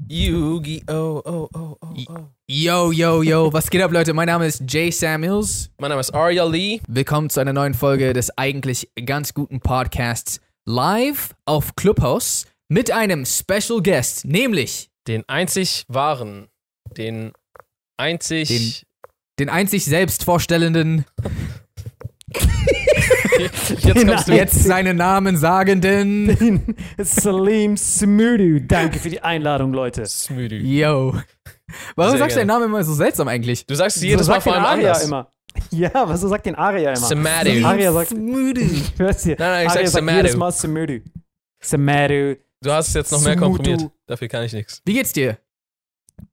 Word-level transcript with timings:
Yu-Gi-Oh! 0.09 1.23
Oh, 1.27 1.49
oh, 1.55 1.77
oh, 1.83 1.97
oh. 2.09 2.29
Yo, 2.47 2.93
yo, 2.93 3.21
yo, 3.23 3.53
was 3.53 3.69
geht 3.69 3.83
ab, 3.83 3.93
Leute? 3.93 4.15
Mein 4.15 4.29
Name 4.29 4.47
ist 4.47 4.63
Jay 4.67 4.91
Samuels. 4.91 5.71
Mein 5.79 5.91
Name 5.91 6.01
ist 6.01 6.15
Arya 6.15 6.45
Lee. 6.45 6.81
Willkommen 6.89 7.29
zu 7.29 7.41
einer 7.41 7.53
neuen 7.53 7.75
Folge 7.75 8.15
des 8.15 8.31
eigentlich 8.39 8.89
ganz 9.05 9.35
guten 9.35 9.61
Podcasts 9.61 10.41
live 10.65 11.35
auf 11.45 11.77
Clubhouse 11.77 12.47
mit 12.69 12.91
einem 12.91 13.27
Special 13.27 13.83
Guest, 13.83 14.25
nämlich 14.25 14.89
Den 15.07 15.29
einzig 15.29 15.85
wahren. 15.89 16.49
Den 16.97 17.33
einzig. 17.99 18.87
Den 19.43 19.49
einzig 19.51 19.85
selbst 19.85 20.25
vorstellenden, 20.25 21.05
jetzt 23.39 23.83
kommst 24.07 24.29
du. 24.29 24.33
jetzt 24.33 24.63
seinen 24.65 24.97
Namen 24.97 25.37
sagenden. 25.37 26.75
Salim 26.99 27.77
Smurdu. 27.77 28.61
Danke 28.61 28.99
für 28.99 29.11
die 29.11 29.21
Einladung, 29.23 29.73
Leute. 29.73 30.07
Smoothie. 30.07 30.59
Yo. 30.81 31.15
Warum 31.97 32.11
Sehr 32.13 32.19
sagst 32.19 32.37
du 32.37 32.41
gerne. 32.41 32.41
den 32.41 32.47
Namen 32.49 32.65
immer 32.67 32.85
so 32.85 32.95
seltsam 32.95 33.29
eigentlich? 33.29 33.67
Du 33.67 33.75
sagst 33.75 33.97
es 33.97 34.03
jedes 34.03 34.27
so 34.27 34.33
Mal 34.33 34.41
vor 34.41 34.53
den 34.53 34.63
allem 34.63 34.81
Aria 34.81 34.93
anders. 34.93 35.05
immer. 35.07 35.29
Ja, 35.71 35.91
was 36.09 36.21
so 36.21 36.29
sagt 36.29 36.47
den 36.47 36.55
Aria 36.55 36.91
immer? 36.91 37.07
Samadu. 37.07 37.65
Aria 37.65 37.93
sagt, 37.93 38.11
Smoothie. 38.11 38.61
ich 38.61 38.99
hör's 38.99 39.23
dir. 39.23 39.37
Nein, 39.39 39.51
nein, 39.51 39.67
ich 39.67 39.71
Aria 39.71 39.87
sag 39.87 39.93
sagt 39.93 39.95
Samadu. 40.07 40.17
jedes 40.19 40.37
Mal 40.37 40.53
Smurdu. 40.53 41.01
Samadu. 41.63 42.37
Du 42.63 42.71
hast 42.73 42.89
es 42.89 42.95
jetzt 42.95 43.13
noch 43.13 43.23
mehr 43.23 43.37
komprimiert. 43.37 43.91
Dafür 44.07 44.29
kann 44.29 44.45
ich 44.45 44.53
nichts. 44.53 44.81
Wie 44.85 44.95
geht's 44.95 45.13
dir? 45.13 45.39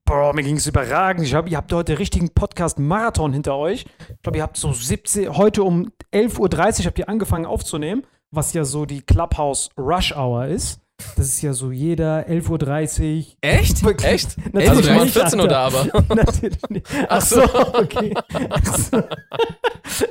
Boah, 0.06 0.34
mir 0.34 0.44
ging's 0.44 0.66
überragend. 0.66 1.26
Ich 1.26 1.36
hab, 1.36 1.48
ihr 1.48 1.58
habt 1.58 1.72
heute 1.72 2.00
richtigen 2.00 2.30
Podcast-Marathon 2.30 3.32
hinter 3.32 3.56
euch. 3.56 3.86
Ich 4.10 4.22
glaube, 4.24 4.38
ihr 4.38 4.44
habt 4.44 4.58
so 4.58 4.74
17, 4.74 5.38
heute 5.38 5.64
um 5.64 5.92
11.30 6.12 6.80
Uhr 6.80 6.86
habt 6.86 7.00
ihr 7.00 7.10
angefangen 7.10 7.46
aufzunehmen, 7.46 8.04
was 8.32 8.54
ja 8.54 8.66
so 8.66 8.86
die 8.86 9.02
Clubhouse 9.02 9.70
Rush 9.78 10.16
Hour 10.16 10.48
ist. 10.48 10.82
Das 11.16 11.28
ist 11.28 11.42
ja 11.42 11.54
so 11.54 11.72
jeder 11.72 12.28
11.30 12.28 13.20
Uhr. 13.20 13.26
Echt? 13.42 13.84
Wirklich. 13.84 14.12
Echt? 14.12 14.38
Natürlich 14.38 14.70
Also, 14.70 14.84
wir 14.84 14.96
waren 14.96 15.04
nicht, 15.04 15.14
14 15.14 15.40
Uhr 15.40 15.48
da, 15.48 15.68
aber. 15.68 15.86
Natürlich 16.16 16.70
nicht. 16.70 16.88
Ach 17.08 17.22
so, 17.22 17.44
okay. 17.74 18.14
Ach 18.50 18.78
so. 18.78 19.04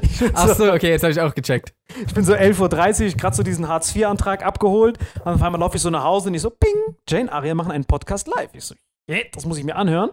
Ich 0.00 0.18
bin 0.18 0.54
so, 0.54 0.72
okay, 0.72 0.90
jetzt 0.90 1.02
habe 1.02 1.12
ich 1.12 1.20
auch 1.20 1.34
gecheckt. 1.34 1.74
ich 2.06 2.14
bin 2.14 2.24
so 2.24 2.34
11.30 2.34 3.04
Uhr, 3.04 3.16
gerade 3.16 3.36
so 3.36 3.42
diesen 3.42 3.68
Hartz-IV-Antrag 3.68 4.44
abgeholt. 4.44 4.98
Und 5.24 5.34
auf 5.34 5.42
einmal 5.42 5.60
laufe 5.60 5.76
ich 5.76 5.82
so 5.82 5.90
nach 5.90 6.04
Hause 6.04 6.28
und 6.28 6.34
ich 6.34 6.42
so, 6.42 6.50
ping, 6.50 6.96
Jane 7.08 7.30
Aria 7.30 7.54
machen 7.54 7.72
einen 7.72 7.84
Podcast 7.84 8.28
live. 8.28 8.50
Ich 8.54 8.64
so, 8.64 8.74
yeah, 9.08 9.24
das 9.32 9.46
muss 9.46 9.58
ich 9.58 9.64
mir 9.64 9.76
anhören. 9.76 10.10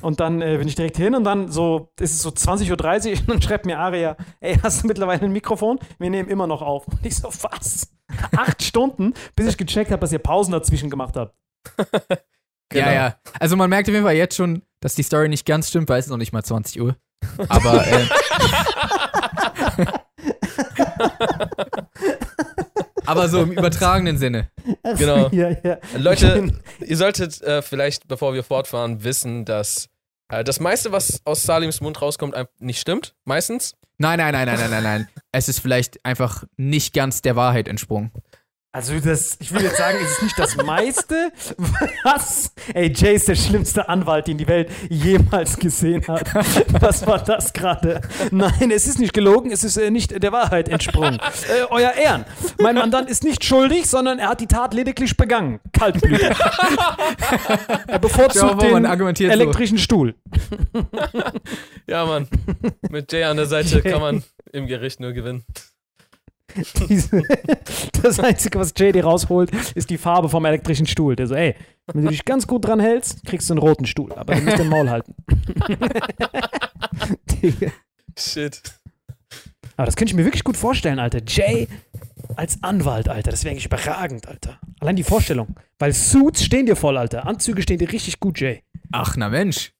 Und 0.00 0.20
dann 0.20 0.42
äh, 0.42 0.58
bin 0.58 0.68
ich 0.68 0.74
direkt 0.74 0.96
hin 0.96 1.14
und 1.14 1.24
dann 1.24 1.50
so, 1.50 1.92
ist 1.98 2.12
es 2.12 2.22
so 2.22 2.30
20.30 2.30 2.70
Uhr 2.70 3.18
und 3.20 3.28
dann 3.28 3.42
schreibt 3.42 3.66
mir 3.66 3.78
Aria, 3.78 4.16
ey, 4.40 4.56
hast 4.62 4.82
du 4.82 4.86
mittlerweile 4.86 5.22
ein 5.22 5.32
Mikrofon? 5.32 5.78
Wir 5.98 6.10
nehmen 6.10 6.28
immer 6.28 6.46
noch 6.46 6.62
auf. 6.62 6.86
Und 6.88 7.04
ich 7.04 7.16
so, 7.16 7.28
was? 7.28 7.90
Acht 8.36 8.62
Stunden, 8.62 9.14
bis 9.34 9.46
ich 9.48 9.56
gecheckt 9.56 9.90
habe, 9.90 10.00
dass 10.00 10.12
ihr 10.12 10.18
Pausen 10.18 10.52
dazwischen 10.52 10.90
gemacht 10.90 11.16
habt. 11.16 11.34
Genau. 11.76 11.88
Ja, 12.72 12.92
ja. 12.92 13.16
Also 13.38 13.56
man 13.56 13.70
merkt 13.70 13.88
auf 13.88 13.92
jeden 13.92 14.04
Fall 14.04 14.16
jetzt 14.16 14.34
schon, 14.36 14.62
dass 14.80 14.96
die 14.96 15.04
Story 15.04 15.28
nicht 15.28 15.46
ganz 15.46 15.68
stimmt, 15.68 15.88
weil 15.88 16.00
es 16.00 16.06
ist 16.06 16.10
noch 16.10 16.16
nicht 16.16 16.32
mal 16.32 16.42
20 16.42 16.80
Uhr. 16.80 16.96
Aber 17.48 17.86
äh, 17.86 18.06
aber 23.06 23.28
so 23.28 23.42
im 23.42 23.52
übertragenen 23.58 24.18
Sinne. 24.18 24.50
Genau. 24.98 25.28
ja, 25.32 25.50
ja. 25.62 25.78
Leute, 25.96 26.52
ihr 26.80 26.96
solltet 26.96 27.42
äh, 27.42 27.62
vielleicht, 27.62 28.08
bevor 28.08 28.34
wir 28.34 28.44
fortfahren, 28.44 29.04
wissen, 29.04 29.44
dass 29.44 29.88
äh, 30.28 30.44
das 30.44 30.60
meiste, 30.60 30.92
was 30.92 31.20
aus 31.24 31.42
Salims 31.42 31.80
Mund 31.80 32.00
rauskommt, 32.00 32.34
einfach 32.34 32.52
nicht 32.58 32.80
stimmt. 32.80 33.14
Meistens. 33.24 33.74
Nein, 33.98 34.18
nein, 34.18 34.32
nein, 34.32 34.46
nein, 34.46 34.58
nein, 34.58 34.70
nein, 34.70 34.82
nein. 34.82 35.08
Es 35.30 35.48
ist 35.48 35.60
vielleicht 35.60 36.04
einfach 36.04 36.44
nicht 36.56 36.94
ganz 36.94 37.22
der 37.22 37.36
Wahrheit 37.36 37.68
entsprungen. 37.68 38.10
Also 38.74 38.98
das, 38.98 39.36
ich 39.40 39.54
will 39.54 39.62
jetzt 39.62 39.76
sagen, 39.76 39.98
es 40.02 40.10
ist 40.14 40.22
nicht 40.22 40.36
das 40.36 40.56
meiste, 40.56 41.30
was, 42.02 42.52
ey, 42.74 42.92
Jay 42.92 43.14
ist 43.14 43.28
der 43.28 43.36
schlimmste 43.36 43.88
Anwalt, 43.88 44.26
den 44.26 44.36
die 44.36 44.48
Welt 44.48 44.68
jemals 44.90 45.56
gesehen 45.56 46.04
hat. 46.08 46.34
Was 46.82 47.06
war 47.06 47.22
das 47.22 47.52
gerade? 47.52 48.00
Nein, 48.32 48.72
es 48.72 48.88
ist 48.88 48.98
nicht 48.98 49.12
gelogen, 49.12 49.52
es 49.52 49.62
ist 49.62 49.76
äh, 49.76 49.92
nicht 49.92 50.20
der 50.20 50.32
Wahrheit 50.32 50.68
entsprungen. 50.68 51.20
Äh, 51.20 51.66
euer 51.70 51.92
Ehren, 51.92 52.24
mein 52.60 52.74
Mandant 52.74 53.08
ist 53.08 53.22
nicht 53.22 53.44
schuldig, 53.44 53.86
sondern 53.86 54.18
er 54.18 54.30
hat 54.30 54.40
die 54.40 54.48
Tat 54.48 54.74
lediglich 54.74 55.16
begangen. 55.16 55.60
Kaltblütig. 55.72 56.30
er 56.30 57.92
Ja, 57.92 57.98
bevorzugt 57.98 58.56
man 58.56 58.82
den 58.82 58.86
argumentiert 58.86 59.32
so. 59.32 59.40
elektrischen 59.40 59.78
Stuhl. 59.78 60.16
Ja, 61.86 62.06
Mann. 62.06 62.26
Mit 62.90 63.12
Jay 63.12 63.22
an 63.22 63.36
der 63.36 63.46
Seite 63.46 63.82
kann 63.82 64.00
man 64.00 64.24
im 64.50 64.66
Gericht 64.66 64.98
nur 64.98 65.12
gewinnen. 65.12 65.44
Diese, 66.88 67.22
das 68.02 68.20
Einzige, 68.20 68.58
was 68.58 68.72
JD 68.76 69.02
rausholt, 69.02 69.50
ist 69.74 69.90
die 69.90 69.98
Farbe 69.98 70.28
vom 70.28 70.44
elektrischen 70.44 70.86
Stuhl. 70.86 71.16
Der 71.16 71.26
so, 71.26 71.34
ey, 71.34 71.54
wenn 71.86 72.02
du 72.02 72.08
dich 72.08 72.24
ganz 72.24 72.46
gut 72.46 72.66
dran 72.66 72.80
hältst, 72.80 73.24
kriegst 73.24 73.48
du 73.50 73.54
einen 73.54 73.60
roten 73.60 73.86
Stuhl. 73.86 74.12
Aber 74.12 74.34
du 74.34 74.42
musst 74.42 74.58
den 74.58 74.68
Maul 74.68 74.88
halten. 74.88 75.14
Digga. 77.42 77.70
Shit. 78.18 78.62
Aber 79.76 79.86
das 79.86 79.96
könnte 79.96 80.12
ich 80.12 80.16
mir 80.16 80.24
wirklich 80.24 80.44
gut 80.44 80.56
vorstellen, 80.56 81.00
Alter. 81.00 81.20
Jay 81.26 81.66
als 82.36 82.62
Anwalt, 82.62 83.08
Alter. 83.08 83.32
Das 83.32 83.44
wäre 83.44 83.52
eigentlich 83.52 83.66
überragend, 83.66 84.28
Alter. 84.28 84.60
Allein 84.80 84.96
die 84.96 85.02
Vorstellung. 85.02 85.56
Weil 85.78 85.92
Suits 85.92 86.44
stehen 86.44 86.66
dir 86.66 86.76
voll, 86.76 86.96
Alter. 86.96 87.26
Anzüge 87.26 87.62
stehen 87.62 87.78
dir 87.78 87.90
richtig 87.90 88.20
gut, 88.20 88.40
Jay. 88.40 88.62
Ach, 88.92 89.16
na 89.16 89.28
Mensch. 89.28 89.72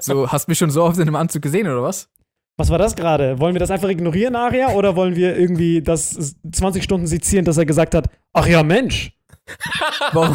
So, 0.00 0.30
hast 0.30 0.48
mich 0.48 0.58
schon 0.58 0.70
so 0.70 0.84
oft 0.84 0.96
in 0.96 1.02
einem 1.02 1.16
Anzug 1.16 1.42
gesehen, 1.42 1.66
oder 1.66 1.82
was? 1.82 2.08
Was 2.56 2.70
war 2.70 2.78
das 2.78 2.94
gerade? 2.94 3.40
Wollen 3.40 3.54
wir 3.54 3.60
das 3.60 3.70
einfach 3.70 3.88
ignorieren, 3.88 4.36
Aria? 4.36 4.70
Oder 4.70 4.94
wollen 4.94 5.16
wir 5.16 5.36
irgendwie 5.36 5.82
das 5.82 6.36
20 6.50 6.84
Stunden 6.84 7.06
sezieren, 7.06 7.44
dass 7.44 7.56
er 7.56 7.66
gesagt 7.66 7.94
hat, 7.94 8.08
ach 8.32 8.46
ja, 8.46 8.62
Mensch. 8.62 9.12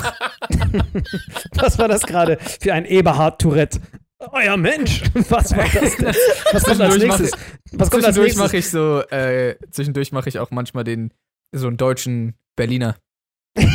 Was 1.55 1.79
war 1.79 1.87
das 1.87 2.03
gerade 2.03 2.37
für 2.59 2.73
ein 2.73 2.85
Eberhard-Tourette? 2.85 3.79
Oh 4.19 4.39
ja, 4.39 4.57
Mensch, 4.57 5.01
was 5.29 5.55
war 5.55 5.63
das 5.63 5.95
denn? 5.95 6.13
Was 6.51 6.63
kommt 6.63 6.81
als 6.81 6.97
nächstes? 6.97 7.31
Was 7.71 7.89
kommt 7.89 8.03
als 8.03 8.17
nächstes? 8.17 8.37
mache 8.37 8.57
ich 8.57 8.69
so, 8.69 9.01
äh, 9.09 9.55
zwischendurch 9.71 10.11
mache 10.11 10.27
ich 10.27 10.39
auch 10.39 10.51
manchmal 10.51 10.83
den, 10.83 11.13
so 11.53 11.67
einen 11.67 11.77
deutschen 11.77 12.35
Berliner. 12.55 12.97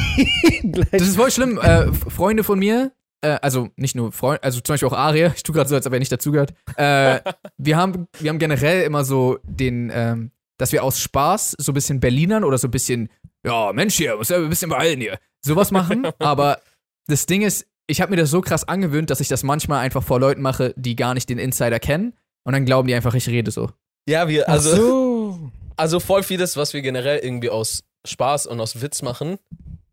Das 0.93 1.03
ist 1.03 1.16
voll 1.16 1.31
schlimm. 1.31 1.59
Äh, 1.59 1.93
Freunde 1.93 2.44
von 2.44 2.59
mir, 2.59 2.93
äh, 3.25 3.39
also 3.43 3.71
nicht 3.77 3.97
nur 3.97 4.12
Freunde, 4.12 4.43
also 4.43 4.61
zum 4.61 4.75
Beispiel 4.75 4.89
auch 4.89 4.93
Aria, 4.93 5.33
ich 5.37 5.43
tue 5.43 5.55
gerade 5.55 5.69
so, 5.69 5.75
als 5.75 5.87
ob 5.87 5.93
er 5.93 5.99
nicht 5.99 6.12
dazugehört. 6.12 6.53
Äh, 6.77 7.21
wir, 7.57 7.77
haben, 7.77 8.07
wir 8.19 8.31
haben 8.31 8.39
generell 8.39 8.83
immer 8.83 9.05
so 9.05 9.39
den, 9.43 9.91
ähm, 9.93 10.31
dass 10.59 10.73
wir 10.73 10.85
aus 10.85 11.01
Spaß 11.01 11.57
so 11.59 11.73
ein 11.73 11.75
bisschen 11.75 12.01
Berlinern 12.01 12.45
oder 12.45 12.59
so 12.59 12.69
ein 12.69 12.71
bisschen, 12.71 13.09
ja, 13.45 13.73
Mensch 13.73 13.97
hier, 13.97 14.17
muss 14.17 14.29
ja 14.29 14.37
ein 14.37 14.49
bisschen 14.49 14.71
beeilen 14.71 15.01
hier, 15.01 15.19
sowas 15.45 15.71
machen. 15.71 16.07
Aber 16.19 16.61
das 17.07 17.27
Ding 17.27 17.43
ist, 17.43 17.67
ich 17.87 18.01
habe 18.01 18.11
mir 18.11 18.17
das 18.17 18.31
so 18.31 18.41
krass 18.41 18.67
angewöhnt, 18.67 19.11
dass 19.11 19.21
ich 19.21 19.29
das 19.29 19.43
manchmal 19.43 19.81
einfach 19.81 20.03
vor 20.03 20.21
Leuten 20.21 20.43
mache, 20.43 20.73
die 20.77 20.97
gar 20.97 21.15
nicht 21.15 21.29
den 21.29 21.39
Insider 21.39 21.79
kennen. 21.79 22.15
Und 22.45 22.53
dann 22.53 22.65
glauben 22.65 22.89
die 22.89 22.95
einfach, 22.95 23.15
ich 23.15 23.27
rede 23.29 23.51
so. 23.51 23.71
Ja, 24.09 24.29
wir, 24.29 24.49
Ach 24.49 24.55
also, 24.55 24.77
so. 24.77 25.51
also 25.77 26.01
voll 26.01 26.23
vieles, 26.23 26.56
was 26.56 26.75
wir 26.75 26.83
generell 26.83 27.19
irgendwie 27.19 27.51
aus 27.51 27.85
Spaß 28.06 28.47
und 28.47 28.61
aus 28.61 28.83
Witz 28.83 29.03
machen, 29.03 29.39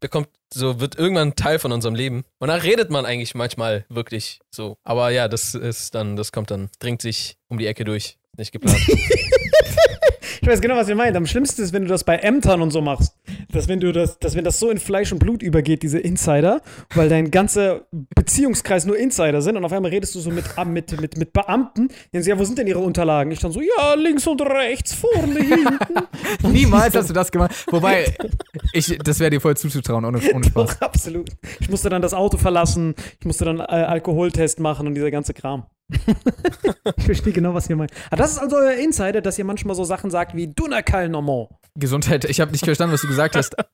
bekommt 0.01 0.27
so, 0.53 0.81
wird 0.81 0.97
irgendwann 0.97 1.35
Teil 1.35 1.59
von 1.59 1.71
unserem 1.71 1.95
Leben. 1.95 2.25
Und 2.39 2.49
da 2.49 2.55
redet 2.55 2.89
man 2.89 3.05
eigentlich 3.05 3.33
manchmal 3.35 3.85
wirklich 3.87 4.41
so. 4.53 4.75
Aber 4.83 5.09
ja, 5.11 5.29
das 5.29 5.55
ist 5.55 5.95
dann, 5.95 6.17
das 6.17 6.33
kommt 6.33 6.51
dann, 6.51 6.69
dringt 6.79 7.01
sich 7.01 7.37
um 7.47 7.57
die 7.57 7.67
Ecke 7.67 7.85
durch. 7.85 8.17
Nicht 8.37 8.51
geplant. 8.51 8.79
Ich 10.41 10.47
weiß 10.47 10.59
genau, 10.59 10.75
was 10.75 10.89
ihr 10.89 10.95
meint. 10.95 11.15
Am 11.15 11.27
schlimmsten 11.27 11.61
ist, 11.61 11.71
wenn 11.71 11.83
du 11.83 11.87
das 11.87 12.03
bei 12.03 12.17
Ämtern 12.17 12.63
und 12.63 12.71
so 12.71 12.81
machst. 12.81 13.15
Dass 13.51 13.67
wenn 13.67 13.79
du 13.79 13.91
das, 13.91 14.17
dass 14.17 14.35
wenn 14.35 14.43
das 14.43 14.59
so 14.59 14.71
in 14.71 14.79
Fleisch 14.79 15.11
und 15.11 15.19
Blut 15.19 15.43
übergeht, 15.43 15.83
diese 15.83 15.99
Insider, 15.99 16.61
weil 16.95 17.09
dein 17.09 17.29
ganzer 17.29 17.81
Beziehungskreis 18.15 18.85
nur 18.85 18.97
Insider 18.97 19.43
sind 19.43 19.55
und 19.55 19.63
auf 19.63 19.71
einmal 19.71 19.91
redest 19.91 20.15
du 20.15 20.19
so 20.19 20.31
mit, 20.31 20.45
ah, 20.55 20.65
mit, 20.65 20.99
mit, 20.99 21.15
mit 21.15 21.31
Beamten, 21.31 21.89
die 22.11 22.17
sagen, 22.17 22.37
ja, 22.37 22.39
wo 22.39 22.43
sind 22.43 22.57
denn 22.57 22.65
ihre 22.65 22.79
Unterlagen? 22.79 23.31
Ich 23.31 23.39
dann 23.39 23.51
so, 23.51 23.61
ja, 23.61 23.93
links 23.93 24.25
und 24.25 24.41
rechts, 24.41 24.93
vorne, 24.93 25.39
hinten. 25.39 26.07
Niemals 26.51 26.95
hast 26.95 27.11
du 27.11 27.13
das 27.13 27.31
gemacht. 27.31 27.65
Wobei, 27.69 28.11
ich, 28.73 28.97
das 29.03 29.19
wäre 29.19 29.29
dir 29.29 29.41
voll 29.41 29.55
zuzutrauen, 29.55 30.05
ohne, 30.05 30.19
ohne 30.33 30.43
Spaß. 30.43 30.53
Doch, 30.53 30.81
absolut. 30.81 31.29
Ich 31.59 31.69
musste 31.69 31.89
dann 31.89 32.01
das 32.01 32.15
Auto 32.15 32.37
verlassen, 32.37 32.95
ich 33.19 33.25
musste 33.27 33.45
dann 33.45 33.59
äh, 33.59 33.63
Alkoholtest 33.63 34.59
machen 34.59 34.87
und 34.87 34.95
dieser 34.95 35.11
ganze 35.11 35.35
Kram. 35.35 35.67
ich 36.97 37.03
verstehe 37.05 37.33
genau, 37.33 37.53
was 37.53 37.69
ihr 37.69 37.75
meint. 37.75 37.91
Aber 38.09 38.17
das 38.17 38.31
ist 38.33 38.37
also 38.39 38.55
euer 38.57 38.73
Insider, 38.73 39.21
dass 39.21 39.37
ihr 39.39 39.45
manchmal 39.45 39.75
so 39.75 39.83
Sachen 39.83 40.09
sagt 40.11 40.35
wie 40.35 40.47
Dunakal 40.47 41.09
Normand. 41.09 41.49
Gesundheit, 41.75 42.25
ich 42.25 42.39
habe 42.41 42.51
nicht 42.51 42.63
verstanden, 42.65 42.93
was 42.93 43.01
du 43.01 43.07
gesagt 43.07 43.35
hast. 43.35 43.55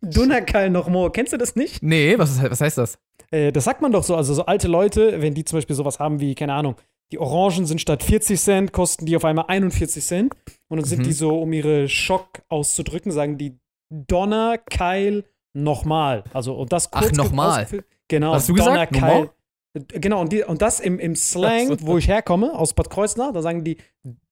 Dunakal 0.00 0.70
Normand. 0.70 1.14
Kennst 1.14 1.32
du 1.32 1.36
das 1.36 1.56
nicht? 1.56 1.82
Nee, 1.82 2.18
was, 2.18 2.42
was 2.42 2.60
heißt 2.60 2.78
das? 2.78 2.98
Äh, 3.30 3.52
das 3.52 3.64
sagt 3.64 3.80
man 3.82 3.92
doch 3.92 4.04
so. 4.04 4.14
Also 4.16 4.34
so 4.34 4.44
alte 4.46 4.68
Leute, 4.68 5.20
wenn 5.22 5.34
die 5.34 5.44
zum 5.44 5.56
Beispiel 5.58 5.76
sowas 5.76 5.98
haben 5.98 6.20
wie, 6.20 6.34
keine 6.34 6.52
Ahnung, 6.54 6.76
die 7.12 7.18
Orangen 7.18 7.66
sind 7.66 7.80
statt 7.80 8.02
40 8.02 8.40
Cent, 8.40 8.72
kosten 8.72 9.06
die 9.06 9.16
auf 9.16 9.24
einmal 9.24 9.46
41 9.48 10.04
Cent. 10.04 10.34
Und 10.68 10.78
dann 10.80 10.84
sind 10.88 11.00
Mhm. 11.00 11.04
die 11.04 11.12
so, 11.12 11.40
um 11.40 11.52
ihre 11.52 11.88
Schock 11.88 12.42
auszudrücken, 12.48 13.12
sagen 13.12 13.38
die 13.38 13.58
Donner, 13.90 14.58
Keil, 14.58 15.24
nochmal. 15.52 16.24
Also 16.32 16.54
und 16.54 16.72
das 16.72 16.92
Ach, 16.92 17.00
kurz 17.00 17.12
ge- 17.12 17.24
nochmal. 17.24 17.66
Genau. 18.08 18.34
Hast 18.34 18.48
du 18.48 18.54
Donner, 18.54 18.86
gesagt? 18.86 18.92
Keil. 18.94 19.00
Nochmal? 19.20 19.30
Genau, 19.88 20.20
und, 20.20 20.32
die, 20.32 20.44
und 20.44 20.62
das 20.62 20.78
im, 20.80 20.98
im 21.00 21.16
Slang, 21.16 21.66
so. 21.68 21.76
wo 21.86 21.98
ich 21.98 22.06
herkomme, 22.08 22.52
aus 22.56 22.74
Bad 22.74 22.90
Kreuznach, 22.90 23.32
da 23.32 23.42
sagen 23.42 23.64
die 23.64 23.76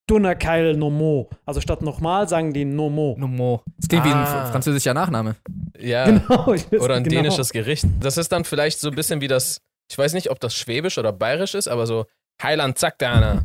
Dunnerkeil 0.07 0.75
Nomo. 0.75 1.29
Also 1.45 1.61
statt 1.61 1.81
nochmal 1.81 2.27
sagen 2.27 2.53
die 2.53 2.65
Nomo. 2.65 3.15
Nomo. 3.17 3.61
Das 3.77 3.87
klingt 3.87 4.05
wie 4.05 4.09
ein 4.09 4.15
Ah. 4.17 4.45
fr- 4.47 4.51
französischer 4.51 4.93
Nachname. 4.93 5.35
Ja. 5.79 6.05
Genau, 6.11 6.45
Oder 6.83 6.95
ein 6.95 7.03
genau. 7.03 7.21
dänisches 7.21 7.51
Gericht. 7.51 7.85
Das 7.99 8.17
ist 8.17 8.31
dann 8.31 8.43
vielleicht 8.45 8.79
so 8.79 8.89
ein 8.89 8.95
bisschen 8.95 9.21
wie 9.21 9.27
das, 9.27 9.59
ich 9.89 9.97
weiß 9.97 10.13
nicht, 10.13 10.29
ob 10.29 10.39
das 10.39 10.55
Schwäbisch 10.55 10.97
oder 10.97 11.11
Bayerisch 11.13 11.55
ist, 11.55 11.67
aber 11.67 11.87
so 11.87 12.05
Heiland 12.41 12.77
Zackdana. 12.77 13.43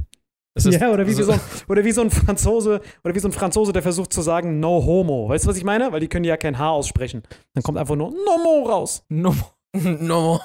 Das 0.55 0.67
ist 0.67 0.81
Ja, 0.81 0.91
oder 0.91 1.06
wie, 1.06 1.12
so, 1.12 1.23
so 1.23 1.33
ein, 1.33 1.41
oder 1.69 1.85
wie 1.85 1.93
so 1.93 2.01
ein 2.01 2.11
Franzose, 2.11 2.81
oder 3.05 3.15
wie 3.15 3.21
so 3.21 3.29
ein 3.29 3.33
Franzose, 3.33 3.73
der 3.73 3.83
versucht 3.83 4.12
zu 4.12 4.23
sagen 4.23 4.59
No 4.59 4.85
Homo. 4.85 5.29
Weißt 5.29 5.44
du, 5.44 5.49
was 5.51 5.56
ich 5.56 5.65
meine? 5.65 5.93
Weil 5.93 6.01
die 6.01 6.09
können 6.09 6.25
ja 6.25 6.37
kein 6.37 6.59
H 6.59 6.71
aussprechen. 6.71 7.23
Dann 7.55 7.62
kommt 7.62 7.79
einfach 7.79 7.94
nur 7.94 8.11
Nomo 8.11 8.69
raus. 8.69 9.05
Nomo. 9.09 9.44
Nomo. 9.83 10.41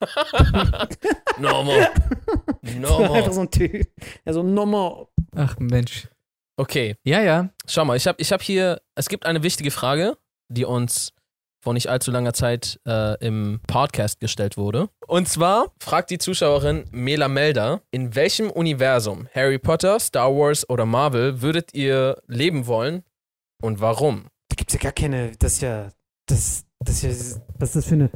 Nomo. 1.38 1.72
Einfach 2.62 2.80
Nomo. 2.80 3.32
so 3.32 3.40
ein 3.40 3.50
Typ. 3.50 3.86
Also 4.24 4.42
Nomo. 4.42 5.08
Ach 5.34 5.56
Mensch. 5.58 6.08
Okay, 6.58 6.96
Ja, 7.04 7.20
ja. 7.22 7.50
schau 7.68 7.84
mal, 7.84 7.96
ich 7.96 8.06
habe 8.06 8.20
ich 8.20 8.32
hab 8.32 8.40
hier, 8.42 8.80
es 8.94 9.08
gibt 9.08 9.26
eine 9.26 9.42
wichtige 9.42 9.70
Frage, 9.70 10.16
die 10.48 10.64
uns 10.64 11.12
vor 11.62 11.74
nicht 11.74 11.88
allzu 11.88 12.10
langer 12.10 12.32
Zeit 12.32 12.80
äh, 12.86 13.18
im 13.24 13.60
Podcast 13.66 14.20
gestellt 14.20 14.56
wurde. 14.56 14.88
Und 15.06 15.28
zwar 15.28 15.72
fragt 15.80 16.10
die 16.10 16.18
Zuschauerin 16.18 16.84
Mela 16.92 17.28
Melder, 17.28 17.82
in 17.90 18.14
welchem 18.14 18.50
Universum, 18.50 19.28
Harry 19.34 19.58
Potter, 19.58 19.98
Star 20.00 20.30
Wars 20.34 20.68
oder 20.70 20.86
Marvel, 20.86 21.42
würdet 21.42 21.74
ihr 21.74 22.22
leben 22.28 22.66
wollen 22.66 23.02
und 23.60 23.80
warum? 23.80 24.28
Da 24.48 24.54
gibt's 24.56 24.74
ja 24.74 24.80
gar 24.80 24.92
keine, 24.92 25.32
das 25.38 25.54
ist 25.54 25.62
ja, 25.62 25.90
das, 26.26 26.65
das 26.86 27.04
ist 27.04 27.40
was 27.58 27.70
ist 27.70 27.76
das 27.76 27.84
für 27.86 27.94
eine, 27.94 28.10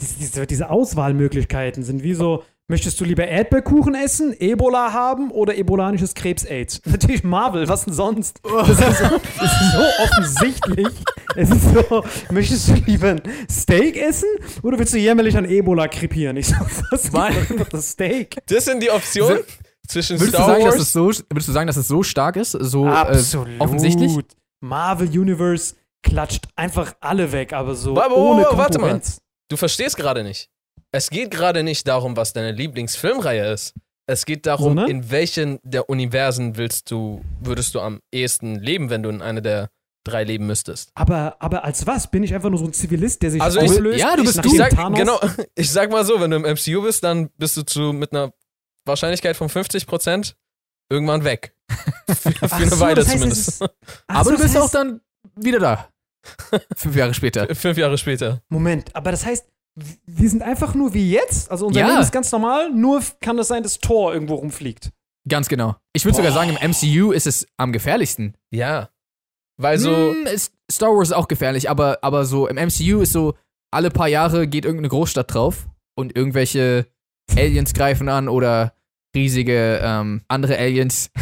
diese, 0.00 0.18
diese, 0.18 0.46
diese 0.46 0.70
Auswahlmöglichkeiten 0.70 1.82
sind 1.82 2.02
wie 2.02 2.14
so, 2.14 2.42
möchtest 2.68 3.00
du 3.00 3.04
lieber 3.04 3.26
Erdbeerkuchen 3.26 3.94
essen, 3.94 4.34
Ebola 4.38 4.92
haben 4.92 5.30
oder 5.30 5.56
ebolanisches 5.56 6.14
Krebs-Aids? 6.14 6.82
Natürlich 6.86 7.24
Marvel, 7.24 7.68
was 7.68 7.84
denn 7.84 7.94
sonst? 7.94 8.40
Das 8.42 8.68
ist, 8.68 8.78
so, 8.78 9.20
das 9.40 9.52
ist 9.52 9.72
so 9.72 10.02
offensichtlich. 10.02 10.88
Es 11.36 11.50
ist 11.50 11.74
so, 11.74 12.04
möchtest 12.30 12.68
du 12.68 12.74
lieber 12.86 13.08
ein 13.08 13.22
Steak 13.50 13.96
essen 13.96 14.28
oder 14.62 14.78
willst 14.78 14.94
du 14.94 14.98
jämmerlich 14.98 15.36
an 15.36 15.44
Ebola 15.44 15.88
krepieren? 15.88 16.36
Ich 16.36 16.48
so, 16.48 16.54
was 16.90 17.10
das 17.70 17.90
Steak? 17.90 18.36
Das 18.46 18.64
sind 18.66 18.82
die 18.82 18.90
Optionen 18.90 19.40
zwischen 19.86 20.18
Würdest 20.18 20.34
du, 20.34 20.42
Star 20.42 20.46
sagen, 20.46 20.64
dass 20.64 20.74
Wars. 20.74 20.82
es 20.82 20.92
so, 20.92 21.06
würdest 21.06 21.48
du 21.48 21.52
sagen, 21.52 21.66
dass 21.66 21.76
es 21.76 21.88
so 21.88 22.02
stark 22.02 22.36
ist? 22.36 22.52
So 22.52 22.86
Absolut. 22.86 23.48
Äh, 23.48 23.58
offensichtlich? 23.58 24.12
Marvel 24.60 25.08
Universe 25.08 25.74
klatscht 26.04 26.44
einfach 26.54 26.94
alle 27.00 27.32
weg, 27.32 27.52
aber 27.52 27.74
so 27.74 27.96
wa- 27.96 28.06
ohne 28.10 28.42
wa- 28.44 28.56
warte 28.56 28.78
mal. 28.78 28.88
Konkurrenz. 28.90 29.18
Du 29.48 29.56
verstehst 29.56 29.96
gerade 29.96 30.22
nicht. 30.22 30.48
Es 30.92 31.10
geht 31.10 31.30
gerade 31.32 31.62
nicht 31.64 31.88
darum, 31.88 32.16
was 32.16 32.32
deine 32.32 32.52
Lieblingsfilmreihe 32.52 33.52
ist. 33.52 33.74
Es 34.06 34.26
geht 34.26 34.46
darum, 34.46 34.68
Sondern? 34.76 34.88
in 34.90 35.10
welchen 35.10 35.58
der 35.64 35.88
Universen 35.88 36.56
willst 36.56 36.90
du, 36.90 37.24
würdest 37.40 37.74
du 37.74 37.80
am 37.80 38.00
ehesten 38.12 38.56
leben, 38.60 38.90
wenn 38.90 39.02
du 39.02 39.08
in 39.08 39.22
einer 39.22 39.40
der 39.40 39.70
drei 40.06 40.22
leben 40.24 40.46
müsstest. 40.46 40.90
Aber, 40.94 41.36
aber 41.40 41.64
als 41.64 41.86
was? 41.86 42.10
Bin 42.10 42.22
ich 42.22 42.34
einfach 42.34 42.50
nur 42.50 42.58
so 42.58 42.66
ein 42.66 42.74
Zivilist, 42.74 43.22
der 43.22 43.30
sich 43.30 43.40
Also 43.40 43.60
ich- 43.60 43.70
auflöst? 43.70 43.98
ja, 43.98 44.14
du 44.16 44.22
bist 44.22 44.44
Ich 44.44 44.56
sag, 44.56 44.70
Thanos- 44.74 44.98
genau, 44.98 45.18
ich 45.54 45.70
sag 45.72 45.90
mal 45.90 46.04
so, 46.04 46.20
wenn 46.20 46.30
du 46.30 46.36
im 46.36 46.42
MCU 46.44 46.82
bist, 46.82 47.02
dann 47.02 47.30
bist 47.38 47.56
du 47.56 47.62
zu, 47.62 47.92
mit 47.94 48.12
einer 48.12 48.32
Wahrscheinlichkeit 48.84 49.36
von 49.36 49.48
50% 49.48 50.34
irgendwann 50.90 51.24
weg. 51.24 51.54
Für, 52.06 52.30
für 52.32 52.54
eine 52.54 52.68
so, 52.68 52.80
Weile 52.80 52.94
das 52.96 53.06
heißt, 53.06 53.14
zumindest. 53.16 53.48
es 53.48 53.60
ist- 53.62 53.62
Ach 54.06 54.14
Aber 54.16 54.24
so, 54.24 54.36
du 54.36 54.42
bist 54.42 54.56
auch 54.58 54.66
heißt- 54.68 54.74
dann 54.74 55.00
wieder 55.36 55.58
da. 55.58 55.88
Fünf 56.76 56.96
Jahre 56.96 57.14
später. 57.14 57.54
Fünf 57.54 57.76
Jahre 57.78 57.98
später. 57.98 58.42
Moment, 58.48 58.94
aber 58.94 59.10
das 59.10 59.24
heißt, 59.26 59.46
wir 60.06 60.30
sind 60.30 60.42
einfach 60.42 60.74
nur 60.74 60.94
wie 60.94 61.10
jetzt? 61.10 61.50
Also 61.50 61.66
unser 61.66 61.80
Ja. 61.80 61.88
Leben 61.88 62.00
ist 62.00 62.12
ganz 62.12 62.30
normal, 62.30 62.70
nur 62.70 63.02
kann 63.20 63.38
es 63.38 63.48
sein, 63.48 63.62
dass 63.62 63.78
Thor 63.78 64.12
irgendwo 64.14 64.34
rumfliegt. 64.36 64.90
Ganz 65.28 65.48
genau. 65.48 65.76
Ich 65.94 66.04
würde 66.04 66.16
sogar 66.16 66.32
sagen, 66.32 66.50
im 66.60 66.70
MCU 66.70 67.10
ist 67.12 67.26
es 67.26 67.46
am 67.56 67.72
gefährlichsten. 67.72 68.34
Ja. 68.50 68.90
Weil 69.56 69.78
so, 69.78 69.90
Hm, 70.12 70.26
ist, 70.26 70.52
Star 70.70 70.90
Wars 70.90 71.08
ist 71.08 71.14
auch 71.14 71.28
gefährlich, 71.28 71.70
aber, 71.70 71.98
aber 72.02 72.24
so 72.24 72.46
im 72.46 72.56
MCU 72.56 73.00
ist 73.00 73.12
so, 73.12 73.34
alle 73.72 73.90
paar 73.90 74.08
Jahre 74.08 74.46
geht 74.46 74.64
irgendeine 74.64 74.88
Großstadt 74.88 75.32
drauf 75.34 75.66
und 75.96 76.16
irgendwelche 76.16 76.86
Aliens 77.36 77.72
greifen 77.74 78.08
an 78.08 78.28
oder 78.28 78.74
riesige 79.16 79.80
ähm, 79.82 80.22
andere 80.28 80.58
Aliens. 80.58 81.10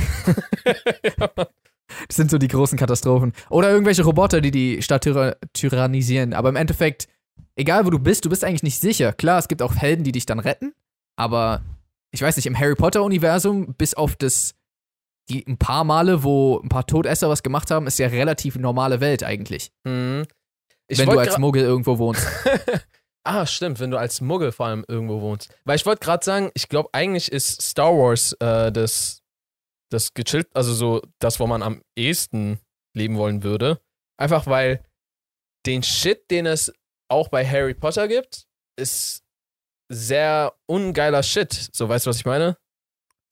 Das 2.08 2.16
sind 2.16 2.30
so 2.30 2.38
die 2.38 2.48
großen 2.48 2.78
Katastrophen. 2.78 3.32
Oder 3.50 3.70
irgendwelche 3.70 4.04
Roboter, 4.04 4.40
die 4.40 4.50
die 4.50 4.82
Stadt 4.82 5.02
tyra 5.04 5.36
tyrannisieren. 5.52 6.34
Aber 6.34 6.48
im 6.48 6.56
Endeffekt, 6.56 7.08
egal 7.56 7.86
wo 7.86 7.90
du 7.90 7.98
bist, 7.98 8.24
du 8.24 8.28
bist 8.28 8.44
eigentlich 8.44 8.62
nicht 8.62 8.80
sicher. 8.80 9.12
Klar, 9.12 9.38
es 9.38 9.48
gibt 9.48 9.62
auch 9.62 9.74
Helden, 9.74 10.04
die 10.04 10.12
dich 10.12 10.26
dann 10.26 10.38
retten. 10.38 10.74
Aber 11.16 11.62
ich 12.10 12.22
weiß 12.22 12.36
nicht, 12.36 12.46
im 12.46 12.58
Harry 12.58 12.74
Potter-Universum, 12.74 13.74
bis 13.74 13.94
auf 13.94 14.16
das, 14.16 14.54
die 15.28 15.46
ein 15.46 15.56
paar 15.56 15.84
Male, 15.84 16.22
wo 16.24 16.60
ein 16.60 16.68
paar 16.68 16.86
Todesser 16.86 17.28
was 17.28 17.42
gemacht 17.42 17.70
haben, 17.70 17.86
ist 17.86 17.98
ja 17.98 18.08
relativ 18.08 18.56
normale 18.56 19.00
Welt 19.00 19.24
eigentlich. 19.24 19.70
hm, 19.86 20.26
ich 20.88 20.98
wenn 20.98 21.08
du 21.08 21.18
als 21.18 21.38
Muggel 21.38 21.62
irgendwo 21.62 21.98
wohnst. 21.98 22.26
Ah, 23.24 23.46
stimmt, 23.46 23.78
wenn 23.78 23.92
du 23.92 23.98
als 23.98 24.20
Muggel 24.20 24.50
vor 24.50 24.66
allem 24.66 24.84
irgendwo 24.88 25.20
wohnst. 25.20 25.54
Weil 25.64 25.76
ich 25.76 25.86
wollte 25.86 26.04
gerade 26.04 26.24
sagen, 26.24 26.50
ich 26.54 26.68
glaube, 26.68 26.88
eigentlich 26.92 27.30
ist 27.30 27.62
Star 27.62 27.92
Wars 27.92 28.32
äh, 28.40 28.72
das, 28.72 29.21
das 29.92 30.14
gechillt, 30.14 30.48
also 30.54 30.72
so 30.74 31.02
das, 31.18 31.40
wo 31.40 31.46
man 31.46 31.62
am 31.62 31.82
ehesten 31.96 32.60
leben 32.94 33.16
wollen 33.16 33.42
würde. 33.42 33.80
Einfach 34.18 34.46
weil 34.46 34.84
den 35.66 35.82
Shit, 35.82 36.30
den 36.30 36.46
es 36.46 36.72
auch 37.08 37.28
bei 37.28 37.46
Harry 37.46 37.74
Potter 37.74 38.08
gibt, 38.08 38.46
ist 38.76 39.22
sehr 39.88 40.54
ungeiler 40.66 41.22
Shit. 41.22 41.70
So, 41.72 41.88
weißt 41.88 42.06
du, 42.06 42.10
was 42.10 42.16
ich 42.16 42.24
meine? 42.24 42.56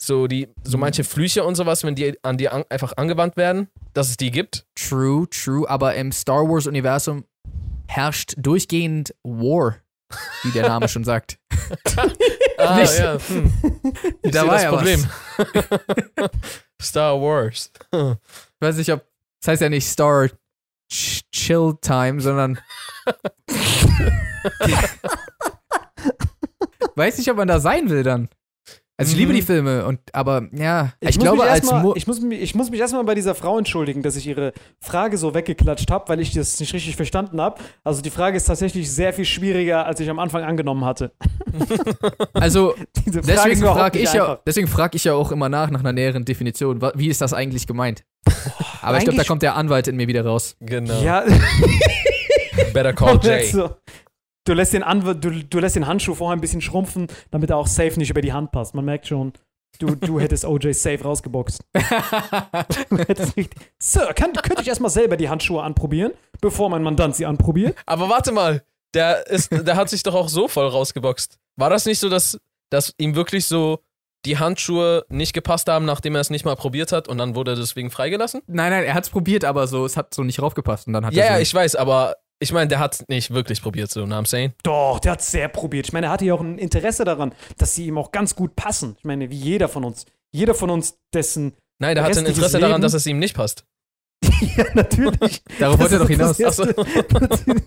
So, 0.02 0.26
die, 0.26 0.48
so 0.64 0.78
manche 0.78 1.04
Flüche 1.04 1.44
und 1.44 1.56
sowas, 1.56 1.84
wenn 1.84 1.94
die 1.94 2.22
an 2.24 2.38
dir 2.38 2.52
an, 2.52 2.64
einfach 2.70 2.96
angewandt 2.96 3.36
werden, 3.36 3.68
dass 3.92 4.08
es 4.08 4.16
die 4.16 4.30
gibt. 4.30 4.66
True, 4.74 5.28
true. 5.28 5.68
Aber 5.68 5.94
im 5.94 6.12
Star 6.12 6.48
Wars-Universum 6.48 7.24
herrscht 7.86 8.34
durchgehend 8.38 9.14
War, 9.22 9.76
wie 10.42 10.50
der 10.52 10.68
Name 10.68 10.88
schon 10.88 11.04
sagt. 11.04 11.38
Ah, 12.58 12.76
Nicht- 12.76 12.98
ja. 12.98 13.16
Hm. 13.28 13.52
Ich 14.22 14.32
Da 14.32 14.46
war 14.46 14.54
das 14.54 14.62
ja 14.64 14.70
Problem. 14.70 15.06
Star 16.82 17.18
Wars. 17.20 17.70
Ich 17.92 18.60
weiß 18.60 18.76
nicht, 18.76 18.92
ob. 18.92 19.02
Das 19.40 19.48
heißt 19.48 19.62
ja 19.62 19.68
nicht 19.70 19.86
Star 19.88 20.28
Ch 20.92 21.22
Chill 21.32 21.74
Time, 21.80 22.20
sondern. 22.20 22.58
weiß 26.96 27.18
nicht, 27.18 27.30
ob 27.30 27.36
man 27.36 27.48
da 27.48 27.60
sein 27.60 27.88
will 27.88 28.02
dann. 28.02 28.28
Also 29.00 29.12
ich 29.12 29.18
liebe 29.18 29.32
Mhm. 29.32 29.36
die 29.36 29.42
Filme 29.42 29.86
und 29.86 29.98
aber 30.12 30.48
ja, 30.52 30.92
ich, 31.00 31.16
muss 31.16 31.24
glaube 31.24 31.42
als 31.44 31.70
mal, 31.70 31.92
ich, 31.94 32.06
muss, 32.06 32.20
mich- 32.20 32.40
ich 32.42 32.54
muss 32.54 32.70
mich 32.70 32.78
erstmal 32.80 33.02
bei 33.04 33.14
dieser 33.14 33.34
Frau 33.34 33.56
entschuldigen, 33.58 34.02
dass 34.02 34.14
ich 34.14 34.26
ihre 34.26 34.52
Frage 34.80 35.16
so 35.16 35.32
weggeklatscht 35.34 35.90
habe, 35.90 36.08
weil 36.08 36.20
ich 36.20 36.32
das 36.34 36.60
nicht 36.60 36.74
richtig 36.74 36.96
verstanden 36.96 37.40
habe. 37.40 37.60
Also 37.82 38.02
die 38.02 38.10
Frage 38.10 38.36
ist 38.36 38.44
tatsächlich 38.44 38.92
sehr 38.92 39.12
viel 39.12 39.24
schwieriger, 39.24 39.86
als 39.86 40.00
ich 40.00 40.10
am 40.10 40.18
Anfang 40.18 40.42
angenommen 40.44 40.84
hatte. 40.84 41.12
also 42.34 42.74
deswegen 43.06 43.60
frage 43.62 43.98
ich 43.98 44.12
ja, 44.12 44.38
deswegen 44.46 44.68
frage 44.68 44.96
ich 44.96 45.04
ja 45.04 45.14
auch 45.14 45.32
immer 45.32 45.48
nach 45.48 45.70
nach 45.70 45.80
einer 45.80 45.92
näheren 45.92 46.24
Definition. 46.24 46.80
Wie 46.94 47.08
ist 47.08 47.20
das 47.20 47.32
eigentlich 47.32 47.66
gemeint? 47.66 48.04
Aber 48.82 48.98
ich 48.98 49.04
glaube, 49.04 49.16
da 49.18 49.24
kommt 49.24 49.42
der 49.42 49.56
Anwalt 49.56 49.88
in 49.88 49.96
mir 49.96 50.08
wieder 50.08 50.24
raus. 50.26 50.56
Genau. 50.60 51.00
Ja, 51.02 51.24
Better 52.72 52.92
Call 52.92 53.18
Jay. 53.22 53.46
so. 53.46 53.70
Du 54.50 54.56
lässt, 54.56 54.72
den 54.72 54.82
Anw 54.82 55.14
du, 55.14 55.30
du 55.30 55.58
lässt 55.60 55.76
den 55.76 55.86
Handschuh 55.86 56.12
vorher 56.16 56.36
ein 56.36 56.40
bisschen 56.40 56.60
schrumpfen, 56.60 57.06
damit 57.30 57.50
er 57.50 57.56
auch 57.56 57.68
safe 57.68 57.96
nicht 58.00 58.10
über 58.10 58.20
die 58.20 58.32
Hand 58.32 58.50
passt. 58.50 58.74
Man 58.74 58.84
merkt 58.84 59.06
schon, 59.06 59.32
du, 59.78 59.94
du 59.94 60.18
hättest 60.18 60.44
OJ 60.44 60.72
safe 60.72 61.04
rausgeboxt. 61.04 61.62
Du 62.90 62.98
hättest 62.98 63.36
nicht. 63.36 63.54
Sir, 63.78 64.12
kann, 64.12 64.32
könnte 64.32 64.62
ich 64.62 64.66
erstmal 64.66 64.90
selber 64.90 65.16
die 65.16 65.28
Handschuhe 65.28 65.62
anprobieren, 65.62 66.14
bevor 66.40 66.68
mein 66.68 66.82
Mandant 66.82 67.14
sie 67.14 67.26
anprobiert? 67.26 67.78
Aber 67.86 68.08
warte 68.08 68.32
mal, 68.32 68.64
der, 68.92 69.24
ist, 69.28 69.52
der 69.52 69.76
hat 69.76 69.88
sich 69.88 70.02
doch 70.02 70.16
auch 70.16 70.28
so 70.28 70.48
voll 70.48 70.66
rausgeboxt. 70.66 71.38
War 71.54 71.70
das 71.70 71.86
nicht 71.86 72.00
so, 72.00 72.08
dass, 72.08 72.36
dass 72.70 72.92
ihm 72.98 73.14
wirklich 73.14 73.46
so 73.46 73.78
die 74.24 74.38
Handschuhe 74.38 75.04
nicht 75.10 75.32
gepasst 75.32 75.68
haben, 75.68 75.84
nachdem 75.84 76.16
er 76.16 76.22
es 76.22 76.30
nicht 76.30 76.44
mal 76.44 76.56
probiert 76.56 76.90
hat 76.90 77.06
und 77.06 77.18
dann 77.18 77.36
wurde 77.36 77.52
er 77.52 77.56
deswegen 77.56 77.92
freigelassen? 77.92 78.42
nein, 78.48 78.72
nein, 78.72 78.82
er 78.82 78.94
hat 78.94 79.04
es 79.04 79.10
probiert, 79.10 79.44
aber 79.44 79.68
so 79.68 79.84
es 79.84 79.96
hat 79.96 80.12
so 80.12 80.24
nicht 80.24 80.42
raufgepasst 80.42 80.88
und 80.88 80.94
dann 80.94 81.06
hat 81.06 81.14
Ja, 81.14 81.22
er 81.22 81.30
ja, 81.30 81.36
so 81.36 81.42
ich 81.42 81.54
weiß, 81.54 81.76
aber 81.76 82.16
ich 82.42 82.52
meine, 82.52 82.68
der 82.68 82.78
hat 82.78 83.04
nicht 83.08 83.32
wirklich 83.32 83.62
probiert, 83.62 83.90
so, 83.90 84.04
know 84.04 84.16
what 84.16 84.24
I'm 84.24 84.28
saying? 84.28 84.52
Doch, 84.62 84.98
der 84.98 85.12
hat 85.12 85.22
sehr 85.22 85.48
probiert. 85.48 85.86
Ich 85.86 85.92
meine, 85.92 86.06
er 86.06 86.12
hatte 86.12 86.24
ja 86.24 86.34
auch 86.34 86.40
ein 86.40 86.58
Interesse 86.58 87.04
daran, 87.04 87.34
dass 87.58 87.74
sie 87.74 87.86
ihm 87.86 87.98
auch 87.98 88.12
ganz 88.12 88.34
gut 88.34 88.56
passen. 88.56 88.96
Ich 88.98 89.04
meine, 89.04 89.30
wie 89.30 89.36
jeder 89.36 89.68
von 89.68 89.84
uns. 89.84 90.06
Jeder 90.32 90.54
von 90.54 90.70
uns, 90.70 90.98
dessen. 91.12 91.52
Nein, 91.78 91.96
der 91.96 92.04
hat 92.04 92.16
ein 92.16 92.24
Interesse 92.24 92.58
daran, 92.58 92.76
Leben? 92.76 92.82
dass 92.82 92.94
es 92.94 93.06
ihm 93.06 93.18
nicht 93.18 93.36
passt. 93.36 93.64
ja, 94.56 94.64
natürlich. 94.74 95.42
Darauf 95.58 95.78
wollte 95.78 95.96
er 95.96 95.98
doch 96.00 96.08
hinaus. 96.08 96.36
Das 96.36 96.56
das, 96.56 96.68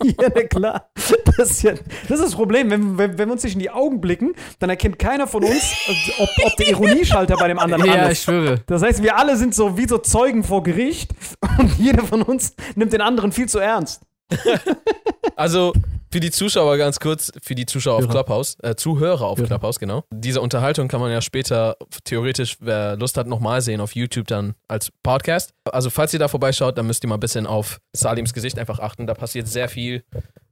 ja, 0.03 0.29
na 0.35 0.43
klar. 0.43 0.89
Das 1.37 1.51
ist, 1.51 1.63
ja, 1.63 1.73
das 1.73 2.19
ist 2.19 2.25
das 2.25 2.35
Problem. 2.35 2.69
Wenn, 2.69 2.97
wenn, 2.97 3.17
wenn 3.17 3.27
wir 3.27 3.33
uns 3.33 3.43
nicht 3.43 3.53
in 3.53 3.59
die 3.59 3.69
Augen 3.71 4.01
blicken, 4.01 4.33
dann 4.59 4.69
erkennt 4.69 4.97
keiner 4.97 5.27
von 5.27 5.43
uns, 5.43 5.73
ob, 6.19 6.29
ob 6.45 6.55
der 6.57 6.69
Ironieschalter 6.69 7.37
bei 7.37 7.47
dem 7.47 7.59
anderen 7.59 7.85
Ja, 7.85 7.93
an 7.93 8.05
ich 8.05 8.11
ist. 8.13 8.23
schwöre. 8.23 8.61
Das 8.67 8.81
heißt, 8.81 9.03
wir 9.03 9.17
alle 9.17 9.35
sind 9.35 9.53
so 9.55 9.77
wie 9.77 9.87
so 9.87 9.97
Zeugen 9.97 10.43
vor 10.43 10.63
Gericht 10.63 11.11
und 11.59 11.77
jeder 11.77 12.03
von 12.03 12.21
uns 12.21 12.55
nimmt 12.75 12.93
den 12.93 13.01
anderen 13.01 13.31
viel 13.31 13.49
zu 13.49 13.59
ernst. 13.59 14.01
Also, 15.35 15.73
Für 16.11 16.19
die 16.19 16.29
Zuschauer 16.29 16.77
ganz 16.77 16.99
kurz, 16.99 17.31
für 17.41 17.55
die 17.55 17.65
Zuschauer 17.65 17.95
auf 17.95 18.01
Hörer. 18.03 18.11
Clubhouse, 18.11 18.55
äh, 18.61 18.75
Zuhörer 18.75 19.25
auf 19.25 19.39
Hörer. 19.39 19.47
Clubhouse, 19.47 19.79
genau. 19.79 20.03
Diese 20.13 20.41
Unterhaltung 20.41 20.87
kann 20.87 20.99
man 20.99 21.11
ja 21.11 21.21
später 21.21 21.75
theoretisch, 22.03 22.57
wer 22.59 22.95
Lust 22.97 23.17
hat, 23.17 23.25
nochmal 23.25 23.61
sehen 23.61 23.81
auf 23.81 23.95
YouTube 23.95 24.27
dann 24.27 24.53
als 24.67 24.91
Podcast. 25.01 25.53
Also 25.71 25.89
falls 25.89 26.13
ihr 26.13 26.19
da 26.19 26.27
vorbeischaut, 26.27 26.77
dann 26.77 26.85
müsst 26.85 27.03
ihr 27.03 27.07
mal 27.07 27.15
ein 27.15 27.19
bisschen 27.19 27.47
auf 27.47 27.79
Salims 27.93 28.33
Gesicht 28.33 28.59
einfach 28.59 28.79
achten. 28.79 29.07
Da 29.07 29.15
passiert 29.15 29.47
sehr 29.47 29.67
viel. 29.69 30.03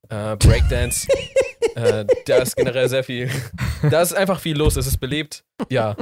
Äh, 0.09 0.35
Breakdance. 0.37 1.07
äh, 1.75 2.05
da 2.25 2.37
ist 2.37 2.55
generell 2.55 2.89
sehr 2.89 3.03
viel. 3.03 3.29
Da 3.87 4.01
ist 4.01 4.13
einfach 4.13 4.39
viel 4.39 4.57
los. 4.57 4.77
Es 4.77 4.87
ist 4.87 4.97
belebt. 4.97 5.43
Ja. 5.69 5.95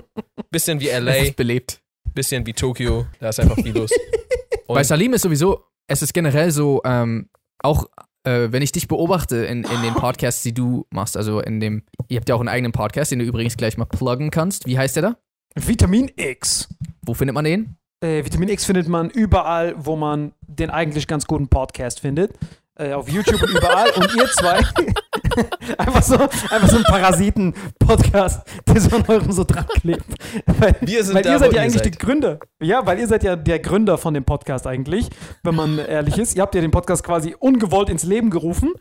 Bisschen 0.51 0.79
wie 0.79 0.87
Es 0.89 1.03
LA, 1.03 1.15
ist 1.15 1.35
belebt. 1.35 1.81
bisschen 2.13 2.45
wie 2.45 2.53
Tokio. 2.53 3.07
Da 3.19 3.27
ist 3.29 3.39
einfach 3.41 3.57
viel 3.57 3.75
los. 3.77 3.91
Und 4.67 4.75
Bei 4.75 4.83
Salim 4.83 5.13
ist 5.13 5.23
sowieso, 5.23 5.65
es 5.87 6.01
ist 6.01 6.13
generell 6.13 6.51
so, 6.51 6.81
ähm, 6.85 7.29
auch 7.63 7.87
äh, 8.23 8.51
wenn 8.51 8.61
ich 8.61 8.71
dich 8.71 8.87
beobachte 8.87 9.37
in, 9.45 9.63
in 9.63 9.81
den 9.81 9.93
Podcasts, 9.93 10.43
die 10.43 10.53
du 10.53 10.85
machst, 10.91 11.15
also 11.17 11.39
in 11.39 11.59
dem, 11.59 11.83
ihr 12.07 12.17
habt 12.17 12.29
ja 12.29 12.35
auch 12.35 12.39
einen 12.39 12.49
eigenen 12.49 12.71
Podcast, 12.71 13.11
den 13.11 13.19
du 13.19 13.25
übrigens 13.25 13.57
gleich 13.57 13.77
mal 13.77 13.85
pluggen 13.85 14.31
kannst. 14.31 14.65
Wie 14.65 14.77
heißt 14.77 14.95
der 14.97 15.03
da? 15.03 15.17
Vitamin 15.55 16.11
X. 16.15 16.69
Wo 17.05 17.13
findet 17.13 17.33
man 17.33 17.45
den? 17.45 17.77
Äh, 18.01 18.23
Vitamin 18.23 18.49
X 18.49 18.65
findet 18.65 18.87
man 18.87 19.09
überall, 19.09 19.73
wo 19.77 19.95
man 19.95 20.33
den 20.41 20.69
eigentlich 20.69 21.07
ganz 21.07 21.25
guten 21.25 21.47
Podcast 21.47 21.99
findet. 21.99 22.33
Äh, 22.75 22.93
auf 22.93 23.09
YouTube 23.09 23.41
und 23.41 23.49
überall. 23.49 23.89
und 23.91 24.15
ihr 24.15 24.27
zwei, 24.27 24.61
einfach 25.77 26.03
so, 26.03 26.15
einfach 26.15 26.69
so 26.69 26.77
ein 26.77 26.83
Parasiten-Podcast, 26.83 28.47
der 28.67 28.81
so 28.81 28.95
an 28.95 29.05
eurem 29.07 29.31
so 29.31 29.43
dran 29.43 29.65
klebt. 29.67 30.05
Weil, 30.45 30.75
Wir 30.81 31.03
sind 31.03 31.15
weil 31.15 31.23
da, 31.23 31.33
ihr 31.33 31.39
seid 31.39 31.51
ja 31.53 31.57
ihr 31.57 31.61
eigentlich 31.63 31.83
seid. 31.83 31.93
die 31.93 31.97
Gründer. 31.97 32.39
Ja, 32.61 32.85
weil 32.85 32.99
ihr 32.99 33.07
seid 33.07 33.23
ja 33.23 33.35
der 33.35 33.59
Gründer 33.59 33.97
von 33.97 34.13
dem 34.13 34.23
Podcast 34.25 34.67
eigentlich, 34.67 35.09
wenn 35.43 35.55
man 35.55 35.77
ehrlich 35.87 36.17
ist. 36.17 36.35
Ihr 36.35 36.41
habt 36.41 36.55
ja 36.55 36.61
den 36.61 36.71
Podcast 36.71 37.03
quasi 37.03 37.35
ungewollt 37.39 37.89
ins 37.89 38.03
Leben 38.03 38.29
gerufen. 38.29 38.73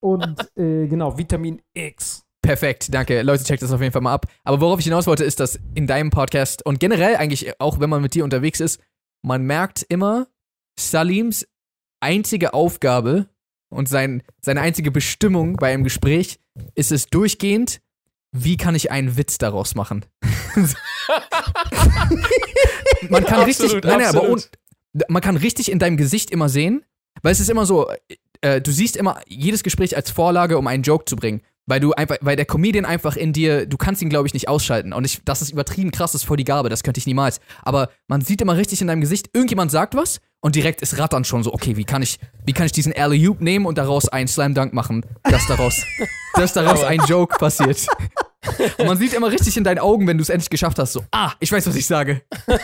Und 0.00 0.40
äh, 0.56 0.86
genau, 0.86 1.16
Vitamin 1.18 1.62
X. 1.74 2.22
Perfekt, 2.42 2.94
danke. 2.94 3.22
Leute, 3.22 3.42
checkt 3.42 3.62
das 3.62 3.72
auf 3.72 3.80
jeden 3.80 3.92
Fall 3.92 4.02
mal 4.02 4.14
ab. 4.14 4.26
Aber 4.44 4.60
worauf 4.60 4.78
ich 4.78 4.84
hinaus 4.84 5.06
wollte, 5.06 5.24
ist, 5.24 5.40
dass 5.40 5.58
in 5.74 5.86
deinem 5.86 6.10
Podcast 6.10 6.64
und 6.64 6.78
generell 6.78 7.16
eigentlich 7.16 7.60
auch, 7.60 7.80
wenn 7.80 7.90
man 7.90 8.02
mit 8.02 8.14
dir 8.14 8.22
unterwegs 8.22 8.60
ist, 8.60 8.80
man 9.22 9.42
merkt 9.42 9.84
immer, 9.88 10.28
Salims 10.78 11.46
einzige 12.00 12.54
Aufgabe 12.54 13.26
und 13.76 13.88
sein, 13.88 14.22
seine 14.40 14.60
einzige 14.60 14.90
Bestimmung 14.90 15.56
bei 15.56 15.72
einem 15.72 15.84
Gespräch 15.84 16.38
ist 16.74 16.92
es 16.92 17.06
durchgehend, 17.06 17.80
wie 18.32 18.56
kann 18.56 18.74
ich 18.74 18.90
einen 18.90 19.16
Witz 19.16 19.38
daraus 19.38 19.74
machen? 19.74 20.04
man 23.08 23.24
kann 23.24 23.44
richtig, 23.44 23.66
Absolut, 23.66 23.84
nein, 23.84 23.98
nein, 23.98 24.08
aber 24.08 24.36
man 25.08 25.22
kann 25.22 25.36
richtig 25.36 25.70
in 25.70 25.78
deinem 25.78 25.96
Gesicht 25.96 26.30
immer 26.30 26.48
sehen, 26.48 26.84
weil 27.22 27.32
es 27.32 27.40
ist 27.40 27.50
immer 27.50 27.66
so, 27.66 27.88
äh, 28.40 28.60
du 28.60 28.72
siehst 28.72 28.96
immer 28.96 29.20
jedes 29.26 29.62
Gespräch 29.62 29.96
als 29.96 30.10
Vorlage, 30.10 30.58
um 30.58 30.66
einen 30.66 30.82
Joke 30.82 31.04
zu 31.04 31.16
bringen. 31.16 31.42
Weil 31.68 31.80
du 31.80 31.94
einfach, 31.94 32.18
weil 32.20 32.36
der 32.36 32.44
Comedian 32.44 32.84
einfach 32.84 33.16
in 33.16 33.32
dir, 33.32 33.66
du 33.66 33.76
kannst 33.76 34.00
ihn, 34.00 34.08
glaube 34.08 34.28
ich, 34.28 34.34
nicht 34.34 34.48
ausschalten. 34.48 34.92
Und 34.92 35.04
ich, 35.04 35.22
das 35.24 35.42
ist 35.42 35.50
übertrieben 35.50 35.90
krass, 35.90 36.12
das 36.12 36.22
ist 36.22 36.26
voll 36.28 36.36
die 36.36 36.44
Gabe, 36.44 36.68
das 36.68 36.84
könnte 36.84 36.98
ich 36.98 37.06
niemals. 37.06 37.40
Aber 37.62 37.90
man 38.06 38.20
sieht 38.20 38.40
immer 38.40 38.56
richtig 38.56 38.80
in 38.80 38.86
deinem 38.86 39.00
Gesicht, 39.00 39.30
irgendjemand 39.32 39.72
sagt 39.72 39.96
was 39.96 40.20
und 40.40 40.54
direkt 40.54 40.82
ist 40.82 40.98
Rattern 40.98 41.24
schon 41.24 41.42
so, 41.42 41.52
okay, 41.52 41.76
wie 41.76 41.84
kann 41.84 42.02
ich, 42.02 42.18
wie 42.44 42.52
kann 42.52 42.66
ich 42.66 42.72
diesen 42.72 42.92
Alley-Oop 42.92 43.40
nehmen 43.40 43.66
und 43.66 43.78
daraus 43.78 44.08
einen 44.08 44.28
Slam 44.28 44.54
Dunk 44.54 44.72
machen, 44.72 45.04
dass 45.24 45.46
daraus, 45.46 45.82
dass 46.34 46.52
daraus 46.52 46.84
ein 46.84 47.00
Joke 47.06 47.36
passiert. 47.38 47.86
Und 48.78 48.86
man 48.86 48.96
sieht 48.96 49.12
immer 49.12 49.30
richtig 49.30 49.56
in 49.56 49.64
deinen 49.64 49.80
Augen, 49.80 50.06
wenn 50.06 50.18
du 50.18 50.22
es 50.22 50.28
endlich 50.28 50.50
geschafft 50.50 50.78
hast, 50.78 50.92
so, 50.92 51.04
ah, 51.10 51.32
ich 51.40 51.50
weiß, 51.50 51.66
was 51.66 51.74
ich 51.74 51.86
sage. 51.86 52.22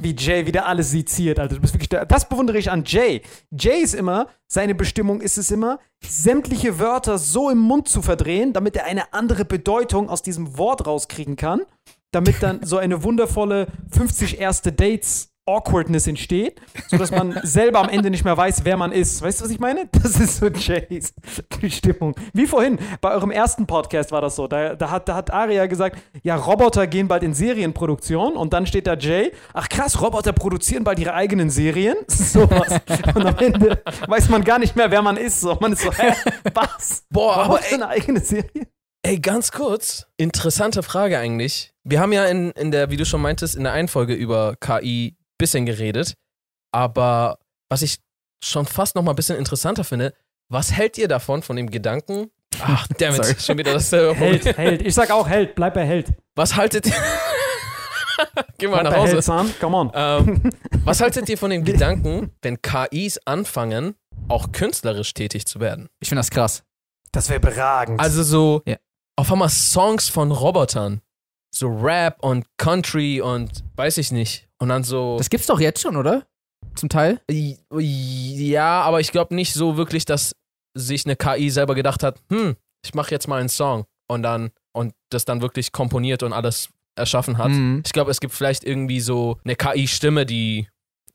wie 0.00 0.14
Jay 0.16 0.46
wieder 0.46 0.66
alles 0.66 0.90
seziert, 0.90 1.38
Alter. 1.38 1.56
Du 1.56 1.60
bist 1.60 1.74
wirklich 1.74 1.88
der, 1.88 2.06
das 2.06 2.28
bewundere 2.28 2.58
ich 2.58 2.70
an 2.70 2.84
Jay. 2.86 3.22
Jay 3.50 3.80
ist 3.80 3.94
immer, 3.94 4.28
seine 4.46 4.74
Bestimmung 4.74 5.20
ist 5.20 5.38
es 5.38 5.50
immer, 5.50 5.78
sämtliche 6.04 6.78
Wörter 6.78 7.18
so 7.18 7.50
im 7.50 7.58
Mund 7.58 7.88
zu 7.88 8.02
verdrehen, 8.02 8.52
damit 8.52 8.76
er 8.76 8.84
eine 8.84 9.12
andere 9.12 9.44
Bedeutung 9.44 10.08
aus 10.08 10.22
diesem 10.22 10.58
Wort 10.58 10.86
rauskriegen 10.86 11.36
kann, 11.36 11.62
damit 12.12 12.42
dann 12.42 12.64
so 12.64 12.78
eine 12.78 13.02
wundervolle 13.02 13.68
50 13.90 14.40
erste 14.40 14.72
Dates 14.72 15.30
Awkwardness 15.48 16.06
entsteht, 16.06 16.60
sodass 16.88 17.10
man 17.10 17.40
selber 17.42 17.80
am 17.80 17.88
Ende 17.88 18.10
nicht 18.10 18.24
mehr 18.24 18.36
weiß, 18.36 18.64
wer 18.64 18.76
man 18.76 18.92
ist. 18.92 19.22
Weißt 19.22 19.40
du, 19.40 19.44
was 19.44 19.50
ich 19.50 19.58
meine? 19.58 19.88
Das 19.92 20.20
ist 20.20 20.38
so 20.38 20.46
Jays 20.46 21.12
Bestimmung. 21.60 22.14
Wie 22.32 22.46
vorhin, 22.46 22.78
bei 23.00 23.10
eurem 23.10 23.30
ersten 23.30 23.66
Podcast 23.66 24.12
war 24.12 24.20
das 24.20 24.36
so. 24.36 24.46
Da, 24.46 24.74
da, 24.74 24.90
hat, 24.90 25.08
da 25.08 25.14
hat 25.14 25.32
Aria 25.32 25.66
gesagt, 25.66 25.98
ja, 26.22 26.36
Roboter 26.36 26.86
gehen 26.86 27.08
bald 27.08 27.22
in 27.22 27.34
Serienproduktion 27.34 28.36
und 28.36 28.52
dann 28.52 28.66
steht 28.66 28.86
da 28.86 28.94
Jay, 28.94 29.32
ach 29.54 29.68
krass, 29.68 30.00
Roboter 30.00 30.32
produzieren 30.32 30.84
bald 30.84 30.98
ihre 30.98 31.14
eigenen 31.14 31.50
Serien. 31.50 31.96
Sowas. 32.08 32.80
Und 33.14 33.26
am 33.26 33.38
Ende 33.38 33.82
weiß 34.06 34.28
man 34.28 34.44
gar 34.44 34.58
nicht 34.58 34.76
mehr, 34.76 34.90
wer 34.90 35.02
man 35.02 35.16
ist. 35.16 35.40
So, 35.40 35.56
man 35.60 35.72
ist 35.72 35.82
so, 35.82 35.92
hä, 35.92 36.12
was? 36.54 37.04
Boah, 37.10 37.36
aber 37.36 37.44
Roboter 37.44 37.64
ey, 37.68 37.74
eine 37.74 37.88
eigene 37.88 38.20
Serie? 38.20 38.68
Ey, 39.02 39.20
ganz 39.20 39.52
kurz. 39.52 40.06
Interessante 40.16 40.82
Frage 40.82 41.18
eigentlich. 41.18 41.72
Wir 41.84 42.00
haben 42.00 42.12
ja 42.12 42.26
in, 42.26 42.50
in 42.50 42.70
der, 42.70 42.90
wie 42.90 42.96
du 42.96 43.06
schon 43.06 43.22
meintest, 43.22 43.56
in 43.56 43.64
der 43.64 43.72
einen 43.72 43.88
Folge 43.88 44.14
über 44.14 44.56
KI 44.56 45.16
bisschen 45.38 45.66
geredet. 45.66 46.14
Aber 46.72 47.38
was 47.70 47.82
ich 47.82 47.98
schon 48.44 48.66
fast 48.66 48.94
noch 48.94 49.02
mal 49.02 49.12
ein 49.12 49.16
bisschen 49.16 49.36
interessanter 49.38 49.84
finde, 49.84 50.14
was 50.50 50.72
hält 50.72 50.98
ihr 50.98 51.08
davon, 51.08 51.42
von 51.42 51.56
dem 51.56 51.70
Gedanken? 51.70 52.30
Ach, 52.60 52.86
damit 52.98 53.24
Sorry. 53.24 53.40
schon 53.40 53.58
wieder 53.58 53.72
dasselbe 53.74 54.14
Held, 54.14 54.44
Problem. 54.44 54.56
Held. 54.56 54.82
Ich 54.82 54.94
sag 54.94 55.10
auch 55.10 55.28
Held, 55.28 55.54
bleib 55.54 55.74
bei 55.74 55.84
Held. 55.86 56.12
Was 56.34 56.56
haltet 56.56 56.86
ihr? 56.86 56.94
Geh 58.58 58.66
mal 58.66 58.80
Bleib 58.80 58.92
nach 58.92 59.00
Held, 59.04 59.12
Hause. 59.14 59.22
Sam. 59.22 59.52
Come 59.60 59.76
on. 59.76 59.90
Ähm, 59.94 60.50
was 60.84 61.00
haltet 61.00 61.28
ihr 61.28 61.38
von 61.38 61.50
dem 61.50 61.64
Gedanken, 61.64 62.32
wenn 62.42 62.60
KIs 62.60 63.18
anfangen, 63.26 63.94
auch 64.28 64.50
künstlerisch 64.52 65.14
tätig 65.14 65.46
zu 65.46 65.60
werden? 65.60 65.88
Ich 66.00 66.08
finde 66.08 66.20
das 66.20 66.30
krass. 66.30 66.64
Das 67.12 67.28
wäre 67.28 67.40
beragend. 67.40 68.00
Also 68.00 68.22
so 68.22 68.62
Ja. 68.66 68.76
auf 69.16 69.30
einmal 69.30 69.48
Songs 69.50 70.08
von 70.08 70.32
Robotern. 70.32 71.00
So 71.54 71.68
Rap 71.68 72.16
und 72.22 72.46
Country 72.58 73.20
und 73.20 73.64
weiß 73.76 73.98
ich 73.98 74.10
nicht. 74.12 74.47
Und 74.58 74.68
dann 74.68 74.84
so. 74.84 75.16
Das 75.18 75.30
gibt's 75.30 75.46
doch 75.46 75.60
jetzt 75.60 75.80
schon, 75.80 75.96
oder? 75.96 76.26
Zum 76.74 76.88
Teil. 76.88 77.20
Ja, 77.30 78.82
aber 78.82 79.00
ich 79.00 79.12
glaube 79.12 79.34
nicht 79.34 79.52
so 79.52 79.76
wirklich, 79.76 80.04
dass 80.04 80.34
sich 80.74 81.04
eine 81.06 81.16
KI 81.16 81.50
selber 81.50 81.74
gedacht 81.74 82.02
hat, 82.02 82.20
hm, 82.30 82.56
ich 82.84 82.94
mache 82.94 83.10
jetzt 83.10 83.28
mal 83.28 83.40
einen 83.40 83.48
Song 83.48 83.84
und 84.08 84.22
dann 84.22 84.50
und 84.72 84.94
das 85.10 85.24
dann 85.24 85.42
wirklich 85.42 85.72
komponiert 85.72 86.22
und 86.22 86.32
alles 86.32 86.68
erschaffen 86.96 87.38
hat. 87.38 87.50
Mhm. 87.50 87.82
Ich 87.84 87.92
glaube, 87.92 88.10
es 88.10 88.20
gibt 88.20 88.32
vielleicht 88.34 88.64
irgendwie 88.64 89.00
so 89.00 89.38
eine 89.44 89.56
KI-Stimme, 89.56 90.26
die 90.26 90.68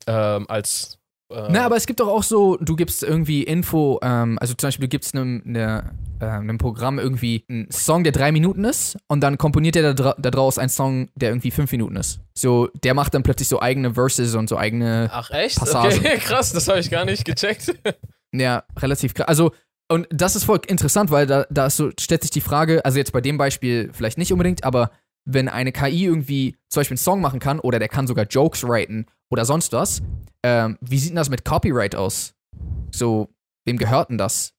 ähm, 0.06 0.46
als 0.48 0.98
äh, 1.30 1.48
Na, 1.50 1.64
aber 1.64 1.76
es 1.76 1.86
gibt 1.86 2.00
doch 2.00 2.08
auch 2.08 2.22
so, 2.22 2.56
du 2.58 2.76
gibst 2.76 3.02
irgendwie 3.02 3.42
Info, 3.42 3.98
ähm, 4.02 4.38
also 4.40 4.54
zum 4.54 4.68
Beispiel 4.68 4.86
du 4.86 4.90
gibst 4.90 5.14
einem, 5.14 5.42
ne, 5.44 5.92
äh, 6.20 6.26
einem 6.26 6.58
Programm 6.58 6.98
irgendwie 6.98 7.44
einen 7.48 7.70
Song, 7.70 8.04
der 8.04 8.12
drei 8.12 8.32
Minuten 8.32 8.64
ist 8.64 8.96
und 9.08 9.20
dann 9.20 9.38
komponiert 9.38 9.76
er 9.76 9.82
da, 9.82 9.92
dra 9.94 10.14
da 10.18 10.30
draus 10.30 10.58
einen 10.58 10.68
Song, 10.68 11.08
der 11.14 11.30
irgendwie 11.30 11.50
fünf 11.50 11.72
Minuten 11.72 11.96
ist. 11.96 12.20
So, 12.34 12.68
der 12.82 12.94
macht 12.94 13.14
dann 13.14 13.22
plötzlich 13.22 13.48
so 13.48 13.60
eigene 13.60 13.94
Verses 13.94 14.34
und 14.34 14.48
so 14.48 14.56
eigene, 14.56 15.08
Ach 15.12 15.30
echt? 15.30 15.58
Passagen. 15.58 15.98
Okay, 15.98 16.18
krass, 16.20 16.52
das 16.52 16.68
habe 16.68 16.80
ich 16.80 16.90
gar 16.90 17.04
nicht 17.04 17.24
gecheckt. 17.24 17.74
ja, 18.32 18.64
relativ 18.78 19.14
krass. 19.14 19.28
Also, 19.28 19.52
und 19.88 20.06
das 20.10 20.36
ist 20.36 20.44
voll 20.44 20.60
interessant, 20.66 21.10
weil 21.10 21.26
da, 21.26 21.46
da 21.50 21.68
so, 21.70 21.90
stellt 21.98 22.22
sich 22.22 22.30
die 22.30 22.40
Frage, 22.40 22.84
also 22.84 22.98
jetzt 22.98 23.12
bei 23.12 23.20
dem 23.20 23.38
Beispiel 23.38 23.90
vielleicht 23.92 24.18
nicht 24.18 24.32
unbedingt, 24.32 24.64
aber 24.64 24.90
wenn 25.26 25.48
eine 25.48 25.72
KI 25.72 26.04
irgendwie 26.04 26.56
zum 26.68 26.80
Beispiel 26.80 26.94
einen 26.94 26.98
Song 26.98 27.20
machen 27.20 27.40
kann 27.40 27.60
oder 27.60 27.78
der 27.78 27.88
kann 27.88 28.06
sogar 28.06 28.26
Jokes 28.26 28.62
writen 28.64 29.06
oder 29.30 29.44
sonst 29.44 29.72
was, 29.72 30.02
ähm, 30.42 30.78
wie 30.80 30.98
sieht 30.98 31.10
denn 31.10 31.16
das 31.16 31.30
mit 31.30 31.44
Copyright 31.44 31.94
aus? 31.96 32.34
So, 32.92 33.28
wem 33.66 33.76
gehört 33.78 34.10
denn 34.10 34.18
das? 34.18 34.52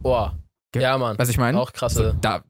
Boah. 0.00 0.36
Ge- 0.72 0.82
Ja, 0.82 0.96
Mann. 0.98 1.18
Was 1.18 1.28
ich 1.28 1.38
meine? 1.38 1.58
Auch 1.60 1.72
krasse. 1.72 2.16
Da 2.20 2.42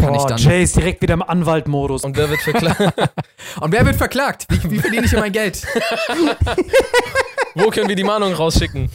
kann 0.00 0.14
ich 0.14 0.20
Boah, 0.22 0.28
dann. 0.28 0.38
Jay 0.38 0.62
ist 0.62 0.76
direkt 0.76 1.02
wieder 1.02 1.14
im 1.14 1.22
Anwaltmodus. 1.22 2.04
Und 2.04 2.16
wer 2.16 2.28
wird 2.30 2.40
verklagt? 2.40 2.80
Und 3.60 3.72
wer 3.72 3.84
wird 3.86 3.96
verklagt? 3.96 4.46
Wie, 4.50 4.70
wie 4.70 4.78
verdiene 4.78 5.04
ich 5.04 5.10
hier 5.10 5.20
mein 5.20 5.32
Geld? 5.32 5.66
Wo 7.54 7.70
können 7.70 7.88
wir 7.88 7.96
die 7.96 8.04
Mahnung 8.04 8.32
rausschicken? 8.34 8.90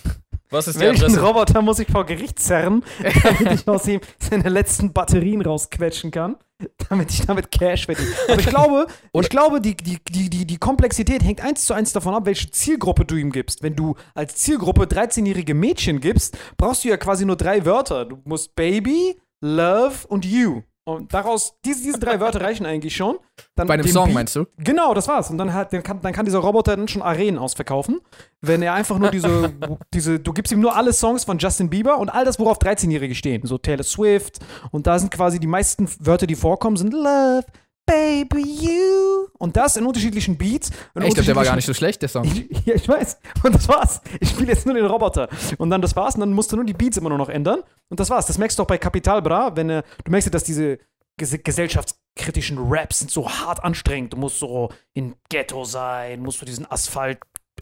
Was 0.49 0.67
ist 0.67 0.75
die 0.75 0.81
Welchen 0.85 1.03
Adresse? 1.05 1.21
Roboter 1.21 1.61
muss 1.61 1.79
ich 1.79 1.87
vor 1.89 2.05
Gericht 2.05 2.37
zerren, 2.39 2.83
damit 3.23 3.61
ich 3.61 3.67
aus 3.67 3.87
ihm 3.87 4.01
seine 4.19 4.49
letzten 4.49 4.91
Batterien 4.93 5.41
rausquetschen 5.41 6.11
kann, 6.11 6.35
damit 6.89 7.11
ich 7.11 7.25
damit 7.25 7.51
Cash 7.51 7.85
verdiene? 7.85 8.09
Aber 8.27 8.39
ich 8.39 8.45
glaube, 8.47 8.87
ich 9.13 9.29
glaube 9.29 9.61
die, 9.61 9.75
die, 9.75 9.97
die, 10.09 10.29
die, 10.29 10.45
die 10.45 10.57
Komplexität 10.57 11.23
hängt 11.23 11.41
eins 11.41 11.65
zu 11.65 11.73
eins 11.73 11.93
davon 11.93 12.13
ab, 12.13 12.25
welche 12.25 12.51
Zielgruppe 12.51 13.05
du 13.05 13.15
ihm 13.15 13.31
gibst. 13.31 13.63
Wenn 13.63 13.75
du 13.75 13.95
als 14.13 14.35
Zielgruppe 14.35 14.83
13-jährige 14.83 15.53
Mädchen 15.53 15.99
gibst, 15.99 16.37
brauchst 16.57 16.83
du 16.83 16.89
ja 16.89 16.97
quasi 16.97 17.25
nur 17.25 17.35
drei 17.35 17.65
Wörter. 17.65 18.05
Du 18.05 18.19
musst 18.23 18.55
Baby, 18.55 19.19
Love 19.41 20.07
und 20.07 20.25
You. 20.25 20.63
Und 20.83 21.13
daraus, 21.13 21.53
diese, 21.63 21.83
diese 21.83 21.99
drei 21.99 22.19
Wörter 22.19 22.41
reichen 22.41 22.65
eigentlich 22.65 22.95
schon. 22.95 23.19
Dann 23.55 23.67
Bei 23.67 23.75
einem 23.75 23.87
Song 23.87 24.05
Beat- 24.05 24.13
meinst 24.15 24.35
du? 24.35 24.45
Genau, 24.57 24.93
das 24.95 25.07
war's. 25.07 25.29
Und 25.29 25.37
dann, 25.37 25.53
hat, 25.53 25.71
dann, 25.73 25.83
kann, 25.83 26.01
dann 26.01 26.11
kann 26.11 26.25
dieser 26.25 26.39
Roboter 26.39 26.75
dann 26.75 26.87
schon 26.87 27.03
Arenen 27.03 27.37
ausverkaufen. 27.37 28.01
Wenn 28.41 28.63
er 28.63 28.73
einfach 28.73 28.97
nur 28.97 29.11
diese, 29.11 29.53
diese, 29.93 30.19
du 30.19 30.33
gibst 30.33 30.51
ihm 30.51 30.59
nur 30.59 30.75
alle 30.75 30.91
Songs 30.91 31.23
von 31.23 31.37
Justin 31.37 31.69
Bieber 31.69 31.99
und 31.99 32.09
all 32.09 32.25
das, 32.25 32.39
worauf 32.39 32.57
13-Jährige 32.57 33.13
stehen. 33.13 33.45
So 33.45 33.59
Taylor 33.59 33.83
Swift. 33.83 34.39
Und 34.71 34.87
da 34.87 34.97
sind 34.97 35.11
quasi 35.11 35.39
die 35.39 35.47
meisten 35.47 35.87
Wörter, 35.99 36.25
die 36.25 36.35
vorkommen, 36.35 36.77
sind 36.77 36.93
Love, 36.93 37.45
Baby 37.91 38.41
You. 38.41 39.27
Und 39.37 39.57
das 39.57 39.75
in 39.75 39.85
unterschiedlichen 39.85 40.37
Beats. 40.37 40.69
In 40.95 41.01
Ich 41.01 41.13
glaube, 41.13 41.25
der 41.25 41.35
war 41.35 41.43
gar 41.43 41.57
nicht 41.57 41.65
so 41.65 41.73
schlecht, 41.73 42.01
der 42.01 42.07
Song. 42.07 42.23
ich, 42.49 42.65
ja, 42.65 42.75
ich 42.75 42.87
weiß. 42.87 43.17
Und 43.43 43.55
das 43.55 43.67
war's. 43.67 44.01
Ich 44.21 44.29
spiele 44.29 44.53
jetzt 44.53 44.65
nur 44.65 44.75
den 44.75 44.85
Roboter. 44.85 45.27
Und 45.57 45.69
dann 45.69 45.81
das 45.81 45.93
war's. 45.95 46.15
Und 46.15 46.21
dann 46.21 46.31
musst 46.31 46.53
du 46.53 46.55
nur 46.55 46.63
die 46.63 46.73
Beats 46.73 46.95
immer 46.95 47.09
nur 47.09 47.17
noch 47.17 47.27
ändern. 47.27 47.61
Und 47.89 47.99
das 47.99 48.09
war's. 48.09 48.25
Das 48.27 48.37
merkst 48.37 48.57
du 48.57 48.63
auch 48.63 48.67
bei 48.67 48.77
Capital 48.77 49.21
Bra, 49.21 49.55
wenn 49.57 49.69
äh, 49.69 49.83
du 50.05 50.11
merkst 50.11 50.27
ja, 50.27 50.31
dass 50.31 50.45
diese 50.45 50.79
ges 51.17 51.37
gesellschaftskritischen 51.43 52.57
Raps 52.59 52.99
sind 52.99 53.11
so 53.11 53.29
hart 53.29 53.61
anstrengend. 53.61 54.13
Du 54.13 54.17
musst 54.17 54.39
so 54.39 54.69
in 54.93 55.15
Ghetto 55.27 55.65
sein, 55.65 56.21
musst 56.21 56.41
du 56.41 56.45
diesen 56.45 56.69
Asphalt 56.71 57.19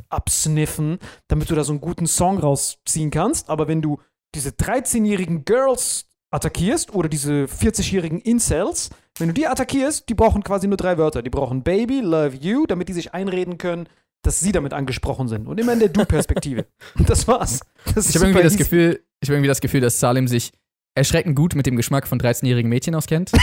absniffen, 0.10 1.00
damit 1.28 1.50
du 1.50 1.56
da 1.56 1.64
so 1.64 1.74
einen 1.74 1.82
guten 1.82 2.06
Song 2.06 2.38
rausziehen 2.38 3.10
kannst. 3.10 3.50
Aber 3.50 3.68
wenn 3.68 3.82
du 3.82 4.00
diese 4.36 4.52
13-jährigen 4.52 5.44
Girls 5.44 6.09
attackierst 6.32 6.94
oder 6.94 7.10
diese 7.10 7.46
40-jährigen 7.46 8.20
Incels, 8.20 8.90
wenn 9.18 9.30
du 9.30 9.34
die 9.34 9.48
attackierst, 9.48 10.08
die 10.10 10.14
brauchen 10.14 10.44
quasi 10.44 10.68
nur 10.68 10.78
drei 10.78 10.98
Wörter. 10.98 11.22
Die 11.22 11.30
brauchen 11.30 11.64
Baby, 11.64 12.02
Love 12.02 12.38
You, 12.40 12.66
damit 12.68 12.90
die 12.90 12.94
sich 12.94 13.14
einreden 13.14 13.58
können, 13.58 13.88
dass 14.22 14.40
sie 14.40 14.52
damit 14.52 14.74
angesprochen 14.74 15.28
sind. 15.28 15.48
Und 15.48 15.60
immer 15.60 15.74
in 15.74 15.80
der 15.80 15.90
Du-Perspektive. 15.90 16.66
Und 16.98 17.10
das 17.10 17.28
war's. 17.28 17.60
Das 17.96 18.10
Ich 18.10 18.16
habe 18.16 18.26
irgendwie 18.28 18.44
das. 18.44 18.58
Gefühl, 18.58 19.04
ich 19.22 19.30
habe 19.30 19.36
irgendwie 19.36 19.48
das 19.48 19.62
Gefühl, 19.62 19.82
dass 19.82 20.00
Salim 20.00 20.28
sich 20.28 20.52
erschreckend 20.96 21.36
gut 21.36 21.56
mit 21.56 21.66
dem 21.66 21.76
Geschmack 21.76 22.08
von 22.08 22.20
13-jährigen 22.20 22.70
Mädchen 22.70 22.96
auskennt. 22.96 23.32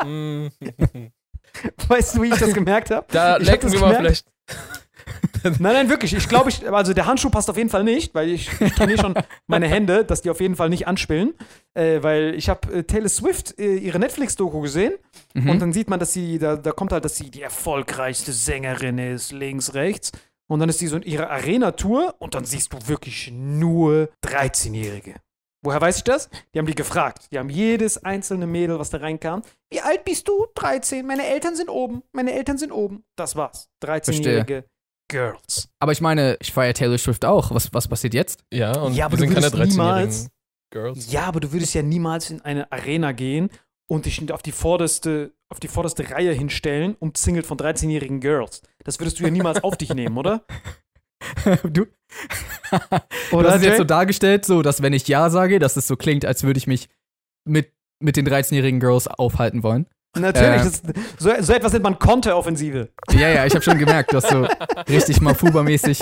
Weißt 1.88 2.16
du, 2.16 2.22
wie 2.22 2.28
ich 2.28 2.38
das 2.38 2.54
gemerkt 2.54 2.90
habe? 2.90 3.06
Da 3.10 3.34
hab 3.34 3.42
lecken 3.42 3.70
das 3.70 3.72
wir 3.72 3.80
mal 3.80 3.96
vielleicht. 3.96 4.26
Nein, 5.58 5.58
nein, 5.60 5.88
wirklich. 5.88 6.12
Ich 6.14 6.28
glaube, 6.28 6.50
ich, 6.50 6.70
also 6.70 6.92
der 6.92 7.06
Handschuh 7.06 7.30
passt 7.30 7.48
auf 7.50 7.56
jeden 7.56 7.70
Fall 7.70 7.84
nicht, 7.84 8.14
weil 8.14 8.28
ich, 8.28 8.48
ich 8.60 8.74
trainiere 8.74 8.98
schon 9.00 9.14
meine 9.46 9.68
Hände, 9.68 10.04
dass 10.04 10.22
die 10.22 10.30
auf 10.30 10.40
jeden 10.40 10.56
Fall 10.56 10.68
nicht 10.68 10.86
anspillen. 10.86 11.34
Äh, 11.74 12.02
weil 12.02 12.34
ich 12.34 12.48
habe 12.48 12.72
äh, 12.72 12.82
Taylor 12.84 13.08
Swift 13.08 13.58
äh, 13.58 13.76
ihre 13.76 13.98
Netflix-Doku 13.98 14.60
gesehen 14.60 14.94
Mhm. 15.32 15.48
und 15.50 15.58
dann 15.62 15.72
sieht 15.72 15.88
man, 15.88 16.00
dass 16.00 16.12
sie, 16.12 16.38
da, 16.40 16.56
da 16.56 16.72
kommt 16.72 16.90
halt, 16.92 17.04
dass 17.04 17.16
sie 17.16 17.30
die 17.30 17.42
erfolgreichste 17.42 18.32
Sängerin 18.32 18.98
ist, 18.98 19.30
links, 19.30 19.74
rechts. 19.74 20.10
Und 20.48 20.58
dann 20.58 20.68
ist 20.68 20.80
sie 20.80 20.88
so 20.88 20.96
in 20.96 21.02
ihrer 21.02 21.30
Arena-Tour 21.30 22.16
und 22.18 22.34
dann 22.34 22.44
siehst 22.44 22.72
du 22.72 22.78
wirklich 22.88 23.30
nur 23.32 24.08
13-Jährige. 24.26 25.14
Woher 25.62 25.80
weiß 25.80 25.98
ich 25.98 26.04
das? 26.04 26.28
Die 26.54 26.58
haben 26.58 26.66
die 26.66 26.74
gefragt. 26.74 27.28
Die 27.30 27.38
haben 27.38 27.50
jedes 27.50 28.02
einzelne 28.02 28.46
Mädel, 28.46 28.78
was 28.78 28.90
da 28.90 28.98
reinkam. 28.98 29.42
Wie 29.70 29.80
alt 29.80 30.04
bist 30.04 30.26
du? 30.26 30.46
13. 30.54 31.06
Meine 31.06 31.26
Eltern 31.26 31.54
sind 31.54 31.68
oben. 31.68 32.02
Meine 32.12 32.32
Eltern 32.32 32.58
sind 32.58 32.72
oben. 32.72 33.04
Das 33.14 33.36
war's. 33.36 33.68
13-jährige 33.84 34.64
Girls. 35.10 35.68
Aber 35.78 35.92
ich 35.92 36.00
meine, 36.00 36.36
ich 36.40 36.52
feiere 36.52 36.72
Taylor 36.74 36.98
Swift 36.98 37.24
auch. 37.24 37.50
Was, 37.54 37.72
was 37.74 37.88
passiert 37.88 38.14
jetzt? 38.14 38.42
Ja, 38.52 38.78
und 38.80 38.94
Ja, 38.94 39.06
aber 39.06 39.18
wir 39.18 39.26
du 39.26 39.32
sind 39.32 39.34
keine 39.34 39.52
würdest 39.52 39.78
13-jährigen 39.78 40.08
niemals- 40.08 40.28
Girls. 40.72 41.12
Ja, 41.12 41.22
aber 41.24 41.40
du 41.40 41.52
würdest 41.52 41.74
ja 41.74 41.82
niemals 41.82 42.30
in 42.30 42.40
eine 42.42 42.70
Arena 42.70 43.12
gehen 43.12 43.50
und 43.88 44.06
dich 44.06 44.32
auf 44.32 44.42
die 44.42 44.52
vorderste, 44.52 45.32
auf 45.48 45.58
die 45.58 45.66
vorderste 45.68 46.08
Reihe 46.10 46.32
hinstellen, 46.32 46.94
umzingelt 47.00 47.44
von 47.44 47.58
13-jährigen 47.58 48.20
Girls. 48.20 48.62
Das 48.84 49.00
würdest 49.00 49.18
du 49.18 49.24
ja 49.24 49.30
niemals 49.30 49.64
auf 49.64 49.76
dich 49.76 49.92
nehmen, 49.92 50.16
oder? 50.16 50.44
du, 51.64 51.86
Oder, 52.70 53.02
du 53.30 53.44
hast 53.48 53.56
es 53.56 53.62
Jay? 53.62 53.68
jetzt 53.70 53.78
so 53.78 53.84
dargestellt, 53.84 54.44
so, 54.44 54.62
dass 54.62 54.80
wenn 54.80 54.92
ich 54.92 55.06
Ja 55.08 55.28
sage, 55.28 55.58
dass 55.58 55.76
es 55.76 55.86
so 55.86 55.96
klingt, 55.96 56.24
als 56.24 56.44
würde 56.44 56.58
ich 56.58 56.66
mich 56.68 56.88
mit, 57.44 57.72
mit 58.00 58.16
den 58.16 58.26
13-jährigen 58.28 58.80
Girls 58.80 59.08
aufhalten 59.08 59.62
wollen. 59.62 59.86
Natürlich, 60.16 60.62
Äh. 60.62 60.64
das, 60.64 60.82
so, 61.18 61.30
so 61.40 61.52
etwas 61.52 61.72
nennt 61.72 61.84
man 61.84 61.98
Konteroffensive. 61.98 62.88
Ja, 63.12 63.28
ja, 63.28 63.46
ich 63.46 63.54
habe 63.54 63.62
schon 63.62 63.78
gemerkt, 63.78 64.12
du 64.12 64.16
hast 64.16 64.28
so 64.30 64.46
richtig 64.88 65.18
Mafuba-mäßig. 65.20 66.00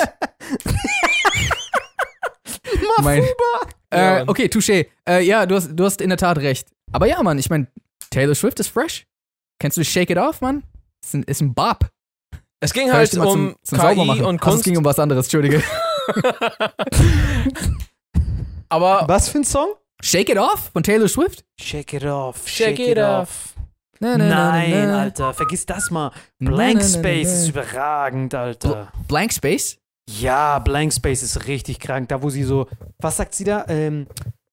mein, 3.03 3.23
Ja, 3.93 4.19
äh, 4.21 4.25
okay, 4.27 4.47
Touché. 4.47 4.87
Äh, 5.09 5.23
ja, 5.25 5.47
du 5.47 5.57
hast, 5.57 5.71
du 5.75 5.85
hast 5.85 6.01
in 6.01 6.09
der 6.09 6.19
Tat 6.19 6.39
recht. 6.39 6.69
Aber 6.93 7.07
ja, 7.07 7.23
Mann, 7.23 7.39
ich 7.39 7.51
meine, 7.51 7.67
Taylor 8.11 8.35
Swift 8.35 8.59
ist 8.61 8.69
fresh. 8.69 9.07
Kennst 9.61 9.77
du 9.77 9.85
Shake 9.85 10.11
It 10.11 10.19
Off, 10.19 10.41
Mann? 10.41 10.63
Ist 11.05 11.15
ein, 11.15 11.23
ist 11.25 11.41
ein 11.43 11.55
Bop. 11.55 11.87
Es 12.61 12.73
ging 12.73 12.91
halt 12.93 13.13
um 13.15 13.23
zum, 13.23 13.57
zum 13.63 13.79
Saubermachen. 13.79 14.21
KI 14.21 14.27
und 14.27 14.41
Ach, 14.43 14.47
es 14.47 14.53
Kunst. 14.53 14.65
ging 14.65 14.77
um 14.79 14.85
was 14.85 14.99
anderes, 14.99 15.27
Entschuldige. 15.27 15.63
aber 18.69 19.05
Was 19.07 19.29
für 19.29 19.39
ein 19.39 19.45
Song? 19.45 19.75
Shake 20.03 20.31
It 20.31 20.39
Off 20.39 20.71
von 20.73 20.83
Taylor 20.83 21.09
Swift? 21.09 21.45
Shake 21.61 21.93
it 21.95 22.05
off, 22.05 22.47
Shake 22.49 22.79
it 22.79 22.99
off. 22.99 23.55
Na, 23.57 23.58
na, 24.01 24.17
na, 24.17 24.29
Nein, 24.29 24.71
na, 24.71 24.87
na. 24.87 25.01
Alter, 25.01 25.35
vergiss 25.35 25.67
das 25.67 25.91
mal. 25.91 26.13
Blank 26.39 26.83
Space 26.83 27.33
ist 27.33 27.49
überragend, 27.49 28.35
Alter. 28.35 28.93
Blank 29.07 29.33
Space? 29.33 29.79
Ja, 30.09 30.59
Blank 30.59 30.93
Space 30.93 31.23
ist 31.23 31.47
richtig 31.47 31.81
krank. 31.81 32.09
Da, 32.09 32.23
wo 32.23 32.31
sie 32.31 32.45
so, 32.45 32.67
was 32.99 33.17
sagt 33.17 33.35
sie 33.35 33.45
da? 33.45 33.65
Ähm, 33.69 34.07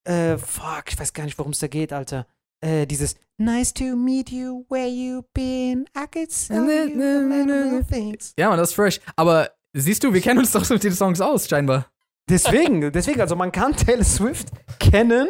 äh, 0.03 0.38
fuck, 0.38 0.84
ich 0.88 0.99
weiß 0.99 1.13
gar 1.13 1.23
nicht, 1.23 1.38
worum 1.38 1.51
es 1.51 1.60
da 1.60 1.67
geht, 1.67 1.93
Alter. 1.93 2.25
Äh, 2.62 2.86
dieses 2.86 3.15
Nice 3.38 3.73
to 3.73 3.95
meet 3.95 4.31
you, 4.31 4.65
where 4.69 4.88
you 4.88 5.21
been, 5.34 5.86
I 5.95 6.05
could 6.12 6.29
tell 6.29 6.62
Na, 6.65 7.69
you 7.69 7.79
of 7.79 7.88
things. 7.88 8.34
Ja, 8.38 8.49
Mann, 8.49 8.58
das 8.58 8.69
ist 8.69 8.75
fresh. 8.75 8.99
Aber 9.15 9.49
siehst 9.73 10.03
du, 10.03 10.13
wir 10.13 10.21
kennen 10.21 10.39
uns 10.39 10.51
doch 10.51 10.67
mit 10.69 10.84
den 10.84 10.93
Songs 10.93 11.19
aus, 11.21 11.47
scheinbar. 11.47 11.88
Deswegen, 12.29 12.91
deswegen, 12.93 13.21
also 13.21 13.36
man 13.36 13.51
kann 13.51 13.75
Taylor 13.75 14.03
Swift 14.03 14.47
kennen, 14.79 15.27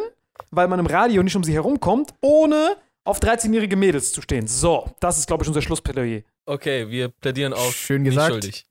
weil 0.50 0.68
man 0.68 0.78
im 0.78 0.86
Radio 0.86 1.22
nicht 1.22 1.36
um 1.36 1.42
sie 1.44 1.52
herumkommt, 1.52 2.14
ohne 2.20 2.76
auf 3.06 3.20
13-jährige 3.20 3.76
Mädels 3.76 4.12
zu 4.12 4.20
stehen. 4.22 4.46
So, 4.46 4.90
das 5.00 5.18
ist, 5.18 5.26
glaube 5.26 5.42
ich, 5.44 5.48
unser 5.48 5.62
Schlussplädoyer. 5.62 6.22
Okay, 6.46 6.88
wir 6.90 7.08
plädieren 7.08 7.52
auf 7.52 7.74
Schön 7.74 8.02
nicht 8.02 8.10
gesagt. 8.14 8.30
schuldig. 8.32 8.66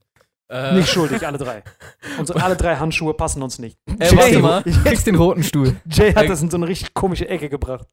Äh, 0.47 0.75
Nicht 0.75 0.89
schuldig, 0.89 1.25
alle 1.25 1.39
drei. 1.39 1.63
Unsere 2.19 2.43
alle 2.43 2.55
drei 2.55 2.75
Handschuhe 2.75 3.15
passen 3.15 3.41
uns 3.41 3.57
nicht. 3.57 3.79
Ey, 3.99 4.15
warte 4.15 4.39
mal. 4.39 4.61
Du 4.65 4.83
kriegst 4.83 5.07
den 5.07 5.15
roten 5.15 5.41
Stuhl. 5.43 5.75
Jay 5.89 6.13
hat 6.13 6.23
Ey. 6.23 6.29
das 6.29 6.41
in 6.43 6.51
so 6.51 6.57
eine 6.57 6.67
richtig 6.67 6.93
komische 6.93 7.27
Ecke 7.27 7.49
gebracht. 7.49 7.87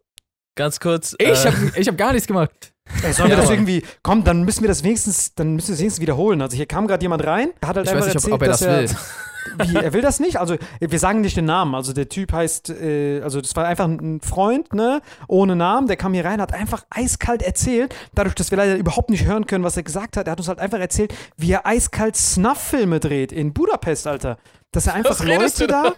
Ganz 0.55 0.79
kurz. 0.79 1.15
Ich 1.19 1.29
äh, 1.29 1.35
hab, 1.35 1.77
ich 1.79 1.89
hab 1.89 1.97
gar 1.97 2.13
nichts 2.13 2.27
gemacht. 2.29 2.75
Ey, 3.03 3.13
sollen 3.15 3.31
Ja, 3.31 3.37
wir 3.37 3.41
das 3.41 3.47
Mann. 3.47 3.55
irgendwie, 3.55 3.83
komm, 4.03 4.23
dann 4.23 4.43
müssen 4.45 4.61
wir 4.61 4.69
das 4.69 4.85
wenigstens, 4.85 5.35
dann 5.35 5.55
müssen 5.55 5.69
wir 5.69 5.73
das 5.77 5.81
wenigstens 5.81 6.03
wiederholen. 6.03 6.43
Also 6.43 6.55
hier 6.57 6.67
kam 6.67 6.87
gerade 6.87 7.03
jemand 7.03 7.25
rein, 7.25 7.53
hat 7.65 7.77
halt 7.77 7.87
Ich 7.87 7.93
einfach 7.95 8.07
weiß 8.07 8.15
nicht, 8.15 8.15
erzählt, 8.17 8.35
ob, 8.35 8.41
ob 8.41 8.43
er 8.43 8.49
das 8.49 8.61
dass 8.61 8.69
will. 8.69 8.85
er, 8.85 8.91
wie, 9.65 9.77
er 9.77 9.93
will 9.93 10.03
das 10.03 10.21
nicht? 10.21 10.39
Also 10.39 10.57
wir 10.81 10.99
sagen 10.99 11.21
nicht 11.21 11.37
den 11.37 11.45
Namen. 11.45 11.75
Also 11.75 11.93
der 11.93 12.09
Typ 12.09 12.33
heißt, 12.33 12.71
äh, 12.71 13.21
also 13.23 13.41
das 13.41 13.55
war 13.57 13.67
einfach 13.67 13.87
ein 13.87 14.21
Freund, 14.21 14.73
ne, 14.75 15.01
ohne 15.29 15.57
Namen. 15.57 15.89
Der 15.89 15.97
kam 15.97 16.15
hier 16.15 16.25
rein, 16.25 16.41
hat 16.41 16.53
einfach 16.53 16.85
eiskalt 16.91 17.43
erzählt. 17.43 17.95
Dadurch, 18.15 18.35
dass 18.35 18.51
wir 18.51 18.59
leider 18.59 18.77
überhaupt 18.77 19.11
nicht 19.11 19.25
hören 19.25 19.47
können, 19.47 19.65
was 19.65 19.77
er 19.77 19.83
gesagt 19.83 20.17
hat, 20.17 20.27
er 20.27 20.33
hat 20.33 20.39
uns 20.39 20.49
halt 20.49 20.59
einfach 20.59 20.79
erzählt, 20.79 21.15
wie 21.37 21.53
er 21.53 21.67
eiskalt 21.67 22.17
Snuff-Filme 22.17 23.01
dreht 23.01 23.33
in 23.33 23.53
Budapest, 23.53 24.07
Alter. 24.07 24.39
Dass 24.71 24.87
er 24.87 24.95
einfach 24.95 25.11
Was 25.11 25.25
Leute 25.25 25.67
da 25.67 25.95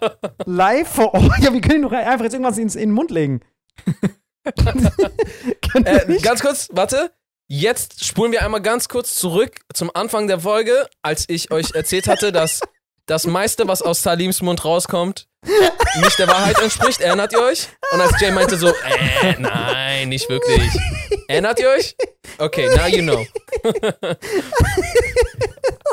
live 0.46 0.88
vor 0.88 1.14
Ort, 1.14 1.38
ja, 1.40 1.52
wir 1.52 1.61
können 1.61 1.83
ihn 1.83 1.83
doch 1.83 1.92
einfach 1.92 2.24
jetzt 2.24 2.33
irgendwas 2.35 2.59
ins, 2.59 2.74
in 2.74 2.90
den 2.90 2.94
Mund 2.94 3.11
legen. 3.11 3.40
Äh, 5.74 6.18
ganz 6.20 6.42
kurz, 6.42 6.68
warte. 6.72 7.11
Jetzt 7.46 8.04
spulen 8.04 8.33
wir 8.33 8.42
einmal 8.42 8.62
ganz 8.62 8.88
kurz 8.88 9.16
zurück 9.16 9.61
zum 9.72 9.90
Anfang 9.94 10.28
der 10.28 10.40
Folge, 10.40 10.87
als 11.02 11.28
ich 11.28 11.50
euch 11.50 11.74
erzählt 11.74 12.09
hatte, 12.09 12.30
dass 12.30 12.61
das 13.07 13.27
meiste, 13.27 13.69
was 13.69 13.83
aus 13.83 14.03
Salims 14.03 14.40
Mund 14.43 14.64
rauskommt, 14.64 15.29
nicht 16.03 16.19
der 16.19 16.29
Wahrheit 16.29 16.59
entspricht. 16.61 17.01
Erinnert 17.01 17.33
ihr 17.33 17.43
euch? 17.43 17.69
Und 17.93 18.01
als 18.01 18.21
Jay 18.21 18.31
meinte 18.31 18.57
so, 18.57 18.69
äh, 18.69 19.35
nein, 19.38 20.09
nicht 20.09 20.29
wirklich. 20.29 20.71
Erinnert 21.29 21.61
ihr 21.61 21.69
euch? 21.69 21.97
Okay, 22.38 22.69
now 22.75 22.87
you 22.87 23.03
know. 23.03 23.27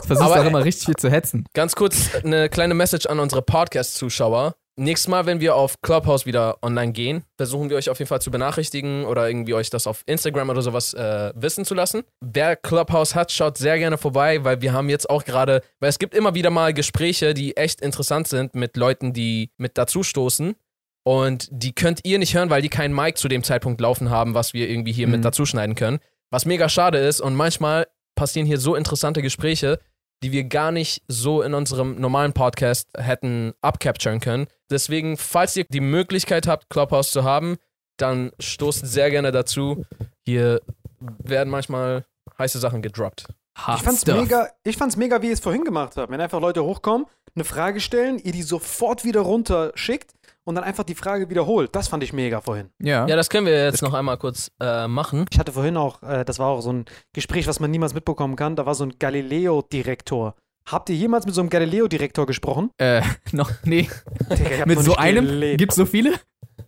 Versuchst 0.05 0.31
auch 0.31 0.45
immer 0.45 0.63
richtig 0.63 0.85
viel 0.85 0.95
zu 0.95 1.09
hetzen. 1.11 1.45
Ganz 1.53 1.75
kurz 1.75 2.15
eine 2.23 2.49
kleine 2.49 2.73
Message 2.73 3.05
an 3.05 3.19
unsere 3.19 3.41
Podcast-Zuschauer. 3.41 4.55
Nächstes 4.81 5.07
Mal, 5.09 5.27
wenn 5.27 5.39
wir 5.39 5.55
auf 5.55 5.79
Clubhouse 5.81 6.25
wieder 6.25 6.57
online 6.63 6.91
gehen, 6.91 7.23
versuchen 7.37 7.69
wir 7.69 7.77
euch 7.77 7.91
auf 7.91 7.99
jeden 7.99 8.09
Fall 8.09 8.19
zu 8.19 8.31
benachrichtigen 8.31 9.05
oder 9.05 9.29
irgendwie 9.29 9.53
euch 9.53 9.69
das 9.69 9.85
auf 9.85 10.01
Instagram 10.07 10.49
oder 10.49 10.63
sowas 10.63 10.95
äh, 10.95 11.31
wissen 11.35 11.65
zu 11.65 11.75
lassen. 11.75 12.01
Wer 12.19 12.55
Clubhouse 12.55 13.13
hat, 13.13 13.31
schaut 13.31 13.59
sehr 13.59 13.77
gerne 13.77 13.99
vorbei, 13.99 14.43
weil 14.43 14.61
wir 14.61 14.73
haben 14.73 14.89
jetzt 14.89 15.07
auch 15.07 15.23
gerade, 15.23 15.61
weil 15.79 15.89
es 15.89 15.99
gibt 15.99 16.15
immer 16.15 16.33
wieder 16.33 16.49
mal 16.49 16.73
Gespräche, 16.73 17.35
die 17.35 17.55
echt 17.57 17.79
interessant 17.81 18.27
sind 18.27 18.55
mit 18.55 18.75
Leuten, 18.75 19.13
die 19.13 19.51
mit 19.57 19.77
dazustoßen. 19.77 20.55
Und 21.03 21.47
die 21.51 21.73
könnt 21.73 21.99
ihr 22.03 22.17
nicht 22.17 22.33
hören, 22.33 22.49
weil 22.49 22.63
die 22.63 22.69
keinen 22.69 22.95
Mic 22.95 23.17
zu 23.19 23.27
dem 23.27 23.43
Zeitpunkt 23.43 23.81
laufen 23.81 24.09
haben, 24.09 24.33
was 24.33 24.53
wir 24.53 24.67
irgendwie 24.67 24.93
hier 24.93 25.05
Mhm. 25.05 25.13
mit 25.13 25.25
dazuschneiden 25.25 25.75
können. 25.75 25.99
Was 26.31 26.45
mega 26.47 26.69
schade 26.69 26.97
ist. 26.97 27.21
Und 27.21 27.35
manchmal 27.35 27.85
passieren 28.15 28.47
hier 28.47 28.59
so 28.59 28.75
interessante 28.75 29.21
Gespräche, 29.21 29.79
die 30.23 30.31
wir 30.31 30.43
gar 30.43 30.71
nicht 30.71 31.03
so 31.07 31.41
in 31.41 31.53
unserem 31.53 31.99
normalen 31.99 32.33
Podcast 32.33 32.89
hätten 32.95 33.53
abcapturen 33.61 34.19
können. 34.19 34.47
Deswegen, 34.69 35.17
falls 35.17 35.55
ihr 35.55 35.65
die 35.69 35.79
Möglichkeit 35.79 36.47
habt, 36.47 36.69
Clubhouse 36.69 37.11
zu 37.11 37.23
haben, 37.23 37.57
dann 37.97 38.31
stoßt 38.39 38.85
sehr 38.85 39.09
gerne 39.09 39.31
dazu. 39.31 39.85
Hier 40.25 40.61
werden 40.99 41.49
manchmal 41.49 42.05
heiße 42.37 42.59
Sachen 42.59 42.81
gedroppt. 42.81 43.25
Hard 43.57 43.79
Ich 43.79 43.83
fand's 43.83 44.01
stuff. 44.01 44.21
mega, 44.21 44.49
ich 44.63 44.77
fand's 44.77 44.95
mega, 44.95 45.21
wie 45.21 45.27
ihr 45.27 45.33
es 45.33 45.39
vorhin 45.39 45.65
gemacht 45.65 45.97
habt. 45.97 46.11
Wenn 46.11 46.21
einfach 46.21 46.39
Leute 46.39 46.63
hochkommen, 46.63 47.05
eine 47.35 47.43
Frage 47.43 47.79
stellen, 47.79 48.17
ihr 48.19 48.31
die 48.31 48.43
sofort 48.43 49.03
wieder 49.03 49.21
runter 49.21 49.71
schickt 49.75 50.13
und 50.43 50.55
dann 50.55 50.63
einfach 50.63 50.83
die 50.83 50.95
Frage 50.95 51.29
wiederholt. 51.29 51.75
Das 51.75 51.87
fand 51.87 52.03
ich 52.03 52.13
mega 52.13 52.41
vorhin. 52.41 52.69
Ja. 52.81 53.07
Ja, 53.07 53.15
das 53.15 53.29
können 53.29 53.45
wir 53.45 53.63
jetzt 53.65 53.81
noch 53.81 53.93
einmal 53.93 54.17
kurz 54.17 54.51
äh, 54.59 54.87
machen. 54.87 55.25
Ich 55.31 55.39
hatte 55.39 55.51
vorhin 55.51 55.77
auch, 55.77 56.01
äh, 56.03 56.25
das 56.25 56.39
war 56.39 56.47
auch 56.47 56.61
so 56.61 56.71
ein 56.73 56.85
Gespräch, 57.13 57.47
was 57.47 57.59
man 57.59 57.71
niemals 57.71 57.93
mitbekommen 57.93 58.35
kann. 58.35 58.55
Da 58.55 58.65
war 58.65 58.75
so 58.75 58.83
ein 58.83 58.93
Galileo-Direktor. 58.99 60.35
Habt 60.65 60.89
ihr 60.89 60.95
jemals 60.95 61.25
mit 61.25 61.35
so 61.35 61.41
einem 61.41 61.49
Galileo-Direktor 61.49 62.25
gesprochen? 62.25 62.71
Äh, 62.77 63.01
noch, 63.31 63.51
nee. 63.63 63.89
Hab 64.29 64.67
Mit 64.67 64.77
noch 64.77 64.85
so 64.85 64.95
einem? 64.95 65.25
gelebt. 65.25 65.57
Gibt's 65.57 65.75
so 65.75 65.85
viele? 65.85 66.13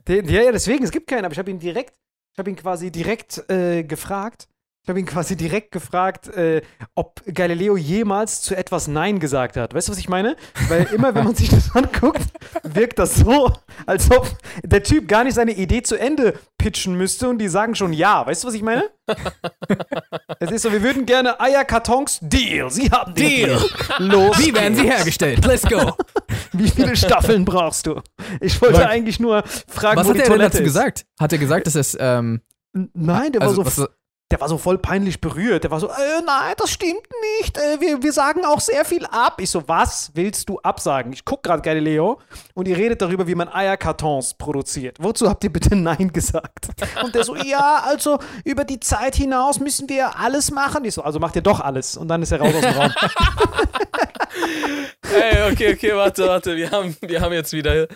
Den, 0.08 0.28
ja, 0.28 0.42
ja, 0.42 0.52
deswegen, 0.52 0.84
es 0.84 0.92
gibt 0.92 1.08
keinen, 1.08 1.26
aber 1.26 1.34
ich 1.34 1.40
habe 1.40 1.50
ihn 1.52 1.60
direkt 1.60 1.96
Ich 2.34 2.40
habe 2.40 2.50
ihn 2.50 2.56
quasi 2.56 2.92
direkt 2.92 3.48
äh, 3.50 3.84
gefragt. 3.84 4.48
Ich 4.86 4.90
habe 4.90 5.00
ihn 5.00 5.06
quasi 5.06 5.38
direkt 5.38 5.72
gefragt, 5.72 6.28
äh, 6.28 6.62
ob 6.94 7.22
Galileo 7.26 7.78
jemals 7.78 8.42
zu 8.42 8.54
etwas 8.54 8.90
Nein 8.90 9.20
gesagt 9.22 9.56
hat. 9.56 9.74
Weißt 9.74 9.88
du, 9.88 9.94
was 9.94 9.98
ich 9.98 10.10
meine? 10.10 10.36
Weil 10.68 10.84
immer, 10.94 11.16
wenn 11.16 11.24
man 11.24 11.36
sich 11.36 11.48
das 11.48 11.72
anguckt, 11.74 12.22
wirkt 12.64 13.00
das 13.00 13.16
so, 13.16 13.50
als 13.86 14.12
ob 14.12 14.30
der 14.62 14.84
Typ 14.84 15.08
gar 15.08 15.24
nicht 15.24 15.36
seine 15.36 15.54
Idee 15.54 15.84
zu 15.84 15.96
Ende 15.98 16.38
pitchen 16.58 16.96
müsste 16.96 17.30
und 17.30 17.38
die 17.38 17.48
sagen 17.48 17.76
schon 17.76 17.94
Ja. 17.94 18.28
Weißt 18.28 18.44
du, 18.44 18.50
was 18.50 18.56
ich 18.56 18.62
meine? 18.62 18.84
Es 20.40 20.52
ist 20.52 20.64
so, 20.64 20.72
wir 20.74 20.84
würden 20.84 21.06
gerne 21.06 21.40
Eierkartons. 21.40 22.20
Deal. 22.22 22.70
Sie 22.70 22.92
haben 22.92 23.16
den 23.16 23.26
Deal. 23.26 23.62
Los. 24.00 24.38
Wie 24.40 24.54
werden 24.54 24.76
sie 24.76 24.84
hergestellt? 24.84 25.46
Let's 25.46 25.64
go. 25.66 25.94
Wie 26.52 26.70
viele 26.70 26.98
Staffeln 26.98 27.46
brauchst 27.46 27.88
du? 27.88 28.02
Ich 28.42 28.62
wollte 28.62 28.80
Weil- 28.80 28.88
eigentlich 28.88 29.18
nur 29.22 29.44
fragen, 29.68 29.98
Was 30.02 30.08
wo 30.08 30.10
hat 30.10 30.18
die 30.18 30.22
er 30.24 30.28
Toilette 30.28 30.50
dazu 30.50 30.58
ist. 30.64 30.64
gesagt? 30.66 31.06
Hat 31.18 31.32
er 31.32 31.38
gesagt, 31.38 31.68
dass 31.68 31.76
es, 31.76 31.96
ähm, 31.98 32.42
Nein, 32.74 33.32
der 33.32 33.44
also, 33.44 33.64
war 33.64 33.72
so 33.72 33.88
der 34.32 34.42
war 34.42 34.50
so 34.50 34.58
voll 34.58 34.80
peinlich 34.80 35.22
berührt. 35.22 35.64
Der 35.64 35.70
war 35.70 35.80
so, 35.80 35.90
äh, 35.90 36.22
nein, 36.26 36.56
das 36.58 36.72
stimmt 36.72 37.08
nicht. 37.40 37.56
Äh, 37.56 37.80
wir, 37.80 38.02
wir 38.02 38.12
sagen 38.12 38.44
auch 38.46 38.60
sehr 38.60 38.84
viel 38.84 39.06
ab. 39.06 39.40
Ich 39.40 39.52
so, 39.52 39.68
was 39.68 40.10
willst 40.16 40.50
du 40.50 40.60
absagen? 40.60 41.14
Ich 41.14 41.24
guck 41.24 41.44
gerade 41.44 41.62
Galileo 41.62 42.20
und 42.56 42.68
ihr 42.68 42.76
redet 42.76 43.00
darüber, 43.02 43.28
wie 43.28 43.36
man 43.36 43.48
Eierkartons 43.48 44.34
produziert. 44.34 44.98
Wozu 45.00 45.30
habt 45.30 45.44
ihr 45.44 45.54
bitte 45.54 45.76
Nein 45.76 46.12
gesagt? 46.12 46.70
Und 47.04 47.14
der 47.14 47.24
so, 47.24 47.36
ja, 47.36 47.84
also 47.86 48.18
über 48.44 48.66
die 48.66 48.80
Zeit 48.80 49.16
hinaus 49.16 49.60
müssen 49.60 49.88
wir 49.88 50.18
alles 50.18 50.50
machen. 50.50 50.84
Ich 50.86 50.96
so, 50.96 51.04
also 51.04 51.20
macht 51.20 51.36
ihr 51.36 51.44
doch 51.44 51.60
alles. 51.60 51.96
Und 51.96 52.08
dann 52.08 52.24
ist 52.24 52.32
er 52.32 52.42
raus 52.42 52.56
aus 52.56 52.62
dem 52.62 52.74
Raum. 52.74 52.92
Ey, 55.14 55.52
okay, 55.52 55.74
okay, 55.74 55.96
warte, 55.96 56.28
warte. 56.28 56.56
Wir 56.56 56.72
haben, 56.72 56.96
wir 57.02 57.22
haben 57.22 57.34
jetzt 57.34 57.54
wieder 57.54 57.88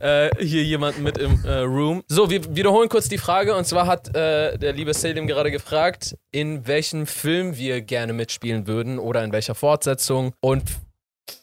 äh, 0.00 0.30
hier 0.38 0.64
jemanden 0.64 1.02
mit 1.02 1.18
im 1.18 1.44
äh, 1.44 1.58
Room. 1.60 2.02
So, 2.08 2.30
wir 2.30 2.56
wiederholen 2.56 2.88
kurz 2.88 3.08
die 3.08 3.18
Frage. 3.18 3.54
Und 3.54 3.66
zwar 3.66 3.86
hat 3.86 4.08
äh, 4.16 4.58
der 4.58 4.72
liebe 4.72 4.92
Selim 4.94 5.26
gerade 5.26 5.50
gefragt, 5.50 6.16
in 6.32 6.66
welchem 6.66 7.06
Film 7.06 7.56
wir 7.56 7.82
gerne 7.82 8.12
mitspielen 8.12 8.66
würden 8.66 8.98
oder 8.98 9.22
in 9.22 9.32
welcher 9.32 9.54
Fortsetzung. 9.54 10.32
Und 10.40 10.64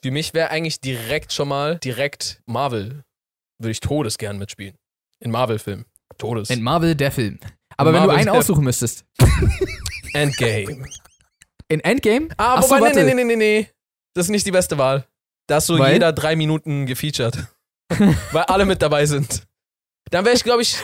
für 0.03 0.11
mich 0.11 0.33
wäre 0.33 0.49
eigentlich 0.49 0.81
direkt 0.81 1.31
schon 1.33 1.47
mal, 1.47 1.77
direkt 1.79 2.41
Marvel. 2.45 3.03
Würde 3.59 3.71
ich 3.71 3.79
Todes 3.79 4.17
gern 4.17 4.37
mitspielen. 4.37 4.75
In 5.19 5.31
Marvel-Film. 5.31 5.85
Todes. 6.17 6.49
in 6.49 6.63
Marvel 6.63 6.95
der 6.95 7.11
Film. 7.11 7.39
Aber 7.75 7.93
wenn 7.93 7.99
Marvel 7.99 8.15
du 8.15 8.21
einen 8.21 8.29
aussuchen 8.29 8.63
müsstest. 8.63 9.05
Endgame. 10.13 10.85
In 11.67 11.79
Endgame? 11.81 12.29
Ah, 12.37 12.55
Ach 12.57 12.63
so, 12.63 12.69
wobei, 12.69 12.79
nee, 12.89 12.95
warte. 12.95 13.03
nee, 13.03 13.13
nee, 13.13 13.23
nee, 13.23 13.35
nee. 13.35 13.69
Das 14.15 14.25
ist 14.25 14.31
nicht 14.31 14.47
die 14.47 14.51
beste 14.51 14.77
Wahl. 14.77 15.05
Da 15.47 15.57
ist 15.57 15.67
so 15.67 15.77
Weil? 15.77 15.93
jeder 15.93 16.11
drei 16.11 16.35
Minuten 16.35 16.85
gefeatured. 16.85 17.47
Weil 18.31 18.43
alle 18.43 18.65
mit 18.65 18.81
dabei 18.81 19.05
sind. 19.05 19.43
Dann 20.11 20.25
wäre 20.25 20.35
ich, 20.35 20.43
glaube 20.43 20.61
ich, 20.61 20.77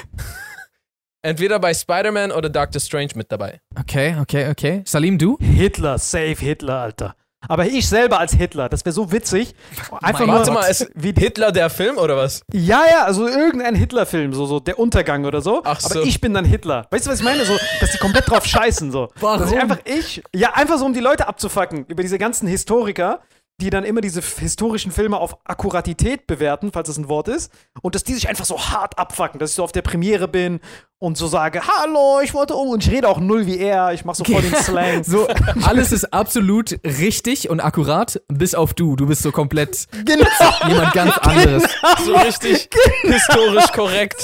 entweder 1.21 1.59
bei 1.59 1.73
Spider-Man 1.73 2.31
oder 2.31 2.49
Doctor 2.49 2.79
Strange 2.79 3.11
mit 3.15 3.31
dabei. 3.31 3.61
Okay, 3.79 4.15
okay, 4.19 4.49
okay. 4.49 4.81
Salim, 4.85 5.17
du? 5.17 5.37
Hitler, 5.39 5.97
safe 5.97 6.35
Hitler, 6.37 6.81
Alter. 6.81 7.15
Aber 7.47 7.65
ich 7.65 7.87
selber 7.89 8.19
als 8.19 8.33
Hitler, 8.33 8.69
das 8.69 8.85
wäre 8.85 8.93
so 8.93 9.11
witzig. 9.11 9.53
Einfach 10.01 10.19
mein 10.19 10.27
nur, 10.27 10.37
Warte 10.37 10.51
mal, 10.51 10.65
ist 10.67 10.89
wie 10.95 11.11
Hitler 11.11 11.51
der 11.51 11.69
Film 11.69 11.97
oder 11.97 12.15
was? 12.15 12.41
Ja, 12.53 12.83
ja, 12.89 13.03
also 13.03 13.27
irgendein 13.27 13.75
Hitler-Film, 13.75 14.33
so, 14.33 14.45
so 14.45 14.59
der 14.61 14.79
Untergang 14.79 15.25
oder 15.25 15.41
so. 15.41 15.61
Ach 15.65 15.79
Aber 15.83 15.93
so. 15.93 16.03
ich 16.03 16.21
bin 16.21 16.33
dann 16.33 16.45
Hitler. 16.45 16.87
Weißt 16.89 17.05
du, 17.05 17.11
was 17.11 17.19
ich 17.19 17.25
meine? 17.25 17.43
So, 17.43 17.57
dass 17.81 17.91
die 17.91 17.97
komplett 17.97 18.29
drauf 18.29 18.45
scheißen, 18.45 18.91
so. 18.91 19.09
Warum? 19.19 19.41
Dass 19.41 19.51
ich 19.51 19.59
einfach 19.59 19.79
ich, 19.83 20.23
ja, 20.33 20.53
einfach 20.53 20.77
so, 20.77 20.85
um 20.85 20.93
die 20.93 21.01
Leute 21.01 21.27
abzufacken 21.27 21.85
über 21.87 22.01
diese 22.01 22.17
ganzen 22.17 22.47
Historiker, 22.47 23.19
die 23.61 23.69
dann 23.69 23.83
immer 23.83 24.01
diese 24.01 24.21
historischen 24.21 24.91
Filme 24.91 25.17
auf 25.17 25.37
Akkuratität 25.45 26.27
bewerten, 26.27 26.71
falls 26.71 26.87
das 26.87 26.97
ein 26.97 27.07
Wort 27.07 27.27
ist. 27.27 27.51
Und 27.81 27.95
dass 27.95 28.03
die 28.03 28.13
sich 28.13 28.27
einfach 28.27 28.45
so 28.45 28.59
hart 28.59 28.97
abfacken, 28.97 29.39
dass 29.39 29.51
ich 29.51 29.55
so 29.55 29.63
auf 29.63 29.71
der 29.71 29.83
Premiere 29.83 30.27
bin 30.27 30.59
und 31.03 31.17
so 31.17 31.27
sage, 31.27 31.61
hallo, 31.67 32.21
ich 32.23 32.33
wollte 32.33 32.55
um. 32.55 32.69
Und 32.69 32.85
ich 32.85 32.89
rede 32.89 33.09
auch 33.09 33.19
null 33.19 33.45
wie 33.45 33.57
er, 33.59 33.91
ich 33.93 34.05
mache 34.05 34.15
so 34.17 34.23
voll 34.23 34.41
den 34.41 34.55
Slang. 34.63 35.03
So, 35.03 35.27
alles 35.63 35.91
ist 35.91 36.13
absolut 36.13 36.79
richtig 36.85 37.49
und 37.49 37.59
akkurat, 37.59 38.21
bis 38.29 38.55
auf 38.55 38.73
du. 38.73 38.95
Du 38.95 39.05
bist 39.05 39.21
so 39.21 39.33
komplett 39.33 39.85
Genau. 40.05 40.25
jemand 40.65 40.93
ganz 40.93 41.17
anderes. 41.17 41.63
So 42.05 42.15
richtig 42.15 42.69
historisch 43.01 43.69
korrekt. 43.73 44.23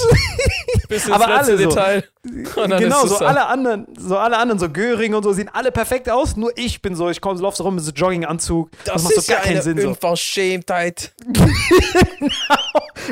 Bis 0.87 1.05
ins 1.05 1.11
Aber 1.13 1.27
letzte 1.27 1.51
alle 1.51 1.57
so. 1.63 1.69
Detail. 1.69 2.03
Genau, 2.79 3.05
so 3.05 3.17
dann- 3.19 3.27
alle 3.27 3.45
anderen, 3.47 3.87
so 3.97 4.17
alle 4.17 4.37
anderen, 4.37 4.59
so 4.59 4.69
Göring 4.69 5.13
und 5.15 5.23
so, 5.23 5.33
sehen 5.33 5.49
alle 5.51 5.71
perfekt 5.71 6.09
aus, 6.09 6.35
nur 6.37 6.51
ich 6.57 6.81
bin 6.81 6.95
so, 6.95 7.09
ich 7.09 7.19
komm, 7.21 7.37
lauf 7.39 7.55
so 7.55 7.63
rum 7.63 7.75
mit 7.75 7.83
so 7.83 7.91
Jogginganzug. 7.91 8.69
Das, 8.85 9.03
macht 9.03 9.13
so 9.15 9.19
ist 9.19 9.29
ja 9.29 9.39
eine 9.39 9.61
Sinn. 9.61 9.79
So. 9.81 9.89
Unverschämtheit. 9.89 11.11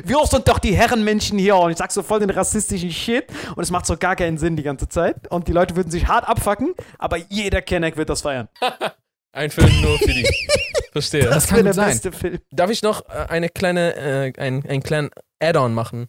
Wir 0.04 0.18
sind 0.30 0.48
doch 0.48 0.60
die 0.60 0.76
Herrenmenschen 0.76 1.40
hier 1.40 1.56
und 1.56 1.72
ich 1.72 1.78
sag 1.78 1.92
so 1.92 2.04
voll 2.04 2.20
den 2.20 2.30
rassistischen 2.30 2.92
Shit 2.92 3.26
und 3.58 3.64
es 3.64 3.72
macht 3.72 3.88
so 3.88 3.98
gar 3.98 4.16
keinen 4.16 4.38
Sinn 4.38 4.56
die 4.56 4.62
ganze 4.62 4.88
Zeit 4.88 5.28
und 5.30 5.48
die 5.48 5.52
Leute 5.52 5.76
würden 5.76 5.90
sich 5.90 6.08
hart 6.08 6.28
abfacken, 6.30 6.76
aber 7.00 7.18
jeder 7.18 7.64
Kenneck 7.64 7.98
wird 7.98 8.08
das 8.08 8.22
feiern. 8.22 8.48
Ein 9.32 9.50
Film 9.50 9.82
nur 9.82 9.98
für 9.98 10.14
die. 10.14 10.28
Verstehe. 10.92 11.26
Das 11.26 11.48
kann 11.48 11.58
wäre 11.58 11.64
gut 11.64 11.68
der 11.68 11.74
sein. 11.74 11.90
beste 11.90 12.12
Film. 12.12 12.40
Darf 12.52 12.70
ich 12.70 12.84
noch 12.84 13.08
äh, 13.10 13.26
eine 13.30 13.50
kleine, 13.50 13.96
äh, 13.96 14.34
ein, 14.38 14.64
einen 14.66 14.82
kleinen 14.82 15.10
Add-on 15.40 15.74
machen, 15.74 16.08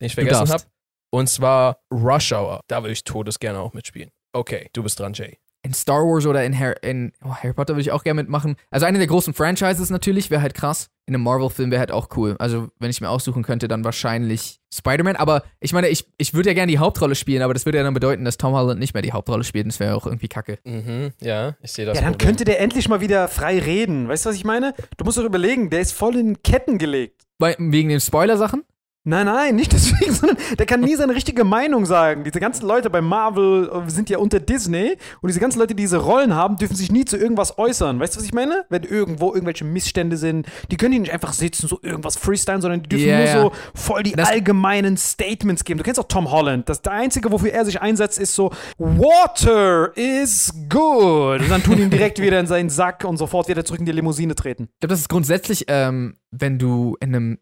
den 0.00 0.06
ich 0.06 0.14
vergessen 0.14 0.50
habe? 0.50 0.64
Und 1.10 1.28
zwar 1.28 1.78
Rush 1.92 2.32
Hour. 2.32 2.60
Da 2.66 2.82
würde 2.82 2.92
ich 2.92 3.04
Todes 3.04 3.38
gerne 3.38 3.60
auch 3.60 3.72
mitspielen. 3.72 4.10
Okay, 4.32 4.68
du 4.72 4.82
bist 4.82 4.98
dran, 5.00 5.14
Jay. 5.14 5.38
In 5.62 5.74
Star 5.74 6.02
Wars 6.02 6.24
oder 6.24 6.42
in, 6.44 6.58
Harry, 6.58 6.74
in 6.82 7.12
oh, 7.22 7.34
Harry 7.34 7.52
Potter 7.52 7.74
würde 7.74 7.82
ich 7.82 7.92
auch 7.92 8.02
gerne 8.02 8.22
mitmachen. 8.22 8.56
Also 8.70 8.86
eine 8.86 8.98
der 8.98 9.06
großen 9.06 9.34
Franchises 9.34 9.90
natürlich, 9.90 10.30
wäre 10.30 10.40
halt 10.40 10.54
krass. 10.54 10.88
In 11.06 11.14
einem 11.14 11.24
Marvel-Film 11.24 11.70
wäre 11.70 11.80
halt 11.80 11.92
auch 11.92 12.08
cool. 12.16 12.36
Also 12.38 12.68
wenn 12.78 12.88
ich 12.88 13.00
mir 13.00 13.10
aussuchen 13.10 13.42
könnte, 13.42 13.68
dann 13.68 13.84
wahrscheinlich 13.84 14.60
Spider-Man. 14.72 15.16
Aber 15.16 15.42
ich 15.58 15.72
meine, 15.72 15.88
ich, 15.88 16.06
ich 16.16 16.32
würde 16.32 16.50
ja 16.50 16.54
gerne 16.54 16.72
die 16.72 16.78
Hauptrolle 16.78 17.14
spielen, 17.14 17.42
aber 17.42 17.52
das 17.52 17.66
würde 17.66 17.78
ja 17.78 17.84
dann 17.84 17.92
bedeuten, 17.92 18.24
dass 18.24 18.38
Tom 18.38 18.54
Holland 18.54 18.80
nicht 18.80 18.94
mehr 18.94 19.02
die 19.02 19.12
Hauptrolle 19.12 19.44
spielt. 19.44 19.64
Und 19.64 19.72
das 19.72 19.80
wäre 19.80 19.96
auch 19.96 20.06
irgendwie 20.06 20.28
kacke. 20.28 20.58
Mhm, 20.64 21.10
ja, 21.20 21.56
ich 21.60 21.72
sehe 21.72 21.84
das. 21.84 21.96
Ja, 21.96 22.04
dann 22.04 22.12
Problem. 22.12 22.28
könnte 22.28 22.44
der 22.44 22.60
endlich 22.60 22.88
mal 22.88 23.00
wieder 23.02 23.28
frei 23.28 23.58
reden. 23.58 24.08
Weißt 24.08 24.24
du, 24.24 24.30
was 24.30 24.36
ich 24.36 24.44
meine? 24.44 24.72
Du 24.96 25.04
musst 25.04 25.18
doch 25.18 25.24
überlegen, 25.24 25.68
der 25.68 25.80
ist 25.80 25.92
voll 25.92 26.16
in 26.16 26.42
Ketten 26.42 26.78
gelegt. 26.78 27.26
Weil, 27.38 27.56
wegen 27.58 27.88
den 27.88 28.00
Spoiler-Sachen? 28.00 28.64
Nein, 29.02 29.24
nein, 29.26 29.56
nicht 29.56 29.72
deswegen, 29.72 30.12
sondern 30.12 30.36
der 30.58 30.66
kann 30.66 30.80
nie 30.80 30.94
seine 30.94 31.14
richtige 31.14 31.42
Meinung 31.44 31.86
sagen. 31.86 32.22
Diese 32.22 32.38
ganzen 32.38 32.66
Leute 32.66 32.90
bei 32.90 33.00
Marvel 33.00 33.70
äh, 33.72 33.90
sind 33.90 34.10
ja 34.10 34.18
unter 34.18 34.40
Disney 34.40 34.96
und 35.22 35.28
diese 35.28 35.40
ganzen 35.40 35.58
Leute, 35.58 35.74
die 35.74 35.82
diese 35.82 35.96
Rollen 35.96 36.34
haben, 36.34 36.56
dürfen 36.56 36.76
sich 36.76 36.92
nie 36.92 37.06
zu 37.06 37.16
irgendwas 37.16 37.56
äußern. 37.58 37.98
Weißt 37.98 38.14
du, 38.14 38.18
was 38.18 38.26
ich 38.26 38.34
meine? 38.34 38.66
Wenn 38.68 38.82
irgendwo 38.82 39.32
irgendwelche 39.32 39.64
Missstände 39.64 40.18
sind, 40.18 40.46
die 40.70 40.76
können 40.76 40.92
die 40.92 40.98
nicht 40.98 41.12
einfach 41.14 41.32
sitzen, 41.32 41.66
so 41.66 41.78
irgendwas 41.82 42.16
freestylen, 42.16 42.60
sondern 42.60 42.82
die 42.82 42.88
dürfen 42.90 43.08
Ja, 43.08 43.18
nur 43.40 43.42
so 43.44 43.52
voll 43.74 44.02
die 44.02 44.12
Das- 44.12 44.28
allgemeinen 44.28 44.98
Statements 44.98 45.64
geben. 45.64 45.78
Du 45.78 45.84
kennst 45.84 45.98
auch 45.98 46.08
Tom 46.08 46.30
Holland. 46.30 46.68
Das 46.68 46.82
der 46.82 46.92
Einzige, 46.92 47.32
wofür 47.32 47.52
er 47.52 47.64
sich 47.64 47.80
einsetzt, 47.80 48.18
ist 48.18 48.34
so, 48.34 48.50
Water 48.78 49.96
is 49.96 50.52
good. 50.68 51.40
Und 51.40 51.50
dann 51.50 51.62
tun 51.62 51.78
ihn 51.78 51.88
direkt 51.90 52.20
wieder 52.20 52.38
in 52.38 52.46
seinen 52.46 52.68
Sack 52.68 53.04
und 53.04 53.16
sofort 53.16 53.48
wieder 53.48 53.64
zurück 53.64 53.80
in 53.80 53.86
die 53.86 53.92
Limousine 53.92 54.34
treten. 54.34 54.64
Ich 54.74 54.80
glaube, 54.80 54.90
das 54.90 55.00
ist 55.00 55.08
grundsätzlich, 55.08 55.64
ähm, 55.68 56.16
wenn 56.30 56.58
du 56.58 56.96
in 57.00 57.14
einem, 57.14 57.38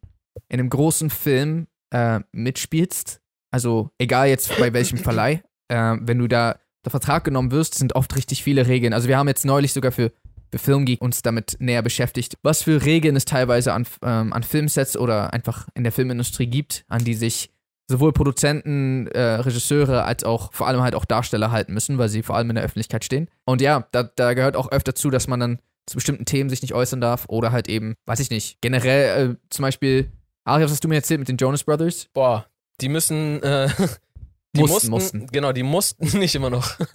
in 0.49 0.61
einem 0.61 0.71
großen 0.71 1.11
Film 1.11 1.67
äh, 1.91 2.21
mitspielst, 2.33 3.21
also 3.51 3.91
egal 3.99 4.29
jetzt 4.29 4.57
bei 4.59 4.73
welchem 4.73 4.99
Verleih, 4.99 5.43
äh, 5.69 5.97
wenn 6.01 6.19
du 6.19 6.29
da 6.29 6.59
der 6.85 6.91
Vertrag 6.91 7.25
genommen 7.25 7.51
wirst, 7.51 7.75
sind 7.75 7.95
oft 7.95 8.15
richtig 8.17 8.43
viele 8.43 8.67
Regeln. 8.67 8.93
Also 8.93 9.09
wir 9.09 9.19
haben 9.19 9.29
jetzt 9.29 9.45
neulich 9.45 9.73
sogar 9.73 9.93
für, 9.93 10.13
für 10.51 10.59
Filmgeek 10.59 11.03
uns 11.03 11.23
damit 11.23 11.57
näher 11.59 11.83
beschäftigt, 11.83 12.39
was 12.43 12.63
für 12.63 12.85
Regeln 12.85 13.17
es 13.17 13.25
teilweise 13.25 13.73
an, 13.73 13.87
ähm, 14.03 14.33
an 14.33 14.43
Filmsets 14.43 14.97
oder 14.97 15.33
einfach 15.33 15.69
in 15.75 15.83
der 15.83 15.93
Filmindustrie 15.93 16.47
gibt, 16.47 16.85
an 16.89 17.05
die 17.05 17.15
sich 17.15 17.51
sowohl 17.91 18.13
Produzenten, 18.13 19.07
äh, 19.09 19.21
Regisseure 19.21 20.05
als 20.05 20.23
auch 20.23 20.53
vor 20.53 20.69
allem 20.69 20.83
halt 20.83 20.95
auch 20.95 21.07
Darsteller 21.07 21.51
halten 21.51 21.73
müssen, 21.73 21.97
weil 21.97 22.11
sie 22.11 22.23
vor 22.23 22.37
allem 22.37 22.51
in 22.51 22.57
der 22.57 22.65
Öffentlichkeit 22.65 23.05
stehen. 23.05 23.29
Und 23.45 23.63
ja, 23.63 23.89
da, 23.93 24.03
da 24.03 24.35
gehört 24.35 24.57
auch 24.57 24.71
öfter 24.71 24.95
zu, 24.95 25.11
dass 25.11 25.27
man 25.27 25.41
dann 25.41 25.59
zu 25.87 25.97
bestimmten 25.97 26.27
Themen 26.27 26.51
sich 26.51 26.61
nicht 26.61 26.75
äußern 26.75 27.01
darf 27.01 27.25
oder 27.29 27.51
halt 27.51 27.67
eben, 27.67 27.95
weiß 28.05 28.21
ich 28.21 28.29
nicht, 28.29 28.61
generell 28.61 29.31
äh, 29.31 29.37
zum 29.49 29.63
Beispiel, 29.63 30.13
Ari, 30.49 30.65
was 30.65 30.71
hast 30.71 30.83
du 30.83 30.89
mir 30.89 30.95
erzählt 30.95 31.21
mit 31.21 31.29
den 31.29 31.37
Jonas 31.37 31.63
Brothers? 31.63 32.09
Boah, 32.15 32.47
die 32.81 32.89
müssen. 32.89 33.43
Äh, 33.43 33.69
die 34.57 34.61
Mussten, 34.61 34.91
mussten, 34.91 34.91
mussten. 34.91 35.27
Genau, 35.27 35.53
die 35.53 35.63
mussten 35.63 36.07
nicht 36.19 36.35
immer 36.35 36.51
noch. 36.51 36.77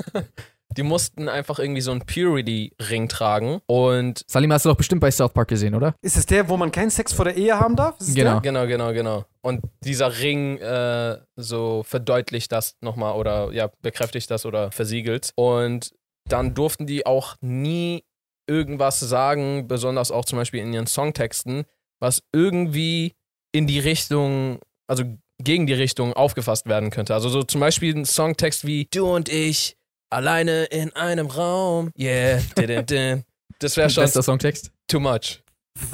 Die 0.76 0.82
mussten 0.82 1.30
einfach 1.30 1.60
irgendwie 1.60 1.82
so 1.82 1.92
einen 1.92 2.02
Purity-Ring 2.02 3.08
tragen. 3.08 3.62
Und 3.68 4.24
Salim 4.28 4.52
hast 4.52 4.66
du 4.66 4.70
doch 4.70 4.76
bestimmt 4.76 5.02
bei 5.02 5.12
South 5.12 5.32
Park 5.32 5.50
gesehen, 5.50 5.76
oder? 5.76 5.94
Ist 6.02 6.18
es 6.18 6.26
der, 6.26 6.50
wo 6.50 6.58
man 6.58 6.72
keinen 6.72 6.90
Sex 6.90 7.14
vor 7.14 7.26
der 7.26 7.38
Ehe 7.38 7.60
haben 7.60 7.76
darf? 7.76 7.98
Genau. 8.00 8.42
Genau, 8.42 8.66
genau, 8.66 8.92
genau. 8.92 9.26
Und 9.44 9.62
dieser 9.84 10.18
Ring 10.18 10.58
äh, 10.58 11.20
so 11.36 11.84
verdeutlicht 11.84 12.52
das 12.52 12.76
nochmal 12.82 13.14
oder 13.14 13.52
ja, 13.52 13.70
bekräftigt 13.84 14.32
das 14.32 14.48
oder 14.48 14.72
versiegelt. 14.72 15.32
Und 15.36 15.94
dann 16.28 16.56
durften 16.56 16.88
die 16.88 17.06
auch 17.06 17.36
nie 17.40 18.04
irgendwas 18.48 19.00
sagen, 19.00 19.68
besonders 19.68 20.10
auch 20.10 20.26
zum 20.26 20.40
Beispiel 20.40 20.62
in 20.62 20.74
ihren 20.74 20.88
Songtexten, 20.88 21.66
was 22.00 22.24
irgendwie 22.32 23.14
in 23.54 23.68
die 23.68 23.80
Richtung, 23.80 24.60
also 24.88 25.04
gegen 25.42 25.66
die 25.68 25.74
Richtung 25.74 26.12
aufgefasst 26.14 26.66
werden 26.68 26.90
könnte. 26.90 27.14
Also 27.14 27.30
so 27.30 27.44
zum 27.44 27.62
Beispiel 27.62 27.96
ein 27.96 28.06
Songtext 28.06 28.66
wie 28.66 28.88
Du 28.92 29.08
und 29.08 29.30
ich 29.30 29.78
alleine 30.10 30.66
in 30.66 30.94
einem 30.96 31.28
Raum. 31.28 31.92
Yeah. 31.98 32.42
din, 32.58 32.86
din. 32.86 33.24
Das 33.60 33.78
wäre 33.78 33.90
schon 33.90 34.04
Bester 34.04 34.24
Songtext. 34.24 34.72
too 34.88 35.00
much. 35.00 35.42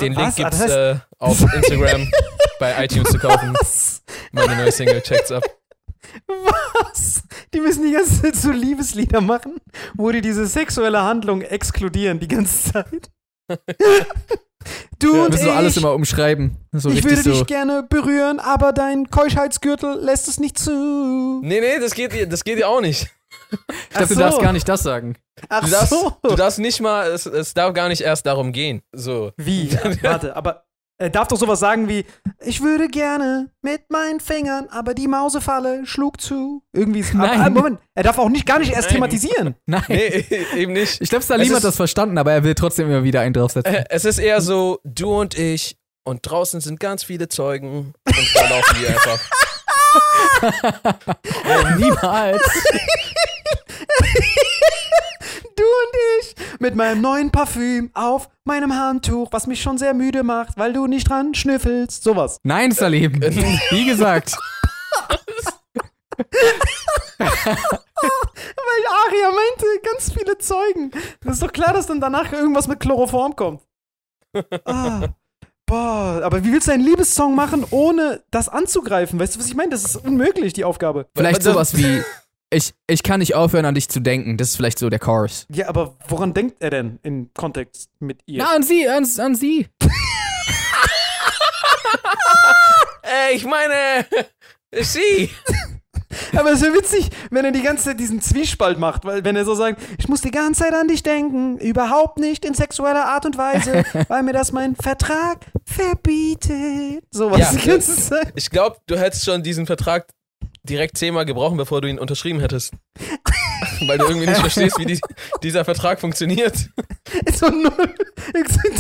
Den 0.02 0.15
Was? 0.15 0.38
Link 0.38 0.48
Ah, 0.48 0.50
gibt's 0.50 0.72
äh, 0.74 0.95
auf 1.19 1.41
Instagram 1.54 2.10
bei 2.60 2.84
iTunes 2.84 3.10
zu 3.12 3.19
kaufen. 3.19 3.56
Meine 4.32 4.56
neue 4.56 4.72
Single, 4.72 5.02
checkt's 5.02 5.32
ab. 5.32 5.43
Was? 6.28 7.24
Die 7.54 7.60
müssen 7.60 7.84
die 7.86 7.91
ganze 7.93 8.22
Zeit 8.22 8.36
so 8.36 8.52
Liebeslieder 8.52 9.22
machen, 9.22 9.58
wo 9.95 10.12
die 10.12 10.22
diese 10.22 10.48
sexuelle 10.48 11.02
Handlung 11.04 11.41
exkludieren 11.41 12.19
die 12.19 12.28
ganze 12.28 12.72
Zeit. 12.74 13.10
Du 15.00 15.13
Wir 15.13 15.22
und 15.24 15.30
müssen 15.32 15.43
ich, 15.45 15.48
so 15.52 15.52
alles 15.56 15.78
immer 15.78 15.93
umschreiben. 15.93 16.58
So 16.74 16.89
ich 16.89 17.04
würde 17.04 17.24
dich 17.24 17.38
so. 17.39 17.45
gerne 17.45 17.84
berühren, 17.89 18.39
aber 18.39 18.74
dein 18.74 19.10
Keuschheitsgürtel 19.10 19.98
lässt 20.04 20.28
es 20.28 20.39
nicht 20.39 20.60
zu. 20.60 21.39
Nee, 21.41 21.62
nee, 21.62 21.80
das 21.80 21.93
geht, 21.93 22.13
dir- 22.13 22.28
das 22.28 22.43
geht 22.43 22.58
dir 22.58 22.67
auch 22.67 22.82
nicht. 22.82 23.08
Ich 23.52 23.58
dachte, 23.98 24.13
du 24.13 24.19
darfst 24.19 24.41
gar 24.41 24.54
nicht 24.54 24.67
das 24.67 24.84
sagen. 24.84 25.15
Ach 25.48 25.63
Du 25.63 25.72
darfst, 25.72 25.89
so. 25.91 26.12
du 26.24 26.36
darfst 26.36 26.60
nicht 26.60 26.82
mal, 26.82 27.10
es, 27.12 27.26
es 27.26 27.54
darf 27.54 27.74
gar 27.74 27.88
nicht 27.88 28.02
erst 28.02 28.26
darum 28.26 28.52
gehen. 28.52 28.82
So. 28.91 29.32
Wie? 29.38 29.72
Warte, 30.02 30.36
aber 30.36 30.65
er 31.00 31.10
darf 31.10 31.30
doch 31.30 31.38
sowas 31.38 31.60
sagen 31.60 31.88
wie: 31.88 32.06
Ich 32.42 32.62
würde 32.62 32.88
gerne 32.90 33.50
mit 33.62 33.90
meinen 33.90 34.20
Fingern, 34.20 34.68
aber 34.70 34.94
die 34.94 35.08
Mausefalle 35.08 35.86
schlug 35.86 36.20
zu. 36.22 36.62
Irgendwie 36.74 37.00
ist 37.00 37.14
Nein. 37.14 37.40
Ah, 37.42 37.50
Moment, 37.50 37.80
er 37.96 38.04
darf 38.04 38.18
auch 38.20 38.30
nicht 38.30 38.46
gar 38.46 38.60
nicht 38.60 38.72
erst 38.74 38.90
Nein. 38.90 38.96
thematisieren. 38.96 39.56
Nein. 39.66 39.84
Nee, 39.88 40.26
eben 40.56 40.74
nicht. 40.74 41.02
Ich 41.02 41.10
glaube, 41.10 41.24
Salim 41.24 41.48
Es 41.50 41.56
hat 41.56 41.64
das 41.64 41.78
verstanden, 41.78 42.18
aber 42.18 42.34
er 42.34 42.44
will 42.44 42.54
trotzdem 42.54 42.88
immer 42.90 43.04
wieder 43.04 43.22
einen 43.22 43.34
draufsetzen. 43.34 43.74
Äh, 43.74 43.86
Es 43.90 44.04
ist 44.06 44.20
eher 44.20 44.42
so, 44.42 44.80
du 44.84 45.20
und 45.20 45.38
ich 45.38 45.78
und 46.04 46.20
draußen 46.24 46.60
sind 46.60 46.80
ganz 46.80 47.04
viele 47.04 47.30
Zeugen 47.30 47.94
und 48.06 48.36
da 48.36 48.50
laufen 48.50 48.82
wir 48.82 48.90
einfach. 48.90 49.20
Niemals. 51.78 52.42
Du 55.60 55.65
und 55.65 55.95
ich 56.22 56.36
mit 56.60 56.76
meinem 56.76 57.02
neuen 57.02 57.32
Parfüm 57.32 57.91
auf 57.93 58.30
meinem 58.45 58.74
Handtuch, 58.74 59.28
was 59.32 59.45
mich 59.45 59.62
schon 59.62 59.78
sehr 59.78 59.93
müde 59.93 60.24
macht, 60.24 60.58
weil 60.58 60.72
du 60.72 60.88
nicht 60.88 61.10
dran 61.10 61.34
schnüffelst. 61.34 62.02
Sowas. 62.02 62.39
Nein, 62.43 62.72
Salim. 62.72 63.22
Wie 63.22 63.86
gesagt. 63.86 64.38
Weil 67.19 68.86
Aria 69.06 69.32
meinte, 69.32 69.65
ganz 69.84 70.13
viele 70.13 70.38
Zeugen. 70.38 70.91
Das 71.19 71.34
ist 71.34 71.43
doch 71.43 71.52
klar, 71.52 71.74
dass 71.74 71.88
dann 71.88 72.00
danach 72.00 72.32
irgendwas 72.32 72.69
mit 72.69 72.80
Chloroform 72.80 73.36
kommt. 73.36 73.62
Ah. 74.63 75.10
Boah, 75.65 76.22
aber 76.24 76.43
wie 76.45 76.54
willst 76.54 76.67
du 76.67 76.72
einen 76.72 76.84
Liebessong 76.84 77.36
machen, 77.36 77.65
ohne 77.69 78.24
das 78.32 78.48
anzugreifen? 78.48 79.19
Weißt 79.19 79.36
du, 79.36 79.39
was 79.39 79.48
ich 79.48 79.56
meine? 79.56 79.72
Das 79.72 79.84
ist 79.84 79.98
unmöglich, 79.98 80.54
die 80.54 80.63
Aufgabe. 80.63 81.08
Vielleicht 81.15 81.43
sowas 81.43 81.76
wie, 81.76 82.02
ich, 82.52 82.74
ich 82.88 83.04
kann 83.04 83.20
nicht 83.20 83.36
aufhören, 83.36 83.66
an 83.66 83.76
dich 83.76 83.90
zu 83.90 84.00
denken. 84.00 84.38
Das 84.38 84.50
ist 84.50 84.56
vielleicht 84.56 84.80
so 84.80 84.90
der 84.90 85.00
Chorus. 85.00 85.46
Ja, 85.54 85.68
aber 85.70 85.96
woran 86.08 86.34
denkt 86.34 86.58
er 86.62 86.72
denn 86.72 87.00
im 87.04 87.30
Kontext 87.34 87.90
mit 88.00 88.22
ihr? 88.26 88.40
Na, 88.44 88.56
an 88.56 88.64
sie, 88.64 88.88
an, 88.88 89.08
an 89.20 89.36
sie. 89.36 89.68
Ey, 93.04 93.36
ich 93.36 93.46
meine, 93.46 94.06
sie. 94.82 95.30
Aber 96.36 96.52
es 96.52 96.62
wäre 96.62 96.74
witzig, 96.74 97.10
wenn 97.30 97.46
er 97.46 97.52
die 97.52 97.62
ganze 97.62 97.86
Zeit 97.86 98.00
diesen 98.00 98.20
Zwiespalt 98.22 98.80
macht, 98.80 99.06
weil 99.06 99.24
wenn 99.24 99.36
er 99.36 99.46
so 99.46 99.54
sagt, 99.54 99.80
ich 100.00 100.08
muss 100.08 100.22
die 100.22 100.32
ganze 100.32 100.64
Zeit 100.64 100.74
an 100.74 100.88
dich 100.88 101.04
denken, 101.04 101.58
überhaupt 101.60 102.18
nicht 102.18 102.46
in 102.46 102.54
sexueller 102.56 103.06
Art 103.06 103.26
und 103.28 103.38
Weise, 103.38 103.84
weil 104.08 104.24
mir 104.24 104.34
das 104.34 104.52
mein 104.52 104.76
Vertrag 104.76 105.46
verbietet. 105.66 107.04
Sowas 107.12 107.40
Ja. 107.40 107.52
die 107.52 107.68
ganze 107.68 107.96
Zeit. 107.96 108.32
Ich 108.36 108.50
glaube, 108.50 108.78
du 108.88 108.98
hättest 108.98 109.26
schon 109.26 109.44
diesen 109.44 109.66
Vertrag 109.68 110.08
direkt 110.69 110.97
zehnmal 110.97 111.25
gebrochen, 111.25 111.58
bevor 111.58 111.82
du 111.82 111.89
ihn 111.89 111.99
unterschrieben 111.99 112.39
hättest. 112.39 112.73
Weil 113.88 113.97
du 113.97 114.05
irgendwie 114.05 114.27
nicht 114.27 114.39
verstehst, 114.39 114.77
wie 114.79 114.86
die, 114.86 114.99
dieser 115.43 115.65
Vertrag 115.65 115.99
funktioniert. 115.99 116.69
So 117.34 117.49
null. 117.49 117.95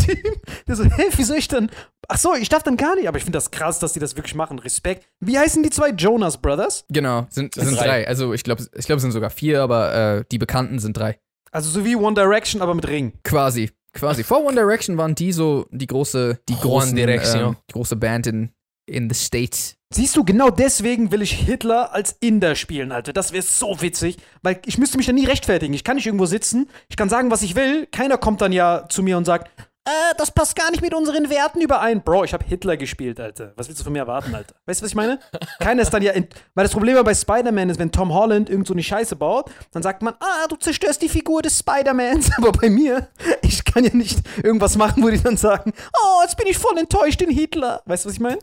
Typ, 0.05 0.41
der 0.67 0.75
so, 0.75 0.83
hä, 0.83 1.05
wie 1.15 1.23
soll 1.23 1.37
ich 1.37 1.47
dann? 1.47 1.69
Ach 2.07 2.17
so, 2.17 2.35
ich 2.35 2.49
darf 2.49 2.63
dann 2.63 2.77
gar 2.77 2.95
nicht. 2.95 3.07
Aber 3.07 3.17
ich 3.17 3.23
finde 3.23 3.37
das 3.37 3.51
krass, 3.51 3.79
dass 3.79 3.93
die 3.93 3.99
das 3.99 4.15
wirklich 4.15 4.35
machen. 4.35 4.59
Respekt. 4.59 5.07
Wie 5.19 5.37
heißen 5.37 5.63
die 5.63 5.69
zwei 5.69 5.89
Jonas 5.89 6.37
Brothers? 6.37 6.85
Genau, 6.89 7.27
sind, 7.29 7.55
sind 7.55 7.77
drei. 7.77 7.85
drei. 7.85 8.07
Also 8.07 8.33
ich 8.33 8.43
glaube, 8.43 8.65
ich 8.75 8.85
glaub, 8.85 8.97
es 8.97 9.01
sind 9.01 9.11
sogar 9.11 9.29
vier, 9.29 9.61
aber 9.61 9.93
äh, 9.93 10.23
die 10.31 10.37
Bekannten 10.37 10.79
sind 10.79 10.97
drei. 10.97 11.19
Also 11.51 11.69
so 11.69 11.85
wie 11.85 11.95
One 11.95 12.15
Direction, 12.15 12.61
aber 12.61 12.73
mit 12.73 12.87
Ring. 12.87 13.13
Quasi. 13.23 13.71
Quasi. 13.93 14.23
Vor 14.23 14.43
One 14.45 14.55
Direction 14.55 14.97
waren 14.97 15.15
die 15.15 15.31
so 15.31 15.65
die 15.71 15.87
große, 15.87 16.39
die 16.47 16.55
großen, 16.55 16.95
Direction. 16.95 17.41
ähm, 17.41 17.57
die 17.69 17.73
große 17.73 17.95
Band 17.95 18.27
in, 18.27 18.51
in 18.89 19.09
the 19.09 19.15
States. 19.15 19.75
Siehst 19.91 20.15
du, 20.15 20.23
genau 20.23 20.51
deswegen 20.51 21.11
will 21.11 21.23
ich 21.23 21.31
Hitler 21.31 21.93
als 21.93 22.15
Inder 22.19 22.55
spielen, 22.55 22.91
Alter. 22.91 23.11
Das 23.11 23.31
wäre 23.31 23.41
so 23.41 23.81
witzig, 23.81 24.17
weil 24.43 24.61
ich 24.65 24.77
müsste 24.77 24.97
mich 24.97 25.07
dann 25.07 25.15
nie 25.15 25.25
rechtfertigen. 25.25 25.73
Ich 25.73 25.83
kann 25.83 25.95
nicht 25.95 26.05
irgendwo 26.05 26.27
sitzen, 26.27 26.69
ich 26.89 26.95
kann 26.95 27.09
sagen, 27.09 27.31
was 27.31 27.41
ich 27.41 27.55
will. 27.55 27.87
Keiner 27.87 28.19
kommt 28.19 28.41
dann 28.41 28.51
ja 28.51 28.85
zu 28.87 29.01
mir 29.01 29.17
und 29.17 29.25
sagt, 29.25 29.49
äh, 29.89 30.13
das 30.17 30.29
passt 30.29 30.55
gar 30.55 30.69
nicht 30.69 30.81
mit 30.81 30.93
unseren 30.93 31.31
Werten 31.31 31.61
überein. 31.61 32.03
Bro, 32.03 32.25
ich 32.25 32.33
habe 32.33 32.45
Hitler 32.45 32.77
gespielt, 32.77 33.19
Alter. 33.19 33.53
Was 33.55 33.67
willst 33.67 33.79
du 33.79 33.83
von 33.83 33.93
mir 33.93 33.99
erwarten, 33.99 34.35
Alter? 34.35 34.53
Weißt 34.67 34.81
du, 34.81 34.83
was 34.83 34.91
ich 34.91 34.95
meine? 34.95 35.19
Keiner 35.59 35.81
ist 35.81 35.91
dann 35.91 36.03
ja, 36.03 36.13
weil 36.13 36.63
das 36.65 36.71
Problem 36.71 37.03
bei 37.03 37.15
Spider-Man 37.15 37.71
ist, 37.71 37.79
wenn 37.79 37.91
Tom 37.91 38.13
Holland 38.13 38.49
irgend 38.51 38.67
so 38.67 38.73
eine 38.73 38.83
Scheiße 38.83 39.15
baut, 39.15 39.49
dann 39.71 39.81
sagt 39.81 40.03
man, 40.03 40.13
ah, 40.19 40.45
du 40.47 40.57
zerstörst 40.57 41.01
die 41.01 41.09
Figur 41.09 41.41
des 41.41 41.57
Spider-Mans. 41.57 42.29
Aber 42.37 42.51
bei 42.51 42.69
mir, 42.69 43.07
ich 43.41 43.65
kann 43.65 43.83
ja 43.83 43.95
nicht 43.95 44.19
irgendwas 44.43 44.77
machen, 44.77 45.01
wo 45.01 45.09
die 45.09 45.23
dann 45.23 45.37
sagen, 45.37 45.73
oh, 45.93 46.21
jetzt 46.21 46.37
bin 46.37 46.45
ich 46.45 46.57
voll 46.59 46.77
enttäuscht 46.77 47.21
in 47.23 47.31
Hitler. 47.31 47.81
Weißt 47.85 48.05
du, 48.05 48.09
was 48.09 48.13
ich 48.13 48.21
meine? 48.21 48.39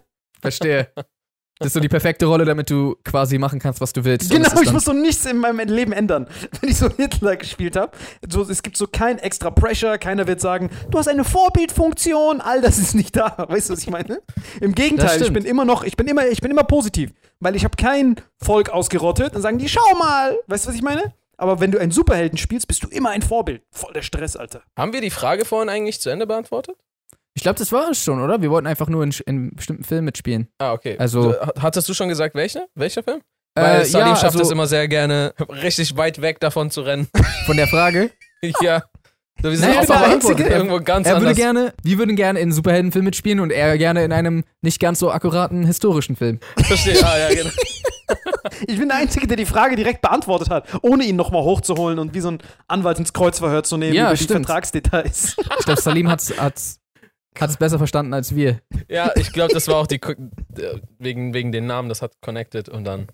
Verstehe. 0.51 0.89
Das 1.59 1.69
ist 1.69 1.73
so 1.73 1.81
die 1.81 1.89
perfekte 1.89 2.27
Rolle, 2.27 2.45
damit 2.45 2.69
du 2.69 2.97
quasi 3.03 3.39
machen 3.39 3.59
kannst, 3.59 3.81
was 3.81 3.91
du 3.95 4.05
willst. 4.05 4.31
Und 4.31 4.43
Genau, 4.43 4.61
ich 4.61 4.73
muss 4.73 4.85
so 4.85 4.93
nichts 4.93 5.25
in 5.25 5.39
meinem 5.39 5.67
Leben 5.67 5.93
ändern, 5.93 6.27
wenn 6.61 6.69
ich 6.69 6.77
so 6.77 6.91
Hitler 6.91 7.37
gespielt 7.37 7.77
habe. 7.77 7.97
So, 8.29 8.43
es 8.43 8.63
gibt 8.63 8.77
so 8.77 8.87
kein 8.87 9.19
extra 9.19 9.51
Pressure, 9.51 9.97
keiner 9.97 10.27
wird 10.27 10.43
sagen, 10.43 10.69
du 10.91 10.99
hast 10.99 11.09
eine 11.09 11.25
Vorbildfunktion, 11.25 12.43
all 12.43 12.61
das 12.61 12.77
ist 12.77 12.95
nicht 12.95 13.17
da. 13.17 13.35
Weißt 13.49 13.71
du, 13.71 13.73
was 13.73 13.81
ich 13.81 13.89
meine? 13.89 14.21
Im 14.61 14.75
Gegenteil, 14.75 15.23
ich 15.23 15.33
bin 15.33 15.47
immer 15.47 15.65
noch, 15.65 15.83
ich 15.83 15.97
bin 15.97 16.07
immer, 16.09 16.27
ich 16.29 16.43
bin 16.43 16.51
immer 16.51 16.65
positiv, 16.65 17.13
weil 17.41 17.57
ich 17.57 17.65
habe 17.65 17.77
kein 17.77 18.17
Volk 18.37 18.69
ausgerottet. 18.69 19.35
Dann 19.35 19.41
sagen 19.41 19.57
die, 19.57 19.69
schau 19.71 19.95
mal, 19.99 20.37
weißt 20.49 20.67
du, 20.67 20.69
was 20.69 20.77
ich 20.77 20.83
meine? 20.83 21.15
Aber 21.39 21.61
wenn 21.61 21.71
du 21.71 21.79
einen 21.79 21.91
Superhelden 21.91 22.39
spielst, 22.39 22.69
bist 22.69 22.83
du 22.83 22.89
immer 22.89 23.11
ein 23.11 23.23
Vorbild. 23.23 23.63
Voll 23.71 23.93
der 23.95 24.03
Stress, 24.03 24.37
Alter. 24.37 24.63
Haben 24.77 24.93
wir 24.93 25.01
die 25.01 25.11
Frage 25.11 25.45
vorhin 25.45 25.69
eigentlich 25.69 26.01
zu 26.01 26.11
Ende 26.11 26.27
beantwortet? 26.27 26.77
Ich 27.37 27.43
glaube, 27.43 27.59
das 27.59 27.71
war 27.71 27.91
es 27.91 28.03
schon, 28.03 28.21
oder? 28.21 28.41
Wir 28.41 28.51
wollten 28.51 28.67
einfach 28.67 28.89
nur 28.89 29.05
in, 29.05 29.15
in 29.27 29.55
bestimmten 29.55 29.85
Filmen 29.85 30.07
mitspielen. 30.07 30.49
Ah, 30.59 30.73
okay. 30.73 30.97
Also- 30.99 31.33
Du, 31.33 31.63
hattest 31.63 31.87
du 31.89 31.93
schon 31.95 32.09
gesagt, 32.09 32.35
welcher? 32.35 32.67
Welcher 32.75 33.03
Film? 33.03 33.21
Weil 33.55 33.83
Äh, 33.83 33.85
Salim 33.85 34.09
ja, 34.09 34.17
schafft 34.17 34.33
also 34.37 34.41
es 34.43 34.51
immer 34.51 34.67
sehr 34.67 34.89
gerne, 34.89 35.35
richtig 35.63 35.97
weit 35.99 36.21
weg 36.23 36.41
davon 36.41 36.71
zu 36.71 36.81
rennen. 36.81 37.09
von 37.47 37.57
der 37.57 37.67
Frage. 37.69 38.11
ja. 38.63 38.83
So, 39.43 39.51
wir 39.51 39.57
sind 39.59 39.69
Naja, 39.69 39.85
der 39.85 40.01
Einzige, 40.07 40.45
er- 40.49 40.57
irgendwo 40.57 40.81
ganz 40.81 41.07
Er 41.07 41.13
würde 41.17 41.27
anders. 41.27 41.37
gerne, 41.37 41.75
wir 41.83 41.99
würden 41.99 42.17
gerne 42.17 42.39
in 42.39 42.45
einen 42.45 42.53
Superheldenfilm 42.53 43.05
mitspielen 43.05 43.41
und 43.41 43.51
er 43.51 43.77
gerne 43.77 44.03
in 44.03 44.13
einem 44.13 44.45
nicht 44.63 44.81
ganz 44.81 44.99
so 44.99 45.11
akkuraten 45.11 45.65
historischen 45.67 46.17
Film. 46.17 46.41
Verstehe. 46.57 46.99
Ah, 47.05 47.19
ja, 47.19 47.29
genau. 47.35 47.51
Ich 48.67 48.79
bin 48.79 48.89
der 48.89 48.97
Einzige, 48.97 49.27
der 49.27 49.37
die 49.37 49.45
Frage 49.45 49.77
direkt 49.77 50.01
beantwortet 50.01 50.49
hat, 50.49 50.67
ohne 50.81 51.05
ihn 51.05 51.17
nochmal 51.17 51.43
hochzuholen 51.43 51.99
und 51.99 52.15
wie 52.15 52.21
so 52.21 52.31
ein 52.31 52.39
Anwalt 52.69 52.99
ins 52.99 53.13
Kreuzverhör 53.13 53.63
zu 53.63 53.77
nehmen 53.77 53.95
Ja, 53.95 54.07
über 54.09 54.17
die 54.17 54.25
stimmt. 54.25 54.47
Vertragsdetails. 54.47 55.37
Ich 55.59 55.65
glaube, 55.67 55.81
Salim 55.83 56.09
hat's, 56.09 56.33
hat's, 56.39 56.79
hat's 57.41 57.57
besser 57.57 57.79
verstanden 57.79 58.15
als 58.15 58.35
wir. 58.35 58.61
Ja, 58.89 59.11
ich 59.17 59.33
glaube, 59.33 59.53
das 59.53 59.69
war 59.69 59.77
auch 59.77 59.87
die 59.87 60.01
wegen, 60.99 61.35
wegen 61.35 61.53
den 61.53 61.67
Namen, 61.67 61.89
das 61.89 62.03
hat 62.03 62.13
connected 62.21 62.69
und 62.69 62.85
dann. 62.85 63.07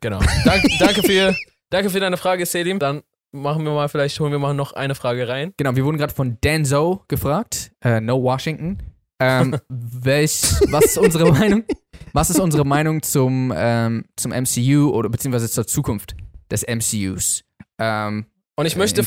Genau. 0.00 0.20
Dank, 0.44 0.64
danke, 0.78 1.02
für, 1.02 1.34
danke 1.70 1.90
für 1.90 2.00
deine 2.00 2.16
Frage, 2.16 2.46
Selim. 2.46 2.78
Dann 2.78 3.02
machen 3.32 3.64
wir 3.64 3.72
mal, 3.72 3.88
vielleicht 3.88 4.18
holen 4.20 4.32
wir 4.32 4.38
mal 4.38 4.54
noch 4.54 4.72
eine 4.72 4.94
Frage 4.94 5.28
rein. 5.28 5.52
Genau, 5.56 5.76
wir 5.76 5.84
wurden 5.84 5.98
gerade 5.98 6.14
von 6.14 6.38
Danzo 6.40 7.04
gefragt, 7.08 7.72
äh, 7.82 8.00
No 8.00 8.22
Washington. 8.22 8.78
Ähm, 9.20 9.56
welch, 9.68 10.42
was 10.70 10.84
ist 10.84 10.98
unsere 10.98 11.30
Meinung? 11.32 11.64
Was 12.12 12.30
ist 12.30 12.40
unsere 12.40 12.64
Meinung 12.64 13.02
zum, 13.02 13.52
ähm, 13.54 14.04
zum 14.16 14.32
MCU 14.32 14.90
oder 14.90 15.08
beziehungsweise 15.08 15.50
zur 15.50 15.66
Zukunft 15.66 16.14
des 16.50 16.64
MCUs? 16.66 17.42
Ähm, 17.78 18.26
Und 18.56 18.66
ich 18.66 18.76
möchte. 18.76 19.04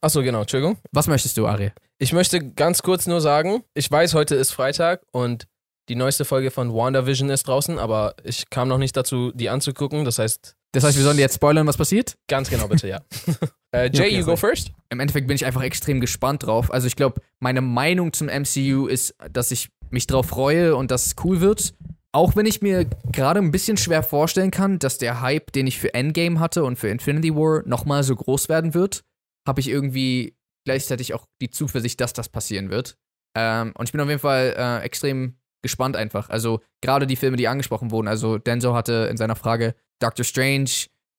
Achso, 0.00 0.22
genau, 0.22 0.42
Entschuldigung. 0.42 0.78
Was 0.92 1.06
möchtest 1.06 1.36
du, 1.36 1.46
Ari? 1.46 1.72
Ich 1.98 2.12
möchte 2.12 2.52
ganz 2.52 2.82
kurz 2.82 3.06
nur 3.06 3.20
sagen, 3.20 3.64
ich 3.74 3.90
weiß, 3.90 4.14
heute 4.14 4.34
ist 4.36 4.52
Freitag 4.52 5.02
und 5.10 5.48
die 5.88 5.96
neueste 5.96 6.24
Folge 6.24 6.50
von 6.50 6.72
WandaVision 6.72 7.30
ist 7.30 7.48
draußen, 7.48 7.78
aber 7.78 8.14
ich 8.22 8.50
kam 8.50 8.68
noch 8.68 8.78
nicht 8.78 8.96
dazu, 8.96 9.32
die 9.32 9.48
anzugucken. 9.48 10.04
Das 10.04 10.18
heißt, 10.18 10.54
Das 10.72 10.84
heißt, 10.84 10.96
wir 10.96 11.02
sollen 11.04 11.18
jetzt 11.18 11.36
spoilern, 11.36 11.66
was 11.66 11.76
passiert? 11.76 12.16
ganz 12.28 12.50
genau 12.50 12.68
bitte, 12.68 12.88
ja. 12.88 13.00
äh, 13.72 13.90
Jay, 13.90 14.00
Okay, 14.06 14.08
you 14.10 14.18
go 14.24 14.36
sorry. 14.36 14.54
first. 14.54 14.70
Im 14.90 15.00
Endeffekt 15.00 15.26
bin 15.26 15.34
ich 15.34 15.44
einfach 15.46 15.62
extrem 15.62 16.00
gespannt 16.00 16.44
drauf. 16.44 16.72
Also 16.72 16.86
ich 16.86 16.94
glaube, 16.94 17.20
meine 17.40 17.62
Meinung 17.62 18.12
zum 18.12 18.28
MCU 18.28 18.86
ist, 18.86 19.14
dass 19.32 19.50
ich 19.50 19.70
mich 19.90 20.06
drauf 20.06 20.26
freue 20.26 20.76
und 20.76 20.90
dass 20.90 21.06
es 21.06 21.16
cool 21.24 21.40
wird. 21.40 21.74
Auch 22.12 22.36
wenn 22.36 22.46
ich 22.46 22.62
mir 22.62 22.84
gerade 23.12 23.40
ein 23.40 23.50
bisschen 23.50 23.76
schwer 23.76 24.02
vorstellen 24.02 24.50
kann, 24.50 24.78
dass 24.78 24.98
der 24.98 25.20
Hype, 25.20 25.52
den 25.52 25.66
ich 25.66 25.78
für 25.78 25.94
Endgame 25.94 26.38
hatte 26.38 26.64
und 26.64 26.76
für 26.78 26.88
Infinity 26.88 27.34
War 27.34 27.62
nochmal 27.66 28.02
so 28.04 28.14
groß 28.14 28.48
werden 28.48 28.72
wird, 28.74 29.02
habe 29.46 29.60
ich 29.60 29.68
irgendwie 29.68 30.34
gleichzeitig 30.68 31.14
auch 31.14 31.24
die 31.40 31.48
Zuversicht, 31.48 31.98
dass 32.02 32.12
das 32.12 32.28
passieren 32.28 32.68
wird. 32.68 32.98
Ähm, 33.34 33.72
und 33.78 33.88
ich 33.88 33.92
bin 33.92 34.02
auf 34.02 34.08
jeden 34.08 34.20
Fall 34.20 34.54
äh, 34.54 34.84
extrem 34.84 35.38
gespannt 35.62 35.96
einfach. 35.96 36.28
Also 36.28 36.60
gerade 36.82 37.06
die 37.06 37.16
Filme, 37.16 37.38
die 37.38 37.48
angesprochen 37.48 37.90
wurden. 37.90 38.06
Also 38.06 38.36
Denzo 38.36 38.74
hatte 38.74 39.08
in 39.10 39.16
seiner 39.16 39.34
Frage 39.34 39.74
Doctor 39.98 40.26
Strange 40.26 40.70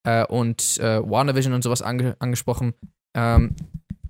äh, 0.03 0.23
und 0.25 0.77
äh, 0.77 1.01
WandaVision 1.01 1.53
und 1.53 1.63
sowas 1.63 1.81
ange 1.81 2.15
angesprochen. 2.19 2.75
Ähm, 3.15 3.55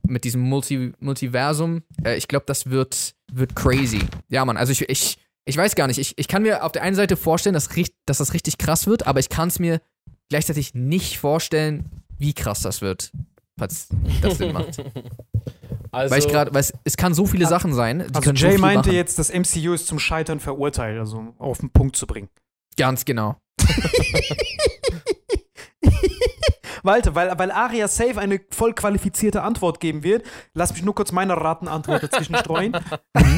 mit 0.06 0.26
diesem 0.26 0.42
Multi 0.42 0.92
Multiversum. 1.00 1.84
Äh, 2.04 2.18
ich 2.18 2.28
glaube, 2.28 2.46
das 2.46 2.70
wird, 2.70 3.16
wird 3.32 3.56
crazy. 3.56 4.02
Ja, 4.28 4.44
Mann, 4.44 4.58
also 4.58 4.74
ich, 4.74 4.90
ich, 4.90 5.20
ich 5.46 5.56
weiß 5.56 5.76
gar 5.76 5.88
nicht. 5.88 6.00
Ich, 6.00 6.18
ich 6.18 6.28
kann 6.28 6.42
mir 6.42 6.66
auf 6.66 6.74
der 6.74 6.82
einen 6.82 6.98
Seite 6.98 7.16
vorstellen, 7.16 7.54
dass, 7.54 7.70
dass 8.06 8.18
das 8.18 8.34
richtig 8.34 8.58
krass 8.58 8.88
wird, 8.88 9.08
aber 9.08 9.22
ich 9.22 9.30
kann 9.30 9.48
es 9.48 9.58
mir 9.58 9.80
gleichzeitig 10.28 10.74
nicht 10.74 11.18
vorstellen, 11.18 11.90
wie 12.18 12.34
krass 12.34 12.62
das 12.62 12.82
wird, 12.82 13.12
das 13.68 14.38
Sinn 14.38 14.54
macht. 14.54 14.82
Also, 15.92 16.12
weil 16.14 16.20
ich 16.20 16.28
gerade, 16.28 16.54
weil 16.54 16.60
es, 16.60 16.72
es 16.84 16.98
kann 16.98 17.16
so 17.16 17.26
viele 17.26 17.48
Sachen 17.48 17.74
sein. 17.74 18.06
Die 18.08 18.16
Also 18.16 18.30
so 18.30 18.32
Jay 18.36 18.52
viel 18.52 18.60
meinte 18.60 18.90
machen. 18.90 18.96
jetzt, 18.96 19.18
das 19.18 19.34
MCU 19.34 19.74
ist 19.74 19.88
zum 19.88 19.98
Scheitern 19.98 20.40
verurteilt, 20.40 21.00
also 21.00 21.34
auf 21.40 21.58
den 21.58 21.72
Punkt 21.72 21.96
zu 21.96 22.06
bringen. 22.06 22.30
Ganz 22.78 23.06
genau. 23.06 23.38
Walter, 26.84 27.16
weil, 27.16 27.38
weil 27.38 27.52
Aria 27.52 27.88
safe 27.88 28.20
eine 28.20 28.40
voll 28.52 28.74
qualifizierte 28.74 29.42
Antwort 29.42 29.80
geben 29.80 30.04
wird, 30.04 30.24
lass 30.54 30.74
mich 30.74 30.84
nur 30.84 30.96
kurz 30.96 31.12
meine 31.12 31.36
Ratenantwort 31.36 32.04
dazwischen 32.04 32.36
streuen. 32.36 32.78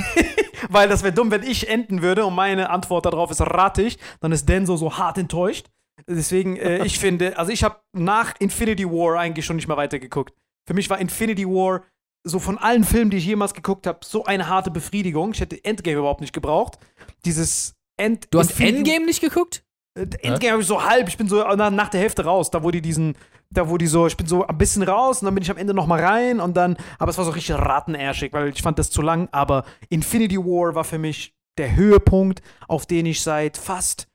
weil 0.70 0.90
das 0.90 1.04
wäre 1.04 1.14
dumm, 1.14 1.32
wenn 1.32 1.44
ich 1.44 1.70
enden 1.70 2.02
würde 2.02 2.26
und 2.26 2.36
meine 2.36 2.70
Antwort 2.70 3.06
darauf 3.06 3.32
ist 3.32 3.42
ratig, 3.42 3.98
dann 4.20 4.32
ist 4.32 4.48
Denso 4.48 4.78
so 4.78 4.98
hart 4.98 5.18
enttäuscht. 5.18 5.68
Deswegen, 6.08 6.58
äh, 6.58 6.86
ich 6.86 7.00
finde, 7.00 7.38
also 7.38 7.52
ich 7.52 7.64
habe 7.64 7.78
nach 7.94 8.34
Infinity 8.40 8.86
War 8.86 9.20
eigentlich 9.20 9.46
schon 9.46 9.56
nicht 9.56 9.68
mehr 9.68 9.78
weitergeguckt. 9.78 10.34
Für 10.68 10.74
mich 10.74 10.90
war 10.90 11.00
Infinity 11.00 11.46
War 11.48 11.84
so 12.24 12.40
von 12.40 12.58
allen 12.58 12.84
Filmen, 12.84 13.10
die 13.10 13.18
ich 13.18 13.26
jemals 13.26 13.54
geguckt 13.54 13.88
habe, 13.88 14.00
so 14.04 14.26
eine 14.26 14.48
harte 14.48 14.70
Befriedigung. 14.72 15.32
Ich 15.34 15.42
hätte 15.42 15.64
Endgame 15.64 15.98
überhaupt 15.98 16.22
nicht 16.22 16.34
gebraucht. 16.34 16.78
Dieses 17.26 17.76
End 17.98 18.28
Du 18.32 18.40
hast 18.40 18.52
Infinity- 18.52 18.78
Endgame 18.78 19.06
nicht 19.06 19.22
geguckt? 19.22 19.64
äh, 19.98 20.02
Endgame 20.22 20.52
habe 20.54 20.62
ich 20.62 20.68
so 20.68 20.84
halb, 20.84 21.08
ich 21.08 21.18
bin 21.18 21.28
so 21.28 21.44
nach, 21.44 21.90
der 21.90 22.00
Hälfte 22.00 22.24
raus, 22.24 22.50
da 22.52 22.64
wo 22.64 22.72
die 22.72 22.82
diesen, 22.82 23.16
da 23.50 23.68
wo 23.70 23.78
die 23.78 23.88
so, 23.88 24.08
ich 24.08 24.16
bin 24.16 24.28
so 24.28 24.46
ein 24.48 24.58
bisschen 24.58 24.84
raus 24.84 25.22
und 25.22 25.26
dann 25.26 25.36
bin 25.36 25.44
ich 25.44 25.52
am 25.52 25.58
Ende 25.58 25.74
noch 25.74 25.88
mal 25.88 26.00
rein 26.00 26.40
und 26.40 26.56
dann, 26.56 26.78
aber 27.00 27.10
es 27.10 27.18
war 27.18 27.26
so 27.26 27.32
richtig 27.32 27.56
rattenärschig, 27.56 28.32
weil 28.34 28.50
ich 28.50 28.62
fand 28.62 28.80
das 28.80 28.90
zu 28.92 29.02
lang, 29.02 29.28
aber 29.32 29.66
Infinity 29.90 30.38
War 30.38 30.76
war 30.76 30.84
für 30.84 30.98
mich 31.00 31.36
der 31.58 31.76
Höhepunkt, 31.76 32.42
auf 32.70 32.86
den 32.86 33.06
ich 33.06 33.22
seit 33.22 33.58
fast, 33.58 34.08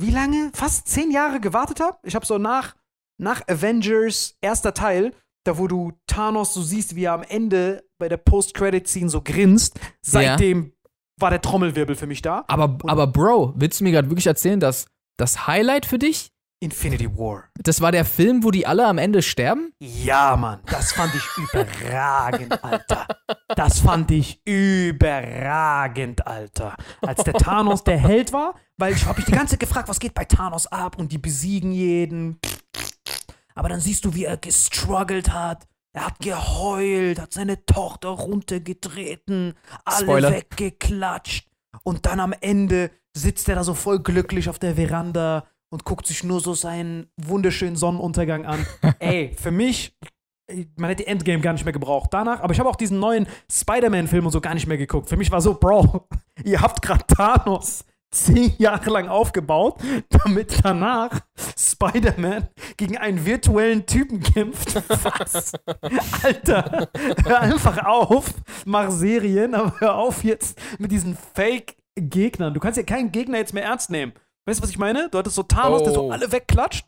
wie 0.00 0.10
lange? 0.10 0.50
Fast 0.54 0.88
zehn 0.88 1.10
Jahre 1.10 1.40
gewartet 1.40 1.80
habe. 1.80 1.98
Ich 2.02 2.14
habe 2.14 2.26
so 2.26 2.38
nach, 2.38 2.74
nach 3.18 3.46
Avengers 3.48 4.36
erster 4.40 4.74
Teil, 4.74 5.12
da 5.44 5.58
wo 5.58 5.66
du 5.66 5.92
Thanos 6.06 6.54
so 6.54 6.62
siehst, 6.62 6.96
wie 6.96 7.04
er 7.04 7.12
am 7.12 7.22
Ende 7.22 7.84
bei 7.98 8.08
der 8.08 8.16
Post-Credit-Scene 8.16 9.08
so 9.08 9.22
grinst, 9.22 9.78
seitdem 10.02 10.72
war 11.18 11.30
der 11.30 11.40
Trommelwirbel 11.40 11.96
für 11.96 12.06
mich 12.06 12.22
da. 12.22 12.44
Aber, 12.48 12.78
aber 12.84 13.06
Bro, 13.06 13.54
willst 13.56 13.80
du 13.80 13.84
mir 13.84 13.92
gerade 13.92 14.10
wirklich 14.10 14.26
erzählen, 14.26 14.60
dass 14.60 14.86
das 15.18 15.46
Highlight 15.46 15.86
für 15.86 15.98
dich, 15.98 16.32
Infinity 16.60 17.10
War. 17.16 17.44
das 17.54 17.80
war 17.80 17.90
der 17.90 18.04
Film, 18.04 18.44
wo 18.44 18.50
die 18.50 18.66
alle 18.66 18.86
am 18.86 18.98
Ende 18.98 19.22
sterben? 19.22 19.72
Ja, 19.80 20.36
Mann, 20.36 20.60
das 20.66 20.92
fand 20.92 21.14
ich 21.14 21.24
überragend, 21.36 22.62
Alter. 22.62 23.06
Das 23.56 23.80
fand 23.80 24.10
ich 24.10 24.42
überragend, 24.46 26.26
Alter. 26.26 26.76
Als 27.00 27.24
der 27.24 27.34
Thanos 27.34 27.82
der 27.82 27.98
Held 27.98 28.32
war, 28.34 28.54
weil 28.76 28.92
ich 28.92 29.06
habe 29.06 29.18
mich 29.18 29.24
die 29.26 29.32
ganze 29.32 29.52
Zeit 29.52 29.60
gefragt, 29.60 29.88
was 29.88 29.98
geht 29.98 30.12
bei 30.12 30.26
Thanos 30.26 30.66
ab 30.66 30.98
und 30.98 31.12
die 31.12 31.18
besiegen 31.18 31.72
jeden. 31.72 32.38
Aber 33.54 33.68
dann 33.70 33.80
siehst 33.80 34.04
du, 34.04 34.14
wie 34.14 34.24
er 34.24 34.36
gestruggelt 34.36 35.32
hat. 35.32 35.66
Er 35.92 36.06
hat 36.06 36.20
geheult, 36.20 37.20
hat 37.20 37.32
seine 37.32 37.64
Tochter 37.66 38.10
runtergetreten, 38.10 39.54
alle 39.84 40.04
Spoiler. 40.04 40.30
weggeklatscht. 40.30 41.48
Und 41.82 42.06
dann 42.06 42.20
am 42.20 42.32
Ende 42.32 42.90
sitzt 43.12 43.48
er 43.48 43.56
da 43.56 43.64
so 43.64 43.74
voll 43.74 44.00
glücklich 44.00 44.48
auf 44.48 44.58
der 44.58 44.76
Veranda 44.76 45.46
und 45.70 45.84
guckt 45.84 46.06
sich 46.06 46.24
nur 46.24 46.40
so 46.40 46.54
seinen 46.54 47.06
wunderschönen 47.16 47.76
Sonnenuntergang 47.76 48.44
an. 48.44 48.66
Ey, 48.98 49.34
für 49.40 49.50
mich, 49.50 49.96
man 50.76 50.90
hätte 50.90 51.06
Endgame 51.06 51.40
gar 51.40 51.52
nicht 51.52 51.64
mehr 51.64 51.72
gebraucht 51.72 52.10
danach, 52.12 52.40
aber 52.40 52.52
ich 52.52 52.58
habe 52.58 52.68
auch 52.68 52.76
diesen 52.76 52.98
neuen 52.98 53.26
Spider-Man-Film 53.50 54.26
und 54.26 54.32
so 54.32 54.40
gar 54.40 54.54
nicht 54.54 54.66
mehr 54.66 54.78
geguckt. 54.78 55.08
Für 55.08 55.16
mich 55.16 55.30
war 55.30 55.40
so, 55.40 55.54
Bro, 55.54 56.08
ihr 56.44 56.60
habt 56.60 56.82
gerade 56.82 57.06
Thanos 57.06 57.84
zehn 58.12 58.52
Jahre 58.58 58.90
lang 58.90 59.08
aufgebaut, 59.08 59.80
damit 60.08 60.64
danach 60.64 61.20
Spider-Man 61.56 62.48
gegen 62.76 62.98
einen 62.98 63.24
virtuellen 63.24 63.86
Typen 63.86 64.20
kämpft. 64.20 64.74
Was? 64.88 65.52
Alter, 66.24 66.88
hör 67.24 67.40
einfach 67.40 67.86
auf, 67.86 68.34
mach 68.64 68.90
Serien, 68.90 69.54
aber 69.54 69.78
hör 69.78 69.94
auf 69.94 70.24
jetzt 70.24 70.58
mit 70.80 70.90
diesen 70.90 71.16
Fake-Gegnern. 71.34 72.52
Du 72.52 72.58
kannst 72.58 72.78
ja 72.78 72.82
keinen 72.82 73.12
Gegner 73.12 73.38
jetzt 73.38 73.54
mehr 73.54 73.64
ernst 73.64 73.90
nehmen. 73.90 74.12
Weißt 74.46 74.58
du, 74.60 74.62
was 74.62 74.70
ich 74.70 74.78
meine? 74.78 75.08
Du 75.10 75.18
hattest 75.18 75.36
so 75.36 75.42
Thanos, 75.42 75.82
der 75.82 75.92
so 75.92 76.08
Oh. 76.08 76.10
alle 76.10 76.32
wegklatscht 76.32 76.86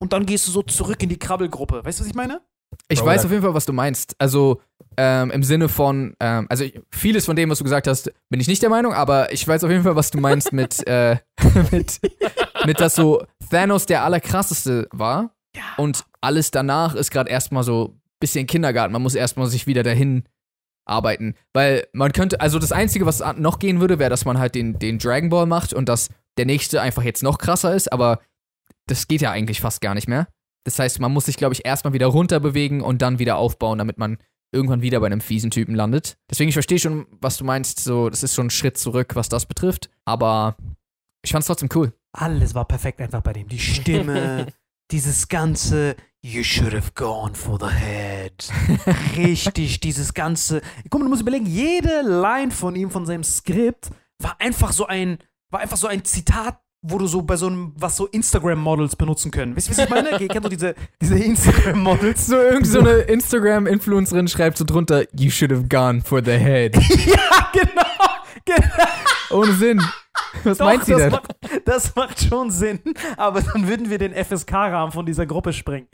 und 0.00 0.12
dann 0.12 0.26
gehst 0.26 0.46
du 0.46 0.50
so 0.52 0.62
zurück 0.62 1.02
in 1.02 1.08
die 1.08 1.18
Krabbelgruppe. 1.18 1.84
Weißt 1.84 1.98
du, 2.00 2.04
was 2.04 2.08
ich 2.08 2.14
meine? 2.14 2.40
Ich 2.88 2.98
Bro, 3.00 3.06
weiß 3.06 3.24
auf 3.24 3.30
jeden 3.30 3.42
Fall, 3.42 3.54
was 3.54 3.64
du 3.64 3.72
meinst. 3.72 4.14
Also 4.18 4.60
ähm, 4.96 5.30
im 5.30 5.42
Sinne 5.42 5.68
von, 5.68 6.14
ähm, 6.20 6.46
also 6.50 6.64
ich, 6.64 6.78
vieles 6.90 7.24
von 7.24 7.34
dem, 7.36 7.48
was 7.50 7.58
du 7.58 7.64
gesagt 7.64 7.86
hast, 7.86 8.12
bin 8.28 8.40
ich 8.40 8.48
nicht 8.48 8.62
der 8.62 8.68
Meinung, 8.70 8.92
aber 8.92 9.32
ich 9.32 9.46
weiß 9.46 9.64
auf 9.64 9.70
jeden 9.70 9.84
Fall, 9.84 9.96
was 9.96 10.10
du 10.10 10.18
meinst 10.18 10.52
mit, 10.52 10.86
äh, 10.86 11.16
mit, 11.70 12.00
mit, 12.66 12.80
dass 12.80 12.94
so 12.94 13.24
Thanos 13.50 13.86
der 13.86 14.04
allerkrasseste 14.04 14.88
war 14.92 15.30
und 15.78 16.04
alles 16.20 16.50
danach 16.50 16.94
ist 16.94 17.10
gerade 17.10 17.30
erstmal 17.30 17.62
so 17.62 17.94
ein 17.94 18.00
bisschen 18.20 18.46
Kindergarten. 18.46 18.92
Man 18.92 19.02
muss 19.02 19.14
erstmal 19.14 19.46
sich 19.46 19.66
wieder 19.66 19.82
dahin 19.82 20.24
arbeiten. 20.84 21.34
Weil 21.52 21.86
man 21.92 22.12
könnte, 22.12 22.40
also 22.40 22.58
das 22.58 22.72
Einzige, 22.72 23.06
was 23.06 23.22
noch 23.36 23.58
gehen 23.58 23.80
würde, 23.80 23.98
wäre, 23.98 24.10
dass 24.10 24.24
man 24.24 24.38
halt 24.38 24.54
den, 24.54 24.78
den 24.78 24.98
Dragon 24.98 25.28
Ball 25.30 25.46
macht 25.46 25.72
und 25.72 25.88
dass 25.88 26.08
der 26.38 26.46
nächste 26.46 26.80
einfach 26.80 27.02
jetzt 27.02 27.22
noch 27.22 27.38
krasser 27.38 27.74
ist, 27.74 27.92
aber 27.92 28.20
das 28.86 29.08
geht 29.08 29.20
ja 29.20 29.30
eigentlich 29.30 29.60
fast 29.60 29.80
gar 29.80 29.94
nicht 29.94 30.08
mehr. 30.08 30.28
Das 30.64 30.78
heißt, 30.78 31.00
man 31.00 31.12
muss 31.12 31.26
sich, 31.26 31.36
glaube 31.36 31.54
ich, 31.54 31.64
erstmal 31.64 31.92
wieder 31.92 32.06
runterbewegen 32.06 32.80
und 32.80 33.02
dann 33.02 33.18
wieder 33.18 33.36
aufbauen, 33.36 33.78
damit 33.78 33.98
man 33.98 34.18
irgendwann 34.52 34.82
wieder 34.82 35.00
bei 35.00 35.06
einem 35.06 35.20
fiesen 35.20 35.50
Typen 35.50 35.74
landet. 35.74 36.16
Deswegen, 36.30 36.48
ich 36.48 36.54
verstehe 36.54 36.78
schon, 36.78 37.06
was 37.20 37.36
du 37.36 37.44
meinst. 37.44 37.80
So, 37.80 38.08
das 38.08 38.22
ist 38.22 38.34
schon 38.34 38.46
ein 38.46 38.50
Schritt 38.50 38.78
zurück, 38.78 39.14
was 39.14 39.28
das 39.28 39.46
betrifft. 39.46 39.90
Aber 40.04 40.56
ich 41.22 41.32
fand's 41.32 41.46
trotzdem 41.46 41.68
cool. 41.74 41.92
Alles 42.12 42.54
war 42.54 42.66
perfekt 42.66 43.00
einfach 43.00 43.22
bei 43.22 43.32
dem. 43.32 43.48
Die 43.48 43.58
Stimme, 43.58 44.46
dieses 44.90 45.28
ganze 45.28 45.96
You 46.20 46.42
should 46.42 46.74
have 46.74 46.92
gone 46.94 47.34
for 47.34 47.58
the 47.60 47.72
head. 47.72 48.50
Richtig, 49.16 49.80
dieses 49.80 50.14
ganze. 50.14 50.60
Guck 50.90 51.00
mal, 51.00 51.04
du 51.04 51.10
musst 51.10 51.22
überlegen, 51.22 51.46
jede 51.46 52.02
Line 52.02 52.50
von 52.50 52.74
ihm, 52.74 52.90
von 52.90 53.06
seinem 53.06 53.22
Skript, 53.22 53.90
war 54.20 54.40
einfach 54.40 54.72
so 54.72 54.86
ein, 54.86 55.18
war 55.50 55.60
einfach 55.60 55.76
so 55.76 55.86
ein 55.86 56.04
Zitat, 56.04 56.58
wo 56.82 56.98
du 56.98 57.06
so 57.06 57.22
bei 57.22 57.36
so 57.36 57.48
einem, 57.48 57.72
was 57.76 57.96
so 57.96 58.06
Instagram-Models 58.06 58.96
benutzen 58.96 59.30
können. 59.30 59.56
Wisst 59.56 59.68
ihr, 59.68 59.76
was 59.76 59.84
ich 59.84 59.90
meine? 59.90 60.10
Ihr 60.20 60.28
kennt 60.28 60.44
doch 60.44 60.50
diese, 60.50 60.74
diese 61.00 61.18
Instagram-Models. 61.18 62.26
So, 62.26 62.36
irgend 62.36 62.66
so 62.66 62.80
eine 62.80 62.98
Instagram-Influencerin 62.98 64.28
schreibt 64.28 64.58
so 64.58 64.64
drunter, 64.64 65.04
you 65.16 65.30
should 65.30 65.50
have 65.50 65.66
gone 65.68 66.02
for 66.02 66.22
the 66.24 66.32
head. 66.32 66.76
ja, 67.06 67.50
genau. 67.52 67.82
genau. 68.44 68.84
Ohne 69.30 69.52
Sinn. 69.54 69.82
Was 70.44 70.58
Doch, 70.58 70.66
meint 70.66 70.84
sie 70.84 70.92
das 70.92 71.00
denn? 71.00 71.10
Macht, 71.10 71.34
das 71.64 71.94
macht 71.96 72.20
schon 72.20 72.50
Sinn, 72.50 72.80
aber 73.16 73.40
dann 73.42 73.66
würden 73.66 73.90
wir 73.90 73.98
den 73.98 74.12
FSK-Rahmen 74.12 74.92
von 74.92 75.04
dieser 75.04 75.26
Gruppe 75.26 75.52
sprengen. 75.52 75.88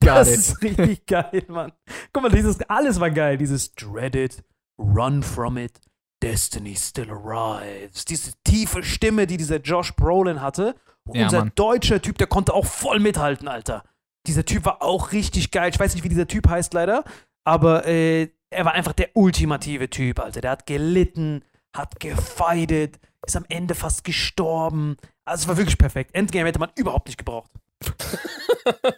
Das 0.00 0.28
ist 0.28 0.62
richtig 0.62 1.06
geil, 1.06 1.44
Mann. 1.48 1.72
Guck 2.12 2.22
mal, 2.22 2.28
dieses, 2.28 2.60
alles 2.68 3.00
war 3.00 3.10
geil. 3.10 3.38
Dieses 3.38 3.74
Dread 3.74 4.14
it, 4.14 4.44
run 4.78 5.22
from 5.22 5.56
it, 5.56 5.80
destiny 6.24 6.74
still 6.76 7.10
arrives. 7.10 8.04
Diese 8.04 8.32
tiefe 8.44 8.82
Stimme, 8.82 9.26
die 9.26 9.36
dieser 9.36 9.60
Josh 9.60 9.94
Brolin 9.94 10.40
hatte. 10.40 10.74
Und 11.06 11.16
Ja, 11.16 11.24
unser 11.24 11.38
Mann. 11.40 11.52
deutscher 11.54 12.00
Typ, 12.00 12.16
der 12.18 12.26
konnte 12.26 12.54
auch 12.54 12.64
voll 12.66 12.98
mithalten, 12.98 13.46
Alter. 13.46 13.84
Dieser 14.26 14.44
Typ 14.44 14.64
war 14.64 14.80
auch 14.82 15.12
richtig 15.12 15.50
geil. 15.50 15.70
Ich 15.72 15.78
weiß 15.78 15.94
nicht, 15.94 16.02
wie 16.02 16.08
dieser 16.08 16.26
Typ 16.26 16.48
heißt, 16.48 16.72
leider. 16.72 17.04
Aber 17.44 17.86
äh, 17.86 18.28
er 18.50 18.64
war 18.64 18.72
einfach 18.72 18.94
der 18.94 19.10
ultimative 19.14 19.90
Typ, 19.90 20.18
Alter. 20.18 20.40
Der 20.40 20.50
hat 20.52 20.66
gelitten, 20.66 21.44
hat 21.76 22.00
gefeidet, 22.00 22.98
ist 23.26 23.36
am 23.36 23.44
Ende 23.50 23.74
fast 23.74 24.02
gestorben. 24.04 24.96
Also 25.26 25.42
es 25.42 25.48
war 25.48 25.58
wirklich 25.58 25.76
perfekt. 25.76 26.14
Endgame 26.14 26.48
hätte 26.48 26.58
man 26.58 26.70
überhaupt 26.74 27.06
nicht 27.08 27.18
gebraucht. 27.18 27.50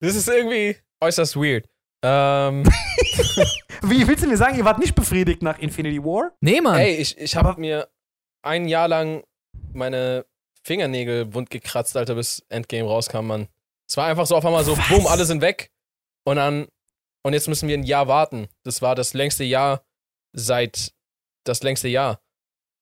Das 0.00 0.14
ist 0.16 0.28
irgendwie 0.28 0.76
äußerst 1.00 1.36
weird. 1.36 1.66
Ähm, 2.06 2.64
Wie 3.82 4.06
willst 4.06 4.22
du 4.22 4.28
mir 4.28 4.36
sagen, 4.36 4.58
ihr 4.58 4.64
wart 4.66 4.78
nicht 4.78 4.94
befriedigt 4.94 5.42
nach 5.42 5.58
Infinity 5.58 6.02
War? 6.04 6.32
Nee, 6.40 6.60
Mann. 6.60 6.78
ey, 6.78 6.96
ich, 6.96 7.16
ich 7.16 7.34
habe 7.34 7.58
mir 7.58 7.88
ein 8.42 8.68
Jahr 8.68 8.88
lang 8.88 9.24
meine 9.72 10.26
Fingernägel 10.62 11.32
wund 11.32 11.48
gekratzt, 11.48 11.96
Alter, 11.96 12.14
bis 12.14 12.44
Endgame 12.50 12.86
rauskam, 12.88 13.26
Mann. 13.26 13.48
Es 13.88 13.96
war 13.96 14.06
einfach 14.06 14.26
so 14.26 14.36
auf 14.36 14.44
einmal 14.44 14.64
so, 14.64 14.76
Was? 14.76 14.88
bumm, 14.88 15.06
alle 15.06 15.24
sind 15.24 15.40
weg. 15.40 15.70
Und 16.26 16.36
dann, 16.36 16.68
und 17.22 17.32
jetzt 17.32 17.48
müssen 17.48 17.68
wir 17.68 17.76
ein 17.76 17.84
Jahr 17.84 18.06
warten. 18.06 18.48
Das 18.64 18.82
war 18.82 18.94
das 18.94 19.14
längste 19.14 19.44
Jahr 19.44 19.82
seit 20.34 20.92
das 21.44 21.62
längste 21.62 21.88
Jahr. 21.88 22.20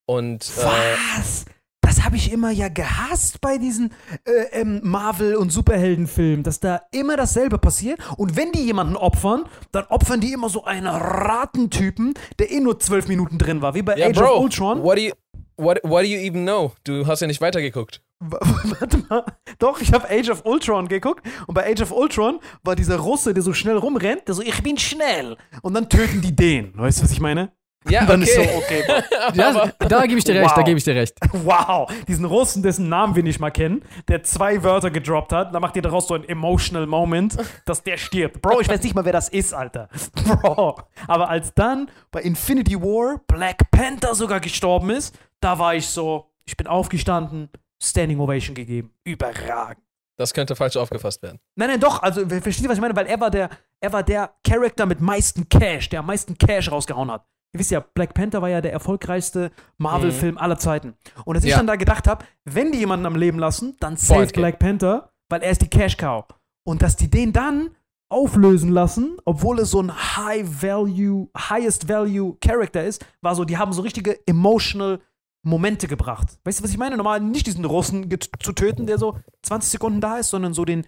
Und 0.07 0.45
äh, 0.57 0.65
Was? 0.65 1.45
Das 1.93 2.07
habe 2.07 2.17
ich 2.17 2.33
immer 2.33 2.51
ja 2.51 2.69
gehasst 2.69 3.43
bei 3.43 3.59
diesen 3.59 3.93
äh, 4.25 4.61
ähm, 4.63 4.81
Marvel- 4.83 5.37
und 5.37 5.51
Superheldenfilmen, 5.51 6.43
dass 6.43 6.59
da 6.59 6.81
immer 6.91 7.19
dasselbe 7.19 7.59
passiert. 7.59 8.01
Und 8.17 8.35
wenn 8.35 8.51
die 8.51 8.65
jemanden 8.65 8.97
opfern, 8.97 9.45
dann 9.73 9.85
opfern 9.91 10.19
die 10.19 10.33
immer 10.33 10.49
so 10.49 10.65
einen 10.65 10.87
Ratentypen, 10.87 12.15
der 12.39 12.51
eh 12.51 12.61
nur 12.61 12.81
zwölf 12.81 13.09
Minuten 13.09 13.37
drin 13.37 13.61
war, 13.61 13.75
wie 13.75 13.83
bei 13.83 13.99
ja, 13.99 14.07
Age 14.07 14.21
Bro, 14.21 14.37
of 14.37 14.41
Ultron. 14.41 14.83
what 14.83 14.97
do 14.97 15.03
you 15.03 15.13
what, 15.59 15.81
what 15.83 16.01
do 16.03 16.07
you 16.07 16.19
even 16.19 16.45
know? 16.45 16.73
Du 16.85 17.07
hast 17.07 17.21
ja 17.21 17.27
nicht 17.27 17.43
weitergeguckt. 17.43 18.01
Warte 18.21 19.05
mal. 19.11 19.27
Doch, 19.59 19.83
ich 19.83 19.93
habe 19.93 20.09
Age 20.09 20.31
of 20.31 20.47
Ultron 20.47 20.89
geguckt 20.89 21.27
und 21.47 21.53
bei 21.53 21.71
Age 21.71 21.83
of 21.83 21.93
Ultron 21.93 22.41
war 22.65 22.75
dieser 22.75 22.97
Russe, 22.97 23.35
der 23.35 23.43
so 23.43 23.53
schnell 23.53 23.77
rumrennt, 23.77 24.29
der 24.29 24.35
so, 24.35 24.41
ich 24.41 24.63
bin 24.63 24.79
schnell. 24.79 25.37
Und 25.61 25.75
dann 25.75 25.91
töten 25.91 26.23
die 26.23 26.35
den. 26.35 26.73
Weißt 26.75 27.01
du, 27.01 27.05
was 27.05 27.13
ich 27.13 27.21
meine? 27.21 27.53
Ja, 27.89 28.07
dann 28.07 28.23
ist 28.23 28.35
so, 28.35 28.41
okay. 28.41 28.83
okay, 28.87 29.03
Ja, 29.35 29.73
da 29.79 30.07
gebe 30.07 30.19
ich 30.19 30.25
dir 30.25 30.35
recht, 30.37 30.51
da 30.53 30.57
Wow. 30.59 30.65
gebe 30.65 30.79
ich 30.79 30.85
dir 30.85 30.95
recht. 30.95 31.15
wow, 31.33 31.91
diesen 32.07 32.25
Russen, 32.25 32.63
dessen 32.63 32.89
Namen 32.89 33.17
wir 33.17 33.23
nicht 33.23 33.41
mal 33.41 33.51
kennen, 33.51 33.83
der 34.09 34.23
zwei 34.23 34.63
Wörter 34.63 34.91
gedroppt 34.91 35.33
hat, 35.33 35.55
da 35.55 35.61
macht 35.61 35.75
ihr 35.77 35.83
daraus 35.83 36.07
so 36.09 36.15
ein 36.15 36.25
emotional 36.29 36.87
Moment, 36.87 37.37
dass 37.67 37.83
der 37.83 37.97
stirbt. 37.97 38.41
Bro, 38.41 38.61
ich 38.61 38.69
weiß 38.69 38.83
nicht 38.83 38.95
mal, 38.95 39.05
wer 39.05 39.13
das 39.13 39.29
ist, 39.29 39.53
Alter. 39.53 39.89
Bro. 40.43 40.81
Aber 41.09 41.29
als 41.29 41.53
dann 41.55 41.91
bei 42.11 42.21
Infinity 42.23 42.81
War 42.81 43.21
Black 43.27 43.71
Panther 43.71 44.15
sogar 44.15 44.41
gestorben 44.41 44.91
ist, 44.91 45.19
da 45.41 45.59
war 45.59 45.75
ich 45.75 45.87
so, 45.87 46.31
ich 46.45 46.57
bin 46.57 46.67
aufgestanden, 46.67 47.49
Standing 47.83 48.21
Ovation 48.21 48.55
gegeben. 48.55 48.93
Überragend. 49.05 49.83
Das 50.17 50.33
könnte 50.35 50.55
falsch 50.55 50.77
aufgefasst 50.77 51.21
werden. 51.23 51.41
Nein, 51.57 51.71
nein, 51.71 51.81
doch, 51.81 52.01
also 52.03 52.21
ver- 52.29 52.41
versteht 52.43 52.65
ihr, 52.65 52.69
was 52.71 52.77
ich 52.77 52.83
meine? 52.83 52.95
Weil 52.95 53.07
er 53.07 53.19
war 53.19 53.31
der, 53.31 53.49
er 53.81 53.93
war 53.93 54.03
der 54.05 54.31
Charakter 54.47 54.87
mit 54.87 55.01
meisten 55.01 55.49
Cash, 55.49 55.89
der 55.89 56.01
am 56.01 56.07
meisten 56.07 56.39
Cash 56.39 56.71
rausgehauen 56.71 57.11
hat. 57.11 57.25
Ihr 57.55 57.61
wisst 57.61 57.71
ja, 57.71 57.81
Black 57.81 58.15
Panther 58.15 58.41
war 58.41 58.49
ja 58.49 58.61
der 58.63 58.73
erfolgreichste 58.73 59.51
Marvel-Film 59.79 60.39
aller 60.39 60.57
Zeiten. 60.59 60.95
Und 61.25 61.37
als 61.37 61.45
ich 61.45 61.51
Ja. 61.51 61.59
dann 61.59 61.67
da 61.67 61.77
gedacht 61.77 62.07
habe, 62.09 62.25
wenn 62.45 62.73
die 62.73 62.79
jemanden 62.79 63.05
am 63.07 63.15
Leben 63.17 63.39
lassen, 63.39 63.77
dann 63.81 63.97
save 63.97 64.23
Endgame. 64.23 64.43
Black 64.43 64.59
Panther, 64.59 65.13
weil 65.29 65.43
er 65.43 65.51
ist 65.51 65.61
die 65.61 65.69
Cash 65.69 65.97
Cow. 65.99 66.25
Und 66.65 66.81
dass 66.81 66.97
die 66.97 67.11
den 67.11 67.33
dann 67.33 67.71
auflösen 68.09 68.71
lassen, 68.71 69.17
obwohl 69.25 69.59
es 69.61 69.71
so 69.71 69.83
ein 69.83 69.93
High 69.95 70.63
Value, 70.63 71.29
Highest 71.37 71.89
Value 71.89 72.37
Character 72.41 72.85
ist, 72.85 73.05
war 73.21 73.35
so, 73.35 73.45
die 73.45 73.57
haben 73.59 73.73
so 73.73 73.83
richtige 73.83 74.19
emotional 74.27 75.01
Momente 75.45 75.89
gebracht. 75.89 76.39
Weißt 76.45 76.61
du, 76.61 76.65
was 76.65 76.71
ich 76.71 76.79
meine? 76.79 76.97
Normal 76.97 77.21
nicht 77.21 77.47
diesen 77.47 77.65
Russen 77.65 78.09
zu 78.41 78.53
töten, 78.53 78.87
der 78.87 78.99
so 78.99 79.19
20 79.43 79.71
Sekunden 79.73 80.01
da 80.01 80.19
ist, 80.19 80.31
sondern 80.31 80.55
so 80.55 80.65
den 80.65 80.87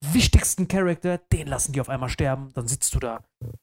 wichtigsten 0.00 0.68
Charakter, 0.68 1.18
den 1.32 1.46
lassen 1.46 1.72
die 1.72 1.80
auf 1.80 1.88
einmal 1.88 2.08
sterben. 2.08 2.50
Dann 2.54 2.68
sitzt 2.68 2.94
du 2.94 3.00
da. 3.00 3.22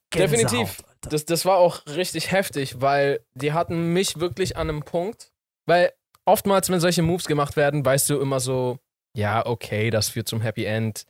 Gänsehaut, 0.09 0.51
Definitiv. 0.51 0.83
Alter. 0.87 1.09
Das, 1.09 1.25
das 1.25 1.45
war 1.45 1.57
auch 1.57 1.85
richtig 1.87 2.31
heftig, 2.31 2.81
weil 2.81 3.21
die 3.33 3.53
hatten 3.53 3.93
mich 3.93 4.19
wirklich 4.19 4.57
an 4.57 4.69
einem 4.69 4.83
Punkt, 4.83 5.31
weil 5.67 5.91
oftmals, 6.25 6.69
wenn 6.69 6.79
solche 6.79 7.01
Moves 7.01 7.25
gemacht 7.25 7.55
werden, 7.55 7.85
weißt 7.85 8.09
du 8.09 8.19
immer 8.19 8.39
so, 8.39 8.79
ja, 9.15 9.45
okay, 9.45 9.89
das 9.89 10.09
führt 10.09 10.27
zum 10.27 10.41
Happy 10.41 10.65
End. 10.65 11.05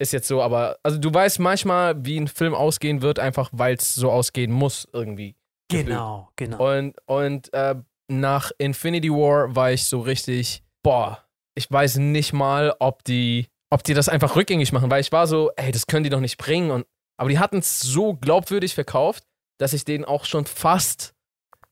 Ist 0.00 0.12
jetzt 0.12 0.26
so, 0.26 0.42
aber 0.42 0.78
also 0.82 0.98
du 0.98 1.12
weißt 1.12 1.38
manchmal, 1.38 2.04
wie 2.04 2.18
ein 2.18 2.26
Film 2.26 2.52
ausgehen 2.52 3.00
wird, 3.00 3.20
einfach 3.20 3.50
weil 3.52 3.76
es 3.76 3.94
so 3.94 4.10
ausgehen 4.10 4.50
muss 4.50 4.88
irgendwie. 4.92 5.36
Genau, 5.70 6.30
genau. 6.36 6.76
Und, 6.76 6.96
und 7.06 7.52
äh, 7.54 7.76
nach 8.08 8.50
Infinity 8.58 9.10
War 9.10 9.54
war 9.54 9.72
ich 9.72 9.84
so 9.84 10.00
richtig, 10.00 10.64
boah, 10.82 11.24
ich 11.54 11.70
weiß 11.70 11.98
nicht 11.98 12.32
mal, 12.32 12.74
ob 12.80 13.04
die, 13.04 13.48
ob 13.70 13.82
die 13.84 13.94
das 13.94 14.08
einfach 14.08 14.36
rückgängig 14.36 14.72
machen, 14.72 14.90
weil 14.90 15.00
ich 15.00 15.12
war 15.12 15.26
so, 15.26 15.50
ey, 15.56 15.72
das 15.72 15.86
können 15.86 16.04
die 16.04 16.10
doch 16.10 16.20
nicht 16.20 16.38
bringen. 16.38 16.70
Und, 16.70 16.86
aber 17.16 17.28
die 17.28 17.38
hatten 17.38 17.58
es 17.58 17.80
so 17.80 18.14
glaubwürdig 18.14 18.74
verkauft, 18.74 19.24
dass 19.58 19.72
ich 19.72 19.84
denen 19.84 20.04
auch 20.04 20.24
schon 20.24 20.46
fast 20.46 21.14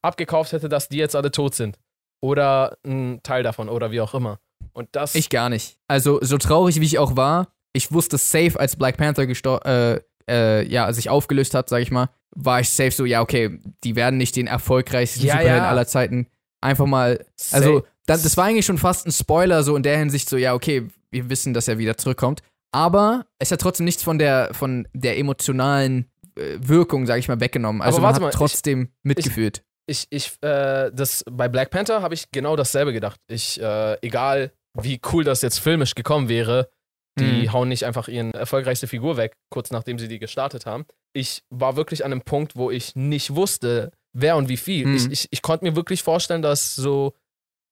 abgekauft 0.03 0.53
hätte, 0.53 0.69
dass 0.69 0.89
die 0.89 0.99
jetzt 0.99 1.17
alle 1.17 1.31
tot 1.31 1.55
sind. 1.55 1.79
Oder 2.21 2.79
ein 2.85 3.21
Teil 3.23 3.43
davon 3.43 3.69
oder 3.69 3.91
wie 3.91 4.01
auch 4.01 4.15
immer. 4.15 4.39
Und 4.73 4.89
das. 4.93 5.15
Ich 5.15 5.29
gar 5.29 5.49
nicht. 5.49 5.77
Also, 5.89 6.19
so 6.23 6.39
traurig 6.39 6.81
wie 6.81 6.87
ich 6.87 6.99
auch 6.99 7.17
war, 7.17 7.49
ich 7.73 7.93
wusste 7.93 8.19
safe, 8.19 8.59
als 8.59 8.77
Black 8.77 8.97
Panther 8.97 9.25
äh, 9.25 10.01
äh, 10.29 10.67
ja, 10.67 10.93
sich 10.93 11.11
aufgelöst 11.11 11.55
hat, 11.55 11.69
sag 11.69 11.83
ich 11.83 11.91
mal, 11.91 12.11
war 12.35 12.61
ich 12.61 12.71
safe 12.71 12.93
so, 12.93 13.05
ja, 13.05 13.21
okay, 13.21 13.61
die 13.83 13.97
werden 13.97 14.19
nicht 14.19 14.37
den 14.37 14.47
erfolgreichsten 14.47 15.25
Ja, 15.25 15.35
Superhelden 15.35 15.65
ja. 15.65 15.69
aller 15.69 15.87
Zeiten 15.87 16.29
einfach 16.61 16.87
mal. 16.87 17.25
Also, 17.51 17.85
dann, 18.07 18.23
das 18.23 18.37
war 18.37 18.45
eigentlich 18.45 18.67
schon 18.67 18.79
fast 18.79 19.07
ein 19.07 19.13
Spoiler, 19.13 19.63
so 19.63 19.77
in 19.77 19.83
der 19.83 19.99
Hinsicht, 19.99 20.29
so, 20.29 20.37
ja, 20.37 20.55
okay, 20.55 20.89
wir 21.13 21.31
wissen, 21.31 21.55
dass 21.55 21.69
er 21.69 21.79
wieder 21.79 21.97
zurückkommt. 21.97 22.43
Aber 22.75 23.27
es 23.39 23.51
hat 23.53 23.61
trotzdem 23.61 23.85
nichts 23.85 24.03
von 24.03 24.19
der, 24.19 24.53
von 24.55 24.89
der 24.95 25.19
emotionalen 25.19 26.11
äh, 26.37 26.57
Wirkung, 26.59 27.07
sag 27.07 27.19
ich 27.19 27.29
mal, 27.29 27.39
weggenommen. 27.41 27.83
Also, 27.83 27.99
Aber 27.99 28.03
man 28.07 28.09
warte 28.13 28.21
mal, 28.23 28.27
hat 28.29 28.35
ich- 28.35 28.39
trotzdem 28.39 28.89
mitgefühlt. 29.03 29.63
ich, 29.87 30.07
ich, 30.11 30.33
äh, 30.43 30.91
das, 30.93 31.23
bei 31.31 31.49
Black 31.49 31.71
Panther 31.71 32.01
habe 32.03 32.15
ich 32.15 32.31
genau 32.33 32.57
dasselbe 32.57 32.93
gedacht. 32.93 33.21
Ich, 33.29 33.61
äh, 33.61 33.97
egal 34.01 34.53
wie 34.81 35.01
cool 35.13 35.23
das 35.23 35.43
jetzt 35.43 35.59
filmisch 35.59 35.95
gekommen 35.95 36.29
wäre, 36.31 36.71
die 37.19 37.43
Mhm. 37.47 37.53
hauen 37.53 37.69
nicht 37.69 37.85
einfach 37.85 38.09
ihren 38.09 38.31
erfolgreichste 38.33 38.87
Figur 38.87 39.19
weg, 39.19 39.35
kurz 39.51 39.71
nachdem 39.71 39.99
sie 39.99 40.09
die 40.09 40.19
gestartet 40.19 40.65
haben. 40.65 40.87
Ich 41.15 41.43
war 41.51 41.77
wirklich 41.77 42.07
an 42.07 42.13
einem 42.13 42.23
Punkt, 42.23 42.57
wo 42.57 42.71
ich 42.71 42.97
nicht 42.97 43.35
wusste, 43.35 43.91
wer 44.17 44.37
und 44.37 44.49
wie 44.49 44.57
viel. 44.57 44.87
Mhm. 44.87 44.97
Ich, 44.97 45.11
ich, 45.11 45.29
ich 45.31 45.43
konnte 45.43 45.67
mir 45.67 45.77
wirklich 45.77 46.03
vorstellen, 46.03 46.41
dass 46.41 46.75
so 46.75 47.13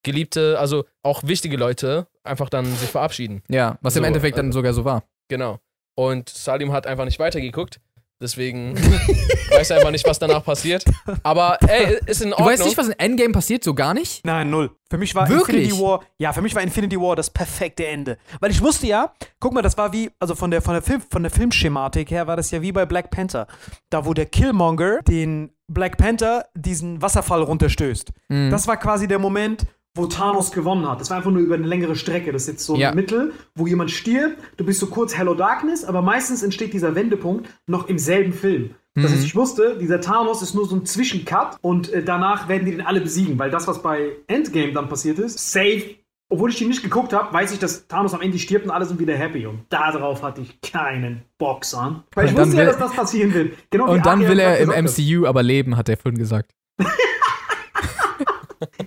geliebte, 0.03 0.59
also 0.59 0.85
auch 1.03 1.23
wichtige 1.25 1.57
Leute 1.57 2.07
einfach 2.25 2.49
dann 2.49 2.67
sich 2.77 2.91
verabschieden. 2.91 3.43
Ja, 3.49 3.79
was 3.83 3.97
im 3.97 4.03
So, 4.03 4.07
Endeffekt 4.07 4.39
dann 4.39 4.47
also- 4.47 4.59
sogar 4.59 4.73
so 4.73 4.85
war. 4.85 5.05
Genau. 5.29 5.59
Und 5.95 6.29
Salim 6.29 6.73
hat 6.73 6.87
einfach 6.87 7.05
nicht 7.05 7.19
weitergeguckt. 7.19 7.81
Deswegen 8.23 8.75
weiß 9.51 9.71
er 9.71 9.79
einfach 9.79 9.91
nicht, 9.91 10.07
was 10.07 10.19
danach 10.19 10.45
passiert. 10.45 10.85
Aber 11.23 11.57
ey, 11.63 11.99
ist 12.05 12.21
in 12.21 12.29
Du 12.31 12.35
Ordnung. 12.35 12.49
weißt 12.51 12.65
nicht, 12.67 12.77
was 12.77 12.89
in 12.89 12.99
Endgame 12.99 13.33
passiert, 13.33 13.65
so 13.65 13.73
gar 13.73 13.95
nicht? 13.95 14.27
Nein, 14.27 14.51
null. 14.51 14.71
Für 14.91 14.99
mich 14.99 15.15
war 15.15 15.27
Wirklich? 15.29 15.65
Infinity 15.65 15.83
War, 15.83 16.01
ja, 16.19 16.33
für 16.35 16.43
mich 16.43 16.55
war 16.55 16.63
Infinity 16.63 16.97
War 17.01 17.17
das 17.17 17.31
perfekte 17.31 17.87
Ende. 17.87 18.19
Weil 18.41 18.51
ich 18.51 18.61
wusste 18.61 18.87
ja, 18.87 19.15
guck 19.39 19.55
mal, 19.55 19.63
das 19.63 19.79
war 19.79 19.95
wie, 19.95 20.11
also 20.19 20.35
von 20.35 20.51
der, 20.51 20.61
von 20.61 20.75
der, 20.75 20.83
Film, 20.83 21.01
von 21.11 21.23
der 21.23 21.33
Filmschematik 21.33 22.11
her 22.11 22.27
war 22.27 22.37
das 22.37 22.51
ja 22.51 22.61
wie 22.61 22.73
bei 22.73 22.85
Black 22.85 23.11
Panther. 23.11 23.47
Da, 23.89 24.05
wo 24.05 24.13
der 24.13 24.27
Killmonger 24.27 25.01
den 25.03 25.53
Black 25.69 25.97
Panther 25.97 26.45
diesen 26.55 27.01
Wasserfall 27.01 27.43
runterstößt. 27.43 28.11
Mhm. 28.29 28.51
Das 28.51 28.67
war 28.69 28.77
quasi 28.77 29.09
der 29.09 29.19
Moment, 29.19 29.65
wo 29.97 30.07
Thanos 30.07 30.53
gewonnen 30.53 30.89
hat. 30.89 31.01
Das 31.01 31.11
war 31.11 31.17
einfach 31.17 31.31
nur 31.31 31.41
über 31.41 31.57
eine 31.57 31.67
längere 31.67 31.97
Strecke. 31.97 32.33
Das 32.33 32.43
ist 32.43 32.49
jetzt 32.49 32.67
so 32.67 32.75
ein 32.75 32.81
Ja. 32.81 32.95
Mittel, 32.95 33.33
wo 33.55 33.67
jemand 33.67 33.91
stirbt. 33.91 34.39
Du 34.57 34.65
bist 34.65 34.81
so 34.81 34.87
kurz 34.87 35.17
Hello 35.17 35.35
Darkness, 35.35 35.85
aber 35.85 36.01
meistens 36.03 36.43
entsteht 36.43 36.73
dieser 36.73 36.95
Wendepunkt 36.95 37.49
noch 37.67 37.89
im 37.89 37.99
selben 37.99 38.33
Film. 38.33 38.75
Das 38.97 39.13
heißt, 39.13 39.25
ich 39.25 39.37
wusste, 39.37 39.79
dieser 39.79 40.01
Thanos 40.01 40.43
ist 40.43 40.55
nur 40.55 40.67
so 40.67 40.75
ein 40.77 40.85
Zwischencut 40.85 41.57
und 41.63 41.93
äh, 41.93 42.03
danach 42.03 42.49
werden 42.49 42.67
die 42.67 42.73
den 42.73 42.81
alle 42.81 43.01
besiegen, 43.01 43.39
weil 43.39 43.49
das, 43.51 43.67
was 43.69 43.83
bei 43.83 44.11
Endgame 44.27 44.73
dann 44.73 44.89
passiert 44.89 45.19
ist, 45.19 45.53
safe. 45.53 45.95
Obwohl 46.29 46.51
ich 46.51 46.57
die 46.57 46.67
nicht 46.67 46.83
geguckt 46.83 47.13
habe, 47.13 47.33
weiß 47.33 47.53
ich, 47.53 47.59
dass 47.59 47.89
Thanos 47.89 48.15
am 48.15 48.21
Ende 48.21 48.39
stirbt 48.39 48.65
und 48.65 48.71
alle 48.71 48.85
sind 48.85 49.01
wieder 49.01 49.17
happy. 49.17 49.47
Und 49.47 49.63
darauf 49.69 50.23
hatte 50.23 50.41
ich 50.43 50.61
keinen 50.61 51.23
Box 51.39 51.75
an. 51.75 52.05
Weil 52.15 52.27
ich 52.27 52.37
wusste 52.37 52.57
ja, 52.57 52.65
dass 52.67 52.79
das 52.79 52.93
passieren 52.93 53.33
wird. 53.33 53.55
Genau 53.71 53.91
Und 53.93 54.05
dann 54.07 54.21
will 54.27 54.39
er 54.39 54.59
im. 54.59 54.69
MCU 54.71 55.27
aber 55.27 55.43
leben, 55.43 55.77
hat 55.77 55.89
er 55.89 55.97
vorhin 55.97 56.19
gesagt. 56.19 56.53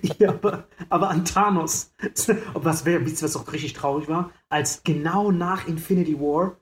Ja, 0.18 0.30
aber, 0.30 0.68
aber 0.88 1.10
an 1.10 1.24
Thanos. 1.24 1.92
Was 2.54 2.84
wäre, 2.84 3.04
wisst 3.04 3.22
ihr, 3.22 3.26
was 3.26 3.36
auch 3.36 3.52
richtig 3.52 3.72
traurig 3.72 4.08
war? 4.08 4.30
Als 4.48 4.82
genau 4.82 5.30
nach 5.30 5.66
Infinity 5.66 6.18
War, 6.18 6.56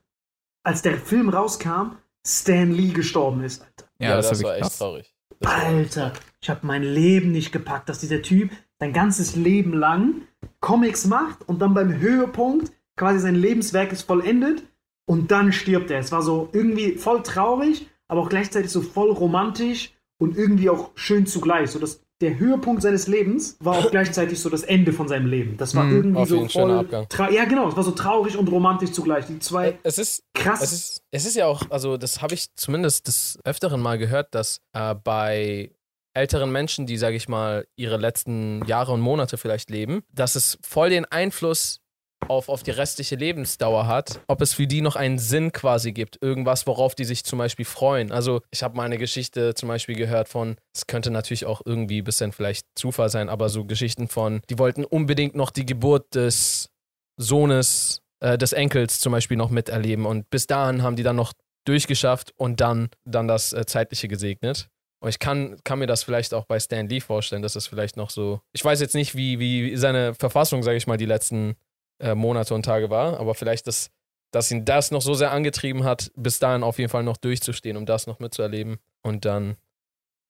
als 0.64 0.83
der 0.83 0.97
Film 0.99 1.28
rauskam, 1.28 1.97
Stan 2.26 2.70
Lee 2.70 2.93
gestorben 2.93 3.43
ist, 3.43 3.62
Alter. 3.62 3.91
ja, 3.99 4.16
das, 4.16 4.26
wirklich 4.26 4.45
war 4.45 4.57
echt 4.57 4.78
traurig. 4.78 5.14
Alter, 5.45 6.12
ich 6.41 6.51
habe 6.51 6.61
mein 6.66 6.83
Leben 6.83 7.33
nicht 7.33 7.53
gepackt, 7.53 7.89
dass 7.89 7.99
dieser 7.99 8.22
Typ 8.22 8.51
sein 8.78 8.93
ganzes 8.93 9.37
Leben 9.37 9.72
lang 9.74 10.22
Comics 10.61 11.07
macht 11.07 11.49
und 11.49 11.61
dann 11.61 11.74
beim 11.74 11.99
Höhepunkt 11.99 12.72
quasi 12.97 13.18
sein 13.20 13.35
Lebenswerk 13.35 13.93
ist 13.93 14.03
vollendet 14.03 14.62
und 15.07 15.30
dann 15.30 15.53
stirbt 15.53 15.91
er. 15.91 15.99
Es 15.99 16.12
war 16.12 16.22
so 16.22 16.49
irgendwie 16.53 16.97
voll 16.97 17.22
traurig, 17.22 17.89
aber 18.09 18.22
auch 18.22 18.28
gleichzeitig 18.28 18.70
so 18.70 18.83
voll 18.83 19.11
romantisch 19.11 19.93
und 20.18 20.37
irgendwie 20.37 20.70
auch 20.70 20.91
schön 20.95 21.26
zugleich. 21.26 21.70
So 21.70 21.78
dass 21.78 22.01
der 22.23 22.39
Höhepunkt 22.39 22.83
seines 22.83 23.09
Lebens 23.09 23.57
war 23.61 23.77
auch 23.77 23.91
gleichzeitig 23.91 24.41
so 24.41 24.49
das 24.49 24.62
Ende 24.62 24.93
von 24.93 25.09
seinem 25.09 25.27
Leben. 25.27 25.57
Das 25.57 25.75
war 25.75 25.91
irgendwie 25.91 26.20
Auf 26.20 26.29
so 26.29 26.49
voll. 26.49 26.89
Ja, 27.33 27.45
genau, 27.45 27.68
es 27.68 27.77
war 27.77 27.83
so 27.83 27.91
traurig 27.91 28.39
und 28.39 28.49
romantisch 28.51 28.93
zugleich. 28.93 29.27
Die 29.27 29.39
zwei 29.41 29.79
Es 29.83 29.99
ist, 29.99 30.25
krass. 30.33 30.62
es 30.62 30.73
ist, 30.73 31.03
es 31.11 31.27
ist 31.27 31.37
ja 31.37 31.47
auch, 31.47 31.62
also 31.70 31.97
das 31.97 32.23
habe 32.23 32.35
ich 32.35 32.55
zumindest 32.55 33.09
des 33.09 33.39
Öfteren 33.45 33.81
mal 33.81 33.99
gehört, 33.99 34.35
dass 34.35 34.61
äh, 34.73 34.95
bei 34.95 35.73
älteren 36.14 36.53
Menschen, 36.53 36.87
die, 36.87 36.97
sage 36.97 37.16
ich 37.16 37.29
mal, 37.29 37.66
ihre 37.77 37.97
letzten 37.97 38.64
Jahre 38.66 38.93
und 38.93 39.01
Monate 39.01 39.37
vielleicht 39.37 39.70
leben, 39.70 40.03
dass 40.12 40.37
es 40.37 40.59
voll 40.62 40.91
den 40.91 41.05
Einfluss 41.07 41.82
auf, 42.29 42.49
auf 42.49 42.62
die 42.62 42.70
restliche 42.70 43.16
Lebensdauer 43.16 43.87
hat, 43.87 44.20
ob 44.27 44.41
es 44.41 44.55
für 44.55 44.66
die 44.66 44.81
noch 44.81 44.97
einen 44.97 45.18
Sinn 45.18 45.53
quasi 45.53 45.93
gibt, 45.93 46.18
irgendwas, 46.23 46.66
worauf 46.66 46.95
die 46.95 47.05
sich 47.05 47.25
zum 47.25 47.39
Beispiel 47.39 47.64
freuen. 47.64 48.12
Also 48.12 48.41
ich 48.51 48.62
habe 48.62 48.77
mal 48.77 48.85
eine 48.85 48.99
Geschichte 48.99 49.55
zum 49.55 49.68
Beispiel 49.68 49.97
gehört 49.97 50.29
von, 50.29 50.57
es 50.75 50.87
könnte 50.87 51.11
natürlich 51.11 51.47
auch 51.47 51.62
irgendwie 51.64 52.01
ein 52.01 52.05
bisschen 52.05 52.33
vielleicht 52.33 52.66
Zufall 52.75 53.09
sein, 53.09 53.29
aber 53.29 53.49
so 53.49 53.64
Geschichten 53.64 54.09
von, 54.09 54.43
die 54.51 54.59
wollten 54.59 54.85
unbedingt 54.85 55.35
noch 55.35 55.51
die 55.51 55.66
Geburt 55.66 56.14
des 56.14 56.70
Sohnes, 57.16 58.03
äh, 58.20 58.39
des 58.39 58.53
Enkels 58.53 59.01
zum 59.01 59.12
Beispiel 59.12 59.37
noch 59.37 59.51
miterleben 59.51 60.07
und 60.07 60.31
bis 60.31 60.47
dahin 60.47 60.83
haben 60.83 60.97
die 60.97 61.03
dann 61.03 61.16
noch 61.16 61.33
durchgeschafft 61.64 62.33
und 62.37 62.61
dann, 62.61 62.89
dann 63.05 63.29
das 63.29 63.53
äh, 63.53 63.66
Zeitliche 63.66 64.09
gesegnet. 64.09 64.68
Und 65.01 65.09
ich 65.09 65.18
kann, 65.18 65.59
kann 65.64 65.81
mir 65.81 65.89
das 65.89 66.05
vielleicht 66.05 66.33
auch 66.33 66.45
bei 66.45 66.61
Stan 66.61 66.89
Lee 66.89 67.01
vorstellen, 67.01 67.43
dass 67.43 67.57
es 67.57 67.66
vielleicht 67.66 67.97
noch 67.97 68.11
so. 68.11 68.41
Ich 68.53 68.64
weiß 68.64 68.81
jetzt 68.81 68.95
nicht, 68.95 69.16
wie, 69.16 69.41
wie 69.41 69.77
seine 69.77 70.14
Verfassung, 70.14 70.62
sage 70.62 70.77
ich 70.77 70.87
mal, 70.87 70.97
die 70.97 71.07
letzten 71.07 71.57
äh, 72.03 72.14
Monate 72.14 72.55
und 72.55 72.64
Tage 72.64 72.90
war, 72.90 73.18
aber 73.18 73.34
vielleicht, 73.34 73.66
dass, 73.66 73.90
dass 74.32 74.50
ihn 74.50 74.64
das 74.64 74.90
noch 74.90 75.03
so 75.03 75.14
sehr 75.14 75.30
angetrieben 75.30 75.84
hat, 75.84 76.11
bis 76.16 76.38
dahin 76.38 76.62
auf 76.62 76.78
jeden 76.78 76.90
Fall 76.90 77.05
noch 77.05 77.16
durchzustehen, 77.16 77.76
um 77.76 77.86
das 77.86 78.07
noch 78.07 78.18
mitzuerleben 78.18 78.78
und 79.03 79.24
dann 79.24 79.57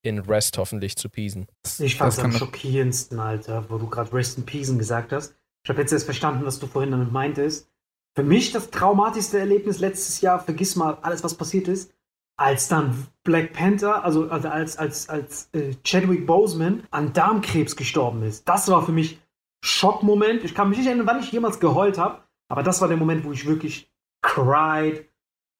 in 0.02 0.18
Rest 0.18 0.58
hoffentlich 0.58 0.96
zu 0.96 1.08
peasen. 1.08 1.46
Ich 1.78 1.96
fand 1.96 2.08
Das 2.12 2.18
es 2.18 2.24
am 2.24 2.32
schockierendsten, 2.32 3.18
Alter, 3.18 3.64
wo 3.68 3.78
du 3.78 3.88
gerade 3.88 4.12
Rest 4.12 4.36
in 4.36 4.44
Peace 4.44 4.76
gesagt 4.76 5.12
hast. 5.12 5.34
Ich 5.64 5.70
habe 5.70 5.80
jetzt 5.80 5.92
erst 5.92 6.04
verstanden, 6.04 6.44
was 6.44 6.58
du 6.58 6.66
vorhin 6.66 6.90
damit 6.90 7.12
meintest. 7.12 7.68
Für 8.14 8.24
mich 8.24 8.52
das 8.52 8.70
traumatischste 8.70 9.38
Erlebnis 9.38 9.78
letztes 9.78 10.20
Jahr, 10.20 10.40
vergiss 10.40 10.76
mal 10.76 10.98
alles, 11.02 11.24
was 11.24 11.34
passiert 11.34 11.68
ist, 11.68 11.94
als 12.36 12.68
dann 12.68 13.06
Black 13.22 13.52
Panther, 13.52 14.04
also, 14.04 14.28
also 14.28 14.48
als, 14.48 14.76
als, 14.76 15.08
als 15.08 15.48
äh, 15.52 15.74
Chadwick 15.84 16.26
Boseman 16.26 16.82
an 16.90 17.12
Darmkrebs 17.12 17.76
gestorben 17.76 18.22
ist. 18.24 18.48
Das 18.48 18.68
war 18.68 18.84
für 18.84 18.92
mich 18.92 19.21
Schockmoment. 19.64 20.44
Ich 20.44 20.54
kann 20.54 20.68
mich 20.68 20.78
nicht 20.78 20.86
erinnern, 20.88 21.06
wann 21.06 21.20
ich 21.20 21.30
jemals 21.32 21.60
geheult 21.60 21.98
habe, 21.98 22.22
aber 22.48 22.62
das 22.62 22.80
war 22.80 22.88
der 22.88 22.96
Moment, 22.96 23.24
wo 23.24 23.32
ich 23.32 23.46
wirklich 23.46 23.90
cried 24.22 25.08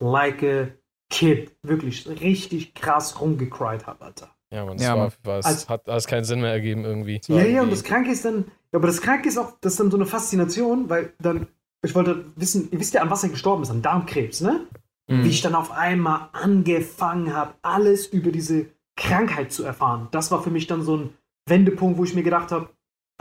like 0.01 0.43
a 0.43 0.69
kid. 1.11 1.55
Wirklich 1.63 2.09
richtig 2.09 2.75
krass 2.75 3.21
rumgecried 3.21 3.87
habe, 3.87 4.05
Alter. 4.05 4.31
Ja, 4.53 4.65
man, 4.67 4.77
das 4.77 4.87
Ja, 4.87 4.97
war, 4.97 5.13
war, 5.25 5.39
es 5.39 5.47
Als- 5.47 5.69
hat 5.69 5.89
alles 5.89 6.07
keinen 6.07 6.25
Sinn 6.25 6.41
mehr 6.41 6.51
ergeben 6.53 6.85
irgendwie. 6.85 7.21
Ja, 7.27 7.37
war 7.37 7.43
ja, 7.43 7.47
und 7.47 7.53
irgendwie- 7.55 7.71
das 7.71 7.85
Kranke 7.85 8.11
ist 8.11 8.25
dann, 8.25 8.45
ja, 8.73 8.79
aber 8.79 8.87
das 8.87 9.01
Kranke 9.01 9.29
ist 9.29 9.39
auch, 9.39 9.53
das 9.61 9.75
ist 9.75 9.81
dann 9.81 9.91
so 9.91 9.97
eine 9.97 10.07
Faszination, 10.07 10.91
weil 10.91 11.15
dann, 11.21 11.47
ich 11.85 11.95
wollte 11.95 12.27
wissen, 12.37 12.69
ihr 12.71 12.79
wisst 12.81 12.93
ja, 12.95 13.03
an 13.03 13.11
was 13.11 13.23
er 13.23 13.31
gestorben 13.31 13.63
ist, 13.63 13.71
an 13.71 13.83
Darmkrebs, 13.83 14.41
ne? 14.43 14.67
Mhm. 15.09 15.25
Wie 15.25 15.29
ich 15.29 15.41
dann 15.43 15.55
auf 15.55 15.71
einmal 15.73 16.29
angefangen 16.33 17.35
habe, 17.35 17.55
alles 17.63 18.07
über 18.07 18.31
diese 18.31 18.67
Krankheit 18.97 19.53
zu 19.53 19.65
erfahren. 19.65 20.09
Das 20.11 20.31
war 20.31 20.43
für 20.43 20.51
mich 20.51 20.67
dann 20.67 20.83
so 20.83 20.97
ein 20.97 21.15
Wendepunkt, 21.49 21.99
wo 21.99 22.05
ich 22.05 22.15
mir 22.15 22.23
gedacht 22.23 22.53
habe, 22.53 22.69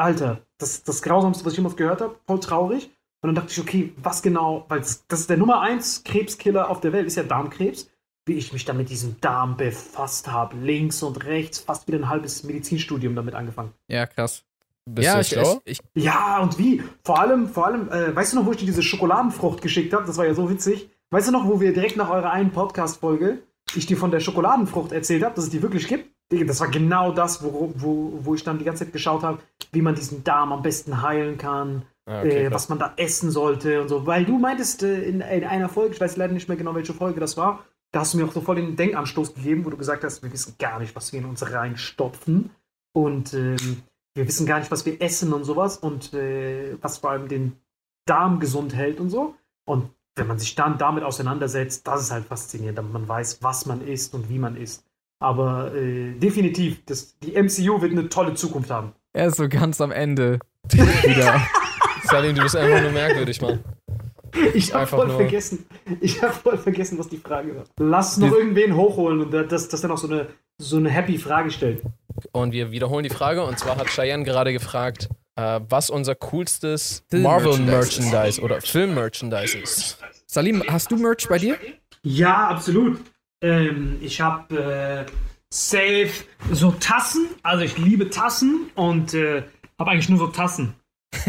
Alter, 0.01 0.41
das 0.57 0.83
das 0.83 1.01
Grausamste, 1.01 1.45
was 1.45 1.53
ich 1.53 1.57
jemals 1.57 1.75
gehört 1.75 2.01
habe, 2.01 2.15
voll 2.25 2.39
traurig. 2.39 2.89
Und 3.21 3.27
dann 3.27 3.35
dachte 3.35 3.51
ich, 3.51 3.59
okay, 3.59 3.93
was 3.97 4.21
genau, 4.21 4.65
weil 4.67 4.79
das 4.79 5.03
ist 5.07 5.29
der 5.29 5.37
Nummer 5.37 5.61
eins 5.61 6.03
Krebskiller 6.03 6.69
auf 6.69 6.81
der 6.81 6.91
Welt, 6.91 7.05
ist 7.05 7.15
ja 7.15 7.23
Darmkrebs. 7.23 7.89
Wie 8.25 8.33
ich 8.33 8.53
mich 8.53 8.65
dann 8.65 8.77
mit 8.77 8.89
diesem 8.89 9.19
Darm 9.19 9.57
befasst 9.57 10.31
habe, 10.31 10.55
links 10.55 11.01
und 11.01 11.25
rechts, 11.25 11.57
fast 11.57 11.87
wieder 11.87 11.97
ein 11.97 12.07
halbes 12.07 12.43
Medizinstudium 12.43 13.15
damit 13.15 13.33
angefangen. 13.33 13.73
Ja, 13.87 14.05
krass. 14.05 14.43
Bist 14.85 15.05
ja, 15.05 15.15
du 15.15 15.21
ich, 15.21 15.27
schlau? 15.27 15.61
ich, 15.65 15.79
Ja, 15.95 16.39
und 16.39 16.57
wie? 16.59 16.83
Vor 17.03 17.19
allem, 17.19 17.49
vor 17.49 17.65
allem, 17.65 17.89
äh, 17.89 18.15
weißt 18.15 18.33
du 18.33 18.37
noch, 18.37 18.45
wo 18.45 18.51
ich 18.51 18.57
dir 18.57 18.65
diese 18.65 18.83
Schokoladenfrucht 18.83 19.61
geschickt 19.61 19.93
habe? 19.93 20.05
Das 20.05 20.17
war 20.17 20.25
ja 20.25 20.35
so 20.35 20.49
witzig. 20.49 20.89
Weißt 21.09 21.27
du 21.27 21.31
noch, 21.31 21.47
wo 21.47 21.59
wir 21.59 21.73
direkt 21.73 21.97
nach 21.97 22.09
eurer 22.09 22.31
einen 22.31 22.51
Podcast-Folge 22.51 23.41
ich 23.75 23.85
dir 23.85 23.97
von 23.97 24.11
der 24.11 24.19
Schokoladenfrucht 24.19 24.91
erzählt 24.91 25.23
habe, 25.23 25.35
dass 25.35 25.45
es 25.45 25.49
die 25.49 25.61
wirklich 25.61 25.87
gibt? 25.87 26.11
Das 26.31 26.59
war 26.61 26.69
genau 26.69 27.11
das, 27.11 27.43
wo, 27.43 27.73
wo, 27.75 28.19
wo 28.21 28.35
ich 28.35 28.43
dann 28.43 28.57
die 28.57 28.65
ganze 28.65 28.85
Zeit 28.85 28.93
geschaut 28.93 29.23
habe, 29.23 29.39
wie 29.71 29.81
man 29.81 29.95
diesen 29.95 30.23
Darm 30.23 30.53
am 30.53 30.61
besten 30.61 31.01
heilen 31.01 31.37
kann, 31.37 31.83
Ah, 32.05 32.21
okay, 32.21 32.45
äh, 32.45 32.51
was 32.51 32.67
man 32.67 32.79
da 32.79 32.93
essen 32.97 33.29
sollte 33.29 33.81
und 33.81 33.89
so. 33.89 34.05
Weil 34.07 34.25
du 34.25 34.39
meintest 34.39 34.83
äh, 34.83 35.03
in, 35.03 35.21
in 35.21 35.43
einer 35.43 35.69
Folge, 35.69 35.93
ich 35.93 36.01
weiß 36.01 36.17
leider 36.17 36.33
nicht 36.33 36.47
mehr 36.47 36.57
genau, 36.57 36.73
welche 36.73 36.93
Folge 36.93 37.19
das 37.19 37.37
war, 37.37 37.63
da 37.91 38.01
hast 38.01 38.13
du 38.13 38.17
mir 38.17 38.25
auch 38.25 38.31
so 38.31 38.41
voll 38.41 38.55
den 38.55 38.75
Denkanstoß 38.75 39.35
gegeben, 39.35 39.65
wo 39.65 39.69
du 39.69 39.77
gesagt 39.77 40.03
hast, 40.03 40.23
wir 40.23 40.31
wissen 40.31 40.55
gar 40.57 40.79
nicht, 40.79 40.95
was 40.95 41.13
wir 41.13 41.19
in 41.19 41.25
uns 41.25 41.51
reinstopfen. 41.51 42.51
Und 42.93 43.33
ähm, 43.33 43.83
wir 44.15 44.27
wissen 44.27 44.45
gar 44.45 44.59
nicht, 44.59 44.71
was 44.71 44.85
wir 44.85 45.01
essen 45.01 45.31
und 45.31 45.43
sowas 45.43 45.77
und 45.77 46.13
äh, 46.13 46.75
was 46.81 46.97
vor 46.97 47.11
allem 47.11 47.27
den 47.27 47.57
Darm 48.05 48.39
gesund 48.39 48.75
hält 48.75 48.99
und 48.99 49.09
so. 49.09 49.35
Und 49.65 49.89
wenn 50.15 50.27
man 50.27 50.39
sich 50.39 50.55
dann 50.55 50.77
damit 50.77 51.03
auseinandersetzt, 51.03 51.87
das 51.87 52.01
ist 52.01 52.11
halt 52.11 52.25
faszinierend, 52.25 52.77
damit 52.77 52.93
man 52.93 53.07
weiß, 53.07 53.43
was 53.43 53.65
man 53.65 53.85
isst 53.85 54.13
und 54.15 54.29
wie 54.29 54.39
man 54.39 54.57
isst. 54.57 54.85
Aber 55.21 55.73
äh, 55.75 56.13
definitiv, 56.13 56.83
das, 56.85 57.17
die 57.19 57.31
MCU 57.41 57.81
wird 57.81 57.91
eine 57.91 58.09
tolle 58.09 58.33
Zukunft 58.33 58.69
haben. 58.71 58.91
er 59.13 59.27
ist 59.27 59.37
so 59.37 59.47
ganz 59.47 59.79
am 59.79 59.91
Ende. 59.91 60.39
wieder. 60.71 61.41
Salim, 62.03 62.35
du 62.35 62.41
bist 62.41 62.55
einfach 62.55 62.81
nur 62.81 62.91
merkwürdig, 62.91 63.39
Mann. 63.41 63.63
Ich 64.53 64.71
habe 64.73 64.81
Einfach 64.81 64.97
voll 64.97 65.07
nur- 65.07 65.17
vergessen. 65.17 65.65
Ich 65.99 66.21
habe 66.23 66.33
voll 66.33 66.57
vergessen, 66.57 66.97
was 66.97 67.07
die 67.09 67.17
Frage 67.17 67.55
war. 67.55 67.63
Lass 67.79 68.17
noch 68.17 68.31
Wir- 68.31 68.37
irgendwen 68.39 68.75
hochholen 68.75 69.21
und 69.21 69.31
das, 69.51 69.67
das 69.67 69.81
dann 69.81 69.91
auch 69.91 69.97
so 69.97 70.07
eine, 70.07 70.27
so 70.57 70.77
eine 70.77 70.89
happy 70.89 71.17
Frage 71.17 71.51
stellt. 71.51 71.83
Und 72.31 72.51
wir 72.53 72.71
wiederholen 72.71 73.03
die 73.03 73.09
Frage. 73.09 73.43
Und 73.43 73.59
zwar 73.59 73.77
hat 73.77 73.87
Cheyenne 73.87 74.23
gerade 74.23 74.53
gefragt, 74.53 75.09
äh, 75.35 75.59
was 75.69 75.89
unser 75.89 76.15
coolstes 76.15 77.03
Film- 77.09 77.23
Marvel-Merchandise 77.23 78.09
Merchandise 78.11 78.41
oder 78.41 78.61
Film-Merchandise 78.61 79.57
ist. 79.59 79.97
Salim, 80.25 80.63
hast 80.67 80.91
du 80.91 80.97
Merch 80.97 81.27
bei 81.27 81.37
dir? 81.37 81.57
Ja, 82.03 82.47
absolut. 82.47 82.99
Ähm, 83.41 83.97
ich 84.01 84.21
habe 84.21 85.05
äh, 85.07 85.11
safe 85.53 86.11
so 86.51 86.71
Tassen. 86.79 87.27
Also 87.43 87.63
ich 87.63 87.77
liebe 87.77 88.09
Tassen 88.09 88.69
und 88.75 89.13
äh, 89.13 89.43
habe 89.79 89.91
eigentlich 89.91 90.09
nur 90.09 90.19
so 90.19 90.27
Tassen. 90.27 90.75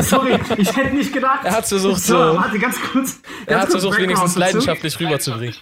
Sorry, 0.00 0.38
ich 0.56 0.74
hätte 0.76 0.94
nicht 0.94 1.12
gedacht. 1.12 1.40
Er 1.44 1.52
hat 1.52 1.66
versucht, 1.66 2.00
so, 2.00 2.16
so- 2.16 2.36
warte, 2.36 2.58
ganz 2.58 2.80
kurz. 2.80 3.20
Er 3.46 3.58
ganz 3.58 3.62
hat 3.62 3.70
kurz 3.70 3.82
versucht, 3.82 4.00
wenigstens 4.00 4.36
leidenschaftlich 4.36 4.98
rüberzubringen. 4.98 5.54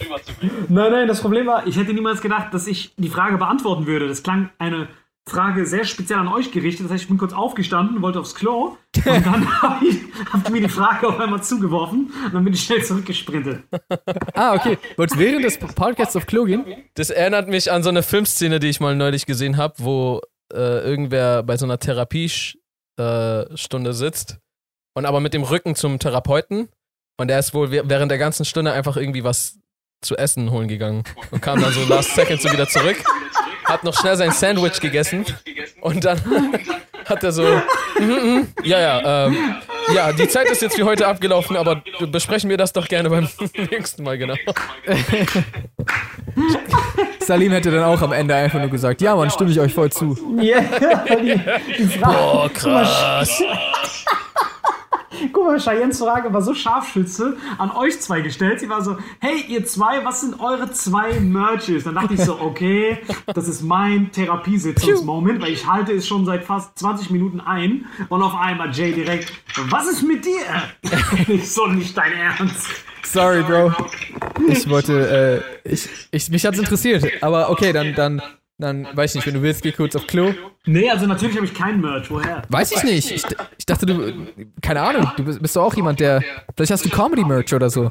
Nein, 0.69 0.93
nein, 0.93 1.09
das 1.09 1.21
Problem 1.21 1.47
war, 1.47 1.67
ich 1.67 1.77
hätte 1.77 1.93
niemals 1.93 2.21
gedacht, 2.21 2.55
dass 2.55 2.67
ich 2.67 2.95
die 2.97 3.09
Frage 3.09 3.39
beantworten 3.39 3.87
würde. 3.87 4.09
Das 4.09 4.23
klang 4.23 4.51
eine 4.59 4.89
Frage 5.29 5.67
sehr 5.67 5.85
speziell 5.85 6.19
an 6.19 6.29
euch 6.29 6.51
gerichtet. 6.51 6.87
Das 6.87 6.93
heißt, 6.93 7.03
ich 7.05 7.09
bin 7.09 7.17
kurz 7.19 7.33
aufgestanden, 7.33 8.03
wollte 8.03 8.19
aufs 8.19 8.35
Klo 8.35 8.77
und 8.97 9.07
dann 9.07 9.63
habe 9.63 9.85
ich, 9.87 9.99
habt 10.33 10.49
ihr 10.49 10.53
mir 10.53 10.61
die 10.63 10.69
Frage 10.69 11.09
auf 11.09 11.19
einmal 11.21 11.43
zugeworfen 11.43 12.13
und 12.27 12.35
dann 12.35 12.45
bin 12.45 12.53
ich 12.53 12.63
schnell 12.65 12.83
zurückgesprintet. 12.85 13.63
Ah, 14.35 14.55
okay. 14.55 14.79
Wolltest 14.97 15.19
während 15.21 15.45
des 15.45 15.59
Podcasts 15.59 16.17
auf 16.17 16.27
Klo 16.27 16.45
gehen? 16.45 16.65
Das 16.95 17.11
erinnert 17.11 17.49
mich 17.49 17.71
an 17.71 17.83
so 17.85 17.89
eine 17.89 18.03
Filmszene, 18.03 18.59
die 18.59 18.67
ich 18.69 18.81
mal 18.81 18.97
neulich 18.97 19.25
gesehen 19.27 19.57
habe, 19.57 19.75
wo 19.79 20.21
äh, 20.53 20.57
irgendwer 20.85 21.43
bei 21.45 21.57
so 21.57 21.67
einer 21.67 21.79
Therapiestunde 21.79 23.49
äh, 23.53 23.57
Stunde 23.57 23.93
sitzt 23.95 24.39
und 24.95 25.07
aber 25.07 25.21
mit 25.21 25.35
dem 25.35 25.45
Rücken 25.45 25.75
zum 25.77 25.99
Therapeuten 25.99 26.69
und 27.19 27.31
er 27.31 27.39
ist 27.39 27.55
wohl 27.55 27.69
wäh- 27.71 27.83
während 27.85 28.11
der 28.11 28.19
ganzen 28.19 28.45
Stunde 28.45 28.73
einfach 28.73 28.97
irgendwie 28.97 29.25
was 29.25 29.59
zu 30.03 30.17
essen 30.17 30.51
holen 30.51 30.67
gegangen 30.69 31.05
und 31.31 31.41
kam 31.41 31.61
dann 31.63 31.73
so 31.73 31.85
last 31.85 32.15
second 32.17 32.43
so 32.43 32.53
wieder 32.53 32.69
zurück, 32.69 32.97
hat 33.73 33.85
noch 33.85 33.99
schnell 33.99 34.17
sein 34.17 34.31
Sandwich 34.31 34.81
gegessen 34.81 35.25
und 35.81 36.05
dann 36.05 36.21
hat 37.07 37.25
er 37.25 37.33
so, 37.33 37.43
mhm, 37.99 38.07
mhm, 38.07 38.49
ja, 38.63 38.81
ja, 38.81 39.27
ähm, 39.27 39.55
ja, 39.95 40.13
die 40.13 40.29
Zeit 40.29 40.51
ist 40.51 40.63
jetzt 40.63 40.77
für 40.77 40.85
heute 40.85 41.07
abgelaufen, 41.07 41.57
aber 41.57 41.83
besprechen 42.07 42.49
wir 42.51 42.57
das 42.57 42.73
doch 42.73 42.87
gerne 42.87 43.11
beim 43.11 43.29
nächsten 43.71 44.03
Mal, 44.03 44.19
genau. 44.19 44.35
Salim 47.21 47.53
hätte 47.53 47.71
dann 47.71 47.85
auch 47.85 48.03
am 48.03 48.13
Ende 48.13 48.35
einfach 48.35 48.59
nur 48.59 48.69
gesagt, 48.69 49.01
ja, 49.01 49.15
Mann, 49.17 49.31
stimme 49.31 49.51
ich 49.51 49.61
euch 49.61 49.73
voll 49.75 49.91
zu. 49.91 50.17
Oh, 52.05 52.49
krass. 52.53 53.43
Guck 55.33 55.45
mal, 55.45 55.59
Cheyennes 55.59 55.99
Frage 55.99 56.33
war 56.33 56.43
so 56.43 56.55
Scharfschütze 56.55 57.37
an 57.59 57.71
euch 57.71 58.01
zwei 58.01 58.21
gestellt. 58.21 58.61
Sie 58.61 58.69
war 58.69 58.83
so, 58.83 58.97
hey, 59.21 59.45
ihr 59.49 59.65
zwei, 59.67 60.05
was 60.05 60.21
sind 60.21 60.41
eure 60.41 60.71
zwei 60.73 61.21
Merches? 61.21 61.85
Dann 61.85 61.95
dachte 61.95 62.15
ich 62.15 62.21
so, 62.21 62.41
okay, 62.41 62.99
das 63.27 63.49
ist 63.49 63.63
mein 63.63 64.11
Therapiesitzungsmoment, 64.13 65.43
weil 65.43 65.53
ich 65.53 65.67
halte 65.67 65.93
es 65.93 66.07
schon 66.07 66.25
seit 66.25 66.45
fast 66.45 66.79
20 66.79 67.11
Minuten 67.11 67.41
ein. 67.41 67.87
Und 68.09 68.23
auf 68.23 68.35
einmal 68.35 68.73
Jay 68.73 68.93
direkt, 68.93 69.33
was 69.69 69.89
ist 69.89 70.03
mit 70.03 70.25
dir? 70.25 70.33
ich 71.29 71.51
so, 71.53 71.67
nicht 71.67 71.97
dein 71.97 72.13
Ernst. 72.13 72.67
Sorry, 73.05 73.43
Bro. 73.43 73.73
Ich 74.49 74.69
wollte, 74.69 75.45
äh, 75.65 75.71
ich, 75.71 75.89
ich, 76.11 76.31
mich 76.31 76.47
hat's 76.47 76.59
interessiert. 76.59 77.05
Aber 77.23 77.51
okay, 77.51 77.73
dann, 77.73 77.95
dann, 77.95 78.23
dann, 78.63 78.87
weiß 78.97 79.11
ich 79.11 79.17
nicht, 79.17 79.27
wenn 79.27 79.35
du 79.35 79.43
willst, 79.43 79.63
geh 79.63 79.73
kurz 79.73 79.95
auf 79.97 80.07
Klo. 80.07 80.33
Nee, 80.65 80.89
also 80.91 81.07
natürlich 81.07 81.37
habe 81.37 81.45
ich 81.45 81.55
kein 81.55 81.81
Merch. 81.81 82.11
Woher? 82.11 82.43
Weiß 82.49 82.73
ich 82.73 82.83
nicht. 82.85 83.11
Ich, 83.11 83.25
ich 83.59 83.67
dachte, 83.67 83.85
du, 83.85 84.27
keine 84.61 84.81
Ahnung, 84.81 85.11
du 85.17 85.25
bist, 85.25 85.43
bist 85.43 85.57
doch 85.57 85.65
auch 85.65 85.75
jemand, 85.75 86.01
der, 86.01 86.23
vielleicht 86.55 86.73
hast 86.73 86.85
du 86.85 86.91
Comedy-Merch 86.91 87.53
oder 87.53 87.69
so. 87.69 87.85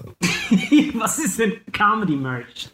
was 0.95 1.19
ist 1.19 1.39
denn 1.39 1.53
Comedy-Merch? 1.71 2.69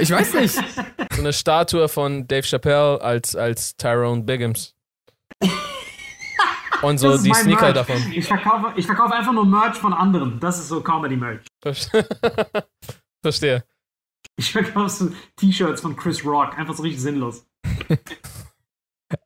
Ich 0.00 0.10
weiß 0.10 0.34
nicht. 0.34 0.58
So 1.10 1.22
eine 1.22 1.32
Statue 1.32 1.88
von 1.88 2.28
Dave 2.28 2.46
Chappelle 2.46 3.00
als, 3.00 3.34
als 3.34 3.76
Tyrone 3.76 4.22
Biggums. 4.22 4.76
Und 6.82 6.98
so 6.98 7.18
die 7.18 7.34
Sneaker 7.34 7.72
Merch. 7.72 7.74
davon. 7.74 8.12
Ich 8.12 8.26
verkaufe, 8.26 8.72
ich 8.76 8.86
verkaufe 8.86 9.14
einfach 9.14 9.32
nur 9.32 9.44
Merch 9.44 9.76
von 9.76 9.92
anderen. 9.92 10.38
Das 10.38 10.58
ist 10.58 10.68
so 10.68 10.80
Comedy-Merch. 10.80 11.40
Verstehe. 13.22 13.64
Ich 14.36 14.52
verkaufe 14.52 14.88
so 14.88 15.10
T-Shirts 15.36 15.80
von 15.80 15.96
Chris 15.96 16.24
Rock. 16.24 16.56
Einfach 16.58 16.74
so 16.74 16.82
richtig 16.82 17.02
sinnlos. 17.02 17.44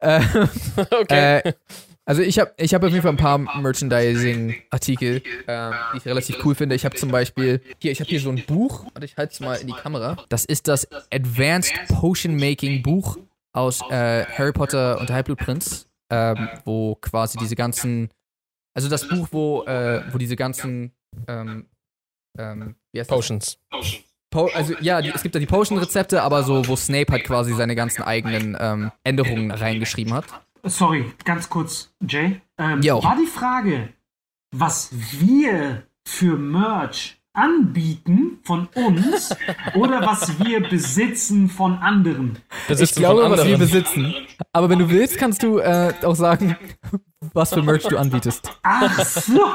Äh, 0.00 0.20
Okay. 0.90 1.38
äh, 1.38 1.52
also 2.04 2.22
ich 2.22 2.38
habe 2.38 2.52
ich 2.56 2.74
hab 2.74 2.82
auf 2.82 2.90
jeden 2.90 3.02
Fall 3.02 3.12
ein 3.12 3.16
paar 3.16 3.38
Merchandising-Artikel, 3.38 5.22
ähm, 5.46 5.74
die 5.92 5.98
ich 5.98 6.06
relativ 6.06 6.44
cool 6.44 6.54
finde. 6.54 6.74
Ich 6.74 6.84
habe 6.84 6.96
zum 6.96 7.10
Beispiel, 7.10 7.60
hier, 7.78 7.92
ich 7.92 8.00
habe 8.00 8.10
hier 8.10 8.20
so 8.20 8.30
ein 8.30 8.44
Buch, 8.44 8.84
warte, 8.92 9.04
ich 9.04 9.16
halte 9.16 9.34
es 9.34 9.40
mal 9.40 9.54
in 9.56 9.68
die 9.68 9.72
Kamera. 9.72 10.16
Das 10.28 10.44
ist 10.44 10.66
das 10.66 10.88
Advanced 11.12 11.74
Potion 11.88 12.36
Making 12.36 12.82
Buch 12.82 13.18
aus 13.52 13.80
äh, 13.90 14.24
Harry 14.24 14.52
Potter 14.52 14.98
und 14.98 15.08
der 15.10 15.16
Halbblutprinz, 15.16 15.88
ähm, 16.10 16.48
wo 16.64 16.96
quasi 16.96 17.38
diese 17.38 17.54
ganzen, 17.54 18.10
also 18.74 18.88
das 18.88 19.06
Buch, 19.08 19.28
wo, 19.30 19.62
äh, 19.64 20.02
wo 20.12 20.18
diese 20.18 20.34
ganzen, 20.36 20.92
ähm, 21.28 21.66
ähm, 22.36 22.74
wie 22.92 22.98
heißt 23.00 23.10
das? 23.10 23.58
Po 24.32 24.50
also 24.54 24.74
ja, 24.80 25.00
die, 25.02 25.10
es 25.10 25.22
gibt 25.22 25.34
da 25.34 25.38
die 25.38 25.46
Potion-Rezepte, 25.46 26.22
aber 26.22 26.42
so, 26.42 26.66
wo 26.66 26.74
Snape 26.74 27.12
halt 27.12 27.24
quasi 27.24 27.52
seine 27.54 27.76
ganzen 27.76 28.02
eigenen 28.02 28.56
ähm, 28.58 28.90
Änderungen 29.04 29.50
reingeschrieben 29.50 30.14
hat. 30.14 30.24
Sorry, 30.64 31.12
ganz 31.24 31.48
kurz, 31.48 31.92
Jay. 32.08 32.40
Ähm, 32.58 32.80
Jo. 32.82 33.02
war 33.04 33.16
die 33.16 33.26
Frage, 33.26 33.90
was 34.50 34.90
wir 35.20 35.82
für 36.04 36.36
Merch 36.36 37.18
anbieten 37.34 38.38
von 38.42 38.68
uns 38.74 39.36
oder 39.74 40.00
was 40.06 40.38
wir 40.42 40.66
besitzen 40.66 41.50
von 41.50 41.78
anderen? 41.78 42.38
Besitzen 42.68 42.84
ich 42.84 42.94
glaube, 42.94 43.30
was 43.30 43.44
wir 43.44 43.58
besitzen. 43.58 44.14
Aber 44.52 44.70
wenn 44.70 44.78
du 44.78 44.88
willst, 44.88 45.18
kannst 45.18 45.42
du 45.42 45.58
äh, 45.58 45.92
auch 46.02 46.16
sagen, 46.16 46.56
was 47.34 47.52
für 47.52 47.62
Merch 47.62 47.82
du 47.84 47.98
anbietest. 47.98 48.50
Ach 48.62 48.98
so. 49.04 49.42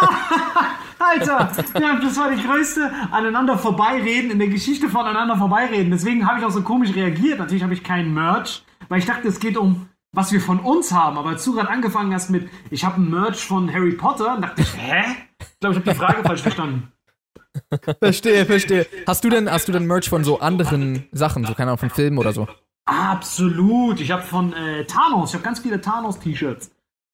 Alter, 1.00 1.50
ja, 1.80 1.98
das 2.00 2.16
war 2.18 2.30
die 2.30 2.42
größte 2.42 2.90
aneinander 3.10 3.58
vorbeireden 3.58 4.30
in 4.30 4.38
der 4.38 4.48
Geschichte 4.48 4.88
von 4.88 5.06
aneinander 5.06 5.36
vorbeireden. 5.36 5.90
Deswegen 5.90 6.26
habe 6.26 6.38
ich 6.38 6.44
auch 6.44 6.50
so 6.50 6.62
komisch 6.62 6.94
reagiert. 6.94 7.38
Natürlich 7.38 7.62
habe 7.62 7.74
ich 7.74 7.82
keinen 7.82 8.14
Merch, 8.14 8.62
weil 8.88 8.98
ich 8.98 9.06
dachte, 9.06 9.26
es 9.28 9.40
geht 9.40 9.56
um 9.56 9.88
was 10.12 10.32
wir 10.32 10.40
von 10.40 10.58
uns 10.60 10.92
haben. 10.92 11.18
Aber 11.18 11.30
als 11.30 11.44
du 11.44 11.54
gerade 11.54 11.68
angefangen 11.68 12.12
hast 12.14 12.30
mit, 12.30 12.48
ich 12.70 12.84
habe 12.84 13.00
ein 13.00 13.10
Merch 13.10 13.44
von 13.44 13.72
Harry 13.72 13.92
Potter, 13.92 14.38
dachte 14.40 14.62
ich, 14.62 14.76
hä? 14.76 15.04
Ich 15.40 15.60
glaube, 15.60 15.76
ich 15.76 15.80
habe 15.80 15.92
die 15.92 15.98
Frage 15.98 16.22
falsch 16.22 16.42
verstanden. 16.42 16.92
Verstehe, 18.00 18.46
verstehe. 18.46 18.86
Hast 19.06 19.24
du 19.24 19.28
denn, 19.28 19.50
hast 19.50 19.68
du 19.68 19.72
denn 19.72 19.86
Merch 19.86 20.08
von 20.08 20.24
so 20.24 20.40
anderen 20.40 21.08
Sachen, 21.12 21.44
so 21.44 21.54
keine 21.54 21.70
Ahnung, 21.70 21.78
von 21.78 21.90
Filmen 21.90 22.18
oder 22.18 22.32
so? 22.32 22.46
Absolut. 22.86 24.00
Ich 24.00 24.10
habe 24.10 24.22
von 24.22 24.52
äh, 24.52 24.84
Thanos, 24.84 25.30
ich 25.30 25.34
habe 25.34 25.44
ganz 25.44 25.60
viele 25.60 25.80
Thanos-T-Shirts. 25.80 26.70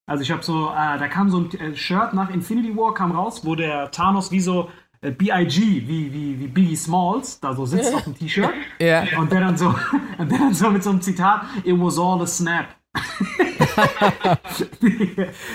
Also 0.07 0.23
ich 0.23 0.31
habe 0.31 0.43
so, 0.43 0.69
äh, 0.71 0.99
da 0.99 1.09
kam 1.09 1.31
so 1.31 1.39
ein 1.39 1.51
äh, 1.59 1.75
Shirt 1.77 2.15
nach 2.15 2.31
Infinity 2.31 2.77
War 2.77 2.95
kam 2.95 3.11
raus, 3.13 3.41
wo 3.45 3.57
der 3.57 3.91
Thanos 3.91 4.31
wie 4.31 4.41
so 4.41 4.71
äh, 5.01 5.11
B.I.G., 5.11 5.61
wie, 5.87 6.13
wie, 6.13 6.39
wie 6.39 6.47
Biggie 6.47 6.77
Smalls, 6.77 7.41
da 7.41 7.55
so 7.55 7.67
sitzt 7.67 7.93
auf 7.93 8.05
dem 8.05 8.15
T-Shirt. 8.19 8.51
Ja. 8.79 9.05
Und 9.19 9.33
der 9.33 9.41
dann 9.41 9.57
so, 9.57 9.67
und 10.19 10.31
der 10.31 10.39
dann 10.39 10.55
so 10.55 10.71
mit 10.71 10.85
so 10.85 10.91
einem 10.91 11.01
Zitat, 11.01 11.43
it 11.65 11.75
was 11.79 11.99
all 11.99 12.23
a 12.23 12.27
snap. 12.27 12.67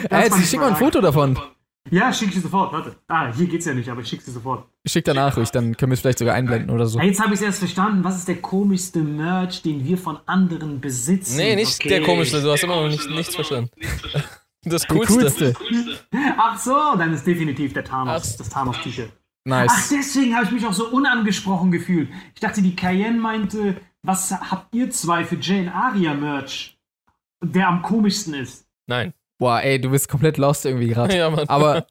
Ey, 0.10 0.24
jetzt 0.24 0.50
schick 0.50 0.60
mal 0.60 0.70
ein 0.70 0.76
Foto 0.76 1.02
davon. 1.02 1.40
Ja, 1.90 2.14
schick 2.14 2.30
ich 2.36 2.42
sofort. 2.42 2.72
Warte. 2.72 2.96
Ah, 3.08 3.34
hier 3.34 3.48
geht's 3.48 3.66
ja 3.66 3.74
nicht, 3.74 3.90
aber 3.90 4.02
ich 4.02 4.08
schick 4.08 4.22
sie 4.22 4.32
sofort. 4.32 4.66
Schick 4.86 5.04
danach 5.04 5.36
ruhig, 5.36 5.50
dann 5.50 5.76
können 5.76 5.92
wir 5.92 5.96
es 5.96 6.02
vielleicht 6.02 6.20
sogar 6.20 6.36
einblenden 6.36 6.70
oder 6.70 6.86
so. 6.86 7.00
Ah, 7.00 7.04
jetzt 7.04 7.20
habe 7.20 7.34
ich 7.34 7.42
erst 7.42 7.60
verstanden. 7.60 8.04
Was 8.04 8.18
ist 8.18 8.28
der 8.28 8.36
komischste 8.36 9.00
Merch, 9.00 9.64
den 9.64 9.84
wir 9.84 9.98
von 9.98 10.20
anderen 10.28 10.80
besitzen? 10.80 11.38
Nee, 11.38 11.56
nicht 11.56 11.80
Okay. 11.80 11.90
der 11.90 12.04
komischste, 12.04 12.42
du 12.42 12.52
hast 12.52 12.64
immer 12.64 12.76
noch 12.76 12.88
nicht, 12.90 13.10
nichts 13.10 13.34
verstanden. 13.34 13.72
Das 14.64 14.88
coolste. 14.88 15.54
coolste. 15.54 15.54
Ach 16.38 16.58
so, 16.60 16.74
dann 16.98 17.14
ist 17.14 17.26
definitiv 17.26 17.74
der 17.74 17.84
Thanos, 17.84 18.32
Ach. 18.34 18.38
das 18.38 18.50
Thanos-T-Shirt. 18.50 19.12
Ach, 19.12 19.20
Nice. 19.50 19.90
deswegen 19.90 20.36
habe 20.36 20.46
ich 20.46 20.52
mich 20.52 20.66
auch 20.68 20.74
so 20.74 20.88
unangesprochen 20.90 21.72
gefühlt. 21.72 22.10
Ich 22.36 22.42
dachte, 22.42 22.62
die 22.62 22.76
Cayenne 22.76 23.20
meinte, 23.20 23.82
was 24.04 24.32
habt 24.32 24.74
ihr 24.76 24.92
zwei 24.92 25.24
für 25.26 25.38
Jane 25.38 25.74
Aria 25.74 26.14
Merch, 26.14 26.78
der 27.44 27.68
am 27.68 27.82
komischsten 27.82 28.36
ist? 28.36 28.68
Nein. 28.88 29.14
Boah, 29.40 29.60
ey, 29.62 29.82
du 29.82 29.90
bist 29.90 30.08
komplett 30.08 30.38
lost 30.38 30.66
irgendwie 30.66 30.90
gerade. 30.90 31.16
Ja, 31.18 31.32
Mann. 31.32 31.48
Aber, 31.50 31.88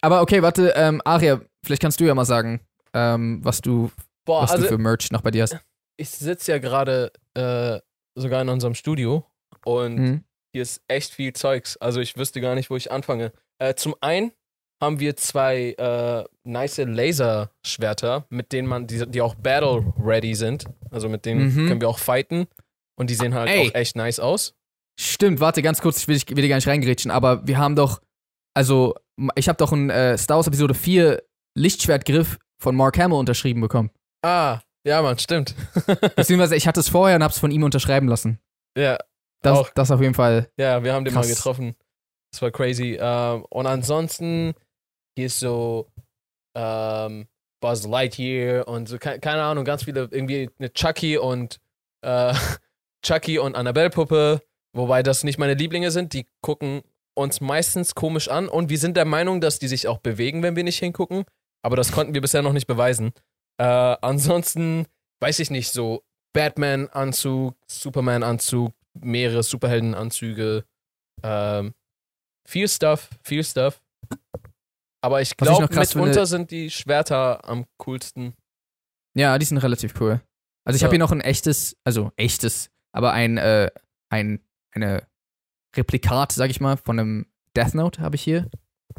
aber 0.00 0.22
okay, 0.22 0.42
warte, 0.42 0.72
ähm, 0.76 1.00
Aria, 1.04 1.40
vielleicht 1.64 1.82
kannst 1.82 1.98
du 2.00 2.04
ja 2.04 2.14
mal 2.14 2.24
sagen, 2.24 2.60
ähm, 2.94 3.40
was 3.42 3.60
du, 3.60 3.90
Boah, 4.24 4.42
was 4.42 4.50
du 4.52 4.56
also 4.58 4.68
für 4.68 4.78
Merch 4.78 5.10
noch 5.10 5.22
bei 5.22 5.32
dir 5.32 5.42
hast. 5.42 5.58
ich 5.96 6.10
sitze 6.10 6.52
ja 6.52 6.58
gerade 6.58 7.10
äh, 7.34 7.80
sogar 8.14 8.42
in 8.42 8.48
unserem 8.48 8.74
Studio 8.74 9.26
und 9.64 9.96
Mhm. 9.96 10.24
Hier 10.52 10.62
ist 10.62 10.82
echt 10.88 11.12
viel 11.14 11.32
Zeugs. 11.32 11.76
Also 11.78 12.00
ich 12.00 12.16
wüsste 12.16 12.40
gar 12.40 12.54
nicht, 12.54 12.70
wo 12.70 12.76
ich 12.76 12.90
anfange. 12.92 13.32
Äh, 13.58 13.74
zum 13.74 13.94
einen 14.00 14.32
haben 14.82 14.98
wir 15.00 15.16
zwei 15.16 15.72
äh, 15.78 16.24
nice 16.44 16.78
Laserschwerter, 16.78 18.26
mit 18.30 18.52
denen 18.52 18.68
man, 18.68 18.86
die, 18.86 19.06
die 19.06 19.20
auch 19.22 19.34
battle-ready 19.34 20.34
sind. 20.34 20.64
Also 20.90 21.08
mit 21.08 21.24
denen 21.24 21.54
Mhm. 21.54 21.68
können 21.68 21.80
wir 21.80 21.88
auch 21.88 21.98
fighten. 21.98 22.46
Und 22.98 23.08
die 23.10 23.14
sehen 23.14 23.34
halt 23.34 23.48
Ey. 23.48 23.68
auch 23.70 23.74
echt 23.74 23.96
nice 23.96 24.20
aus. 24.20 24.54
Stimmt, 25.00 25.40
warte 25.40 25.62
ganz 25.62 25.80
kurz, 25.80 25.98
ich 25.98 26.08
will, 26.08 26.16
ich 26.16 26.28
will 26.28 26.42
dir 26.42 26.48
gar 26.48 26.56
nicht 26.56 26.68
reingrätschen, 26.68 27.10
aber 27.10 27.46
wir 27.46 27.56
haben 27.58 27.74
doch, 27.76 28.02
also, 28.54 28.94
ich 29.36 29.48
habe 29.48 29.56
doch 29.56 29.72
einen 29.72 29.88
äh, 29.88 30.18
Star 30.18 30.36
Wars 30.36 30.46
Episode 30.46 30.74
4 30.74 31.22
Lichtschwertgriff 31.56 32.38
von 32.62 32.76
Mark 32.76 32.98
Hamill 32.98 33.16
unterschrieben 33.18 33.62
bekommen. 33.62 33.90
Ah, 34.22 34.60
ja, 34.86 35.00
Mann, 35.00 35.18
stimmt. 35.18 35.54
Beziehungsweise 36.16 36.56
ich 36.56 36.66
hatte 36.68 36.80
es 36.80 36.90
vorher 36.90 37.16
und 37.16 37.22
hab's 37.24 37.38
von 37.38 37.50
ihm 37.50 37.62
unterschreiben 37.62 38.06
lassen. 38.08 38.38
ja, 38.76 38.98
Das, 39.42 39.58
Auch. 39.58 39.70
das 39.70 39.90
auf 39.90 40.00
jeden 40.00 40.14
Fall. 40.14 40.50
ja, 40.56 40.82
wir 40.84 40.94
haben 40.94 41.04
den 41.04 41.14
Krass. 41.14 41.28
mal 41.28 41.34
getroffen. 41.34 41.74
Das 42.32 42.42
war 42.42 42.50
crazy. 42.50 42.96
Ähm, 43.00 43.44
und 43.50 43.66
ansonsten 43.66 44.54
hier 45.16 45.26
ist 45.26 45.40
so 45.40 45.88
ähm, 46.56 47.26
Buzz 47.60 47.86
Lightyear 47.86 48.66
und 48.66 48.88
so, 48.88 48.98
ke 48.98 49.18
keine 49.20 49.42
Ahnung, 49.42 49.64
ganz 49.64 49.84
viele, 49.84 50.08
irgendwie 50.10 50.50
eine 50.58 50.72
Chucky 50.72 51.18
und 51.18 51.60
äh, 52.02 52.34
Chucky 53.04 53.38
und 53.38 53.56
Annabelle-Puppe, 53.56 54.42
wobei 54.74 55.02
das 55.02 55.24
nicht 55.24 55.38
meine 55.38 55.54
Lieblinge 55.54 55.90
sind, 55.90 56.12
die 56.12 56.26
gucken 56.40 56.82
uns 57.14 57.40
meistens 57.40 57.94
komisch 57.94 58.28
an 58.28 58.48
und 58.48 58.70
wir 58.70 58.78
sind 58.78 58.96
der 58.96 59.04
Meinung, 59.04 59.40
dass 59.40 59.58
die 59.58 59.68
sich 59.68 59.86
auch 59.86 59.98
bewegen, 59.98 60.42
wenn 60.42 60.56
wir 60.56 60.64
nicht 60.64 60.78
hingucken, 60.78 61.24
aber 61.62 61.76
das 61.76 61.92
konnten 61.92 62.14
wir 62.14 62.20
bisher 62.20 62.42
noch 62.42 62.54
nicht 62.54 62.66
beweisen. 62.66 63.12
Äh, 63.58 63.64
ansonsten 63.64 64.86
weiß 65.20 65.38
ich 65.38 65.50
nicht, 65.50 65.72
so 65.72 66.02
Batman-Anzug, 66.32 67.54
Superman-Anzug, 67.66 68.72
mehrere 68.98 69.42
Superhelden-Anzüge, 69.42 70.64
ähm, 71.22 71.74
viel 72.48 72.68
Stuff, 72.68 73.10
viel 73.22 73.44
Stuff. 73.44 73.82
Aber 75.04 75.20
ich 75.20 75.36
glaube, 75.36 75.62
mitunter 75.62 75.86
finde- 75.86 76.26
sind 76.26 76.50
die 76.50 76.70
Schwerter 76.70 77.44
am 77.48 77.66
coolsten. 77.78 78.34
Ja, 79.16 79.36
die 79.38 79.44
sind 79.46 79.58
relativ 79.58 80.00
cool. 80.00 80.20
Also 80.64 80.76
ich 80.76 80.82
Ja. 80.82 80.86
habe 80.86 80.94
hier 80.94 81.00
noch 81.00 81.12
ein 81.12 81.20
echtes, 81.20 81.76
also 81.84 82.12
echtes, 82.16 82.70
aber 82.94 83.12
ein, 83.12 83.36
äh, 83.36 83.70
ein, 84.10 84.40
eine 84.74 85.06
Replikat, 85.76 86.32
sag 86.32 86.50
ich 86.50 86.60
mal, 86.60 86.76
von 86.76 86.98
einem 86.98 87.26
Death 87.56 87.74
Note 87.74 88.00
habe 88.00 88.14
ich 88.16 88.22
hier. 88.22 88.48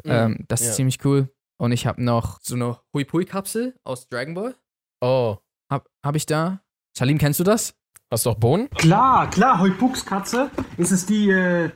Ähm, 0.04 0.46
das 0.48 0.62
ist 0.62 0.66
Mhm. 0.68 0.70
ja. 0.72 0.76
ziemlich 0.76 1.06
cool. 1.06 1.34
Und 1.60 1.72
ich 1.72 1.86
habe 1.86 2.04
noch 2.04 2.42
so 2.42 2.56
eine 2.56 2.80
Hui 2.94 3.06
Pui 3.06 3.26
Kapsel 3.26 3.76
aus 3.84 4.08
Dragon 4.10 4.34
Ball. 4.34 4.56
Oh, 5.02 5.38
Hab, 5.72 5.90
hab 6.06 6.16
ich 6.16 6.26
da. 6.26 6.62
Salim, 6.98 7.18
kennst 7.18 7.40
du 7.40 7.44
das? 7.44 7.76
Hast 8.14 8.26
du 8.26 8.30
auch 8.32 8.36
Bohnen? 8.36 8.70
Klar, 8.72 9.30
klar, 9.30 9.60
Heupucks 9.60 10.06
Katze. 10.06 10.50
Ist 10.78 10.92
es 10.92 11.06
die, 11.06 11.30
äh, 11.30 11.70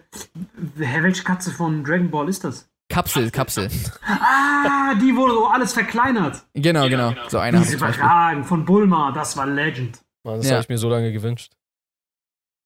hä, 0.77 0.97
welche 1.01 1.23
Katze 1.23 1.51
von 1.51 1.83
Dragon 1.83 2.09
Ball 2.09 2.29
ist 2.29 2.43
das? 2.43 2.69
Kapsel, 2.89 3.29
Kapsel. 3.31 3.69
Ah, 4.05 4.93
die 4.95 5.13
wurde 5.15 5.33
so 5.33 5.47
alles 5.47 5.73
verkleinert. 5.73 6.43
Genau, 6.53 6.87
genau. 6.87 7.13
So 7.27 7.37
eine 7.39 7.51
Die 7.51 7.57
habe 7.57 7.65
ist 7.67 7.73
ich 7.73 7.79
zum 7.79 7.87
Beispiel. 7.87 8.05
überragend, 8.05 8.45
von 8.45 8.63
Bulma, 8.65 9.11
das 9.11 9.35
war 9.35 9.45
Legend. 9.45 9.99
Mann, 10.23 10.37
das 10.37 10.45
Ja. 10.47 10.53
habe 10.53 10.61
ich 10.63 10.69
mir 10.69 10.77
so 10.77 10.89
lange 10.89 11.11
gewünscht. 11.11 11.51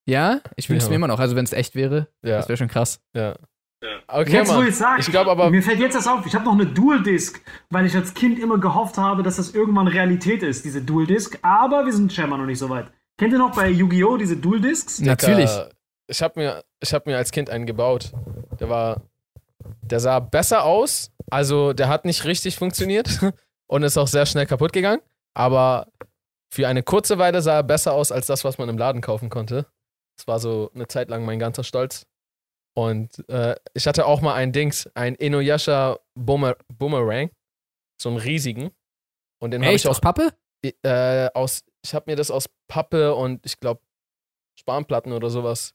Ja, 0.07 0.39
ich 0.55 0.69
wünsche 0.69 0.85
Ja. 0.85 0.89
mir 0.91 0.95
immer 0.97 1.07
noch. 1.07 1.19
Also 1.19 1.35
wenn 1.35 1.45
es 1.45 1.53
echt 1.53 1.73
wäre, 1.75 2.07
Ja, 2.21 2.37
das 2.37 2.47
wäre 2.49 2.57
schon 2.57 2.67
krass. 2.67 2.99
ja. 3.15 3.35
Okay, 4.07 4.31
Jetzt, 4.33 4.49
wo 4.51 4.57
Mann. 4.59 4.67
ich 4.67 4.75
sag, 4.75 4.99
Ich 4.99 5.07
glaube 5.09 5.31
aber, 5.31 5.49
mir 5.49 5.63
fällt 5.63 5.79
jetzt 5.79 5.95
das 5.95 6.05
auf, 6.05 6.23
ich 6.27 6.35
habe 6.35 6.45
noch 6.45 6.53
eine 6.53 6.67
Dual-Disc, 6.67 7.41
weil 7.71 7.87
ich 7.87 7.95
als 7.95 8.13
Kind 8.13 8.37
immer 8.37 8.59
gehofft 8.59 8.99
habe, 8.99 9.23
dass 9.23 9.37
das 9.37 9.55
irgendwann 9.55 9.87
Realität 9.87 10.43
ist, 10.43 10.65
diese 10.65 10.81
Dual-Disc, 10.83 11.39
aber 11.41 11.83
wir 11.85 11.93
sind 11.93 12.13
scheinbar 12.13 12.37
noch 12.37 12.45
nicht 12.45 12.59
so 12.59 12.69
weit. 12.69 12.91
Kennt 13.17 13.33
ihr 13.33 13.39
noch 13.39 13.55
bei 13.55 13.69
Yu-Gi-Oh! 13.69 14.17
diese 14.17 14.37
Dual-Discs? 14.37 14.99
Natürlich. 14.99 15.49
Äh, 15.49 15.69
ich 16.07 16.21
habe 16.21 16.39
mir, 16.39 16.63
ich 16.79 16.93
hab 16.93 17.05
mir 17.05 17.17
als 17.17 17.31
Kind 17.31 17.49
einen 17.49 17.65
gebaut. 17.65 18.11
Der 18.59 18.69
war, 18.69 19.01
der 19.81 19.99
sah 19.99 20.19
besser 20.19 20.63
aus. 20.63 21.11
Also 21.29 21.73
der 21.73 21.87
hat 21.87 22.05
nicht 22.05 22.25
richtig 22.25 22.57
funktioniert 22.57 23.19
und 23.67 23.83
ist 23.83 23.97
auch 23.97 24.07
sehr 24.07 24.25
schnell 24.25 24.45
kaputt 24.45 24.73
gegangen. 24.73 25.01
Aber 25.33 25.87
für 26.53 26.67
eine 26.67 26.83
kurze 26.83 27.17
Weile 27.17 27.41
sah 27.41 27.57
er 27.57 27.63
besser 27.63 27.93
aus 27.93 28.11
als 28.11 28.27
das, 28.27 28.43
was 28.43 28.57
man 28.57 28.67
im 28.69 28.77
Laden 28.77 29.01
kaufen 29.01 29.29
konnte. 29.29 29.67
Das 30.17 30.27
war 30.27 30.39
so 30.39 30.71
eine 30.75 30.87
Zeit 30.87 31.09
lang 31.09 31.23
mein 31.25 31.39
ganzer 31.39 31.63
Stolz. 31.63 32.05
Und 32.73 33.27
äh, 33.29 33.55
ich 33.73 33.87
hatte 33.87 34.05
auch 34.05 34.21
mal 34.21 34.33
ein 34.35 34.51
Dings, 34.51 34.89
ein 34.93 35.15
Inuyasha 35.15 35.99
Boomer 36.15 36.55
Boomerang, 36.67 37.31
so 38.01 38.09
einen 38.09 38.17
riesigen. 38.17 38.71
Und 39.39 39.51
den 39.51 39.63
habe 39.63 39.75
ich 39.75 39.85
auch 39.87 39.91
Aus 39.91 40.01
Pappe? 40.01 40.33
äh, 40.83 41.29
aus, 41.33 41.63
ich 41.83 41.93
habe 41.93 42.09
mir 42.09 42.15
das 42.15 42.31
aus 42.31 42.49
Pappe 42.67 43.15
und 43.15 43.45
ich 43.45 43.59
glaube 43.59 43.81
Spanplatten 44.59 45.13
oder 45.13 45.29
sowas 45.29 45.73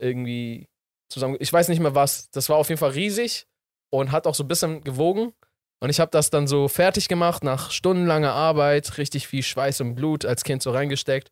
irgendwie 0.00 0.68
zusammen. 1.08 1.36
Ich 1.40 1.52
weiß 1.52 1.68
nicht 1.68 1.80
mehr 1.80 1.94
was. 1.94 2.30
Das 2.30 2.48
war 2.48 2.56
auf 2.56 2.68
jeden 2.68 2.78
Fall 2.78 2.90
riesig 2.90 3.46
und 3.90 4.12
hat 4.12 4.26
auch 4.26 4.34
so 4.34 4.44
ein 4.44 4.48
bisschen 4.48 4.82
gewogen. 4.82 5.32
Und 5.80 5.90
ich 5.90 6.00
habe 6.00 6.10
das 6.10 6.30
dann 6.30 6.48
so 6.48 6.66
fertig 6.66 7.08
gemacht 7.08 7.44
nach 7.44 7.70
stundenlanger 7.70 8.32
Arbeit, 8.32 8.98
richtig 8.98 9.28
viel 9.28 9.42
Schweiß 9.42 9.80
und 9.80 9.94
Blut 9.94 10.24
als 10.24 10.42
Kind 10.42 10.62
so 10.62 10.72
reingesteckt. 10.72 11.30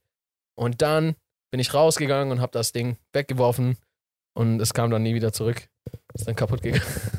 Und 0.54 0.82
dann 0.82 1.16
bin 1.50 1.60
ich 1.60 1.74
rausgegangen 1.74 2.30
und 2.30 2.40
habe 2.40 2.52
das 2.52 2.72
Ding 2.72 2.96
weggeworfen 3.12 3.76
und 4.34 4.60
es 4.60 4.72
kam 4.72 4.90
dann 4.90 5.02
nie 5.02 5.14
wieder 5.14 5.32
zurück. 5.32 5.68
Ist 6.14 6.28
dann 6.28 6.36
kaputt 6.36 6.62
gegangen. 6.62 6.84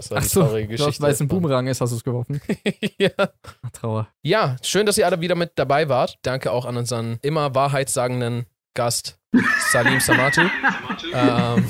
Das 0.00 0.10
war 0.10 0.16
Ach 0.16 0.22
die 0.22 0.28
so, 0.28 0.40
traurige 0.40 0.68
Geschichte. 0.68 1.02
weil 1.02 1.12
es 1.12 1.20
ein 1.20 1.28
Boomerang 1.28 1.66
ist, 1.66 1.82
hast 1.82 1.90
du 1.90 1.96
es 1.96 2.04
geworfen. 2.04 2.40
ja. 2.98 3.10
Ach, 3.18 3.70
Trauer. 3.70 4.08
Ja, 4.22 4.56
schön, 4.62 4.86
dass 4.86 4.96
ihr 4.96 5.04
alle 5.04 5.20
wieder 5.20 5.34
mit 5.34 5.52
dabei 5.56 5.90
wart. 5.90 6.18
Danke 6.22 6.52
auch 6.52 6.64
an 6.64 6.78
unseren 6.78 7.18
immer 7.20 7.54
wahrheitssagenden 7.54 8.46
Gast 8.72 9.18
Salim 9.70 10.00
Samatu. 10.00 10.40
ähm, 11.12 11.66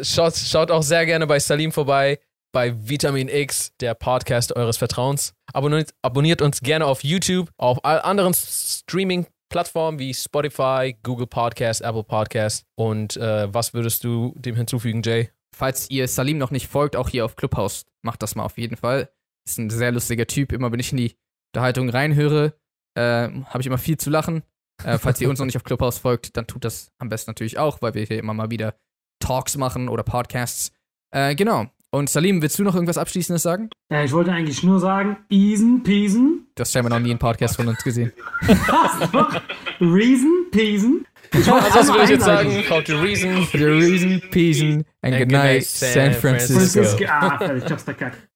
schaut, 0.00 0.36
schaut 0.36 0.70
auch 0.70 0.82
sehr 0.82 1.04
gerne 1.04 1.26
bei 1.26 1.38
Salim 1.38 1.70
vorbei, 1.70 2.18
bei 2.50 2.72
Vitamin 2.88 3.28
X, 3.28 3.74
der 3.78 3.92
Podcast 3.92 4.56
eures 4.56 4.78
Vertrauens. 4.78 5.34
Abonniert, 5.52 5.90
abonniert 6.00 6.40
uns 6.40 6.62
gerne 6.62 6.86
auf 6.86 7.04
YouTube, 7.04 7.50
auf 7.58 7.84
all 7.84 8.00
anderen 8.00 8.32
Streaming-Plattformen 8.32 9.98
wie 9.98 10.14
Spotify, 10.14 10.96
Google 11.02 11.26
Podcast, 11.26 11.82
Apple 11.82 12.04
Podcast. 12.04 12.64
Und 12.74 13.18
äh, 13.18 13.52
was 13.52 13.74
würdest 13.74 14.02
du 14.02 14.32
dem 14.38 14.56
hinzufügen, 14.56 15.02
Jay? 15.02 15.28
Falls 15.54 15.90
ihr 15.90 16.08
Salim 16.08 16.38
noch 16.38 16.50
nicht 16.50 16.68
folgt, 16.68 16.96
auch 16.96 17.08
hier 17.08 17.24
auf 17.24 17.36
Clubhouse, 17.36 17.86
macht 18.02 18.22
das 18.22 18.34
mal 18.34 18.44
auf 18.44 18.58
jeden 18.58 18.76
Fall. 18.76 19.10
Ist 19.46 19.58
ein 19.58 19.70
sehr 19.70 19.92
lustiger 19.92 20.26
Typ. 20.26 20.52
Immer 20.52 20.72
wenn 20.72 20.80
ich 20.80 20.92
in 20.92 20.98
die 20.98 21.16
Unterhaltung 21.52 21.88
reinhöre, 21.88 22.54
äh, 22.94 23.28
habe 23.28 23.60
ich 23.60 23.66
immer 23.66 23.78
viel 23.78 23.96
zu 23.96 24.10
lachen. 24.10 24.42
Äh, 24.84 24.98
falls 24.98 25.20
ihr 25.20 25.28
uns 25.28 25.38
noch 25.38 25.46
nicht 25.46 25.56
auf 25.56 25.64
Clubhouse 25.64 25.98
folgt, 25.98 26.36
dann 26.36 26.46
tut 26.46 26.64
das 26.64 26.92
am 26.98 27.08
besten 27.08 27.30
natürlich 27.30 27.58
auch, 27.58 27.82
weil 27.82 27.94
wir 27.94 28.04
hier 28.04 28.18
immer 28.18 28.34
mal 28.34 28.50
wieder 28.50 28.74
Talks 29.20 29.56
machen 29.56 29.88
oder 29.88 30.02
Podcasts. 30.02 30.72
Äh, 31.10 31.34
genau. 31.34 31.66
Und 31.92 32.08
Salim, 32.08 32.40
willst 32.40 32.58
du 32.58 32.62
noch 32.62 32.74
irgendwas 32.74 32.98
Abschließendes 32.98 33.42
sagen? 33.42 33.68
Ja, 33.90 34.04
ich 34.04 34.12
wollte 34.12 34.30
eigentlich 34.32 34.62
nur 34.62 34.78
sagen, 34.78 35.16
Easen, 35.28 35.82
Peasen. 35.82 36.46
Du 36.54 36.60
hast 36.60 36.72
scheinbar 36.72 36.90
noch 36.90 37.04
nie 37.04 37.10
einen 37.10 37.18
Podcast 37.18 37.56
von 37.56 37.66
uns 37.66 37.82
gesehen. 37.82 38.12
Was? 38.42 39.42
Reason, 39.80 40.46
Peasen. 40.52 41.04
Ich 41.32 41.46
wollte 41.46 41.66
Also, 41.66 41.78
was 41.78 41.88
einmal 41.90 41.94
würde 41.98 42.04
ich 42.04 42.10
jetzt 42.10 42.24
sagen? 42.24 42.64
How 42.68 42.84
to 42.84 43.00
reason. 43.00 43.46
For 43.46 43.58
the 43.58 43.66
reason, 43.66 44.20
peace, 44.30 44.62
and 44.62 44.84
good 45.16 45.30
night, 45.30 45.64
San 45.64 46.12
Francisco. 46.14 46.82
Francisco. 46.82 47.04
Ah, 47.08 47.38
ich 47.56 47.70
hab's 47.70 47.84
verkackt. 47.84 48.18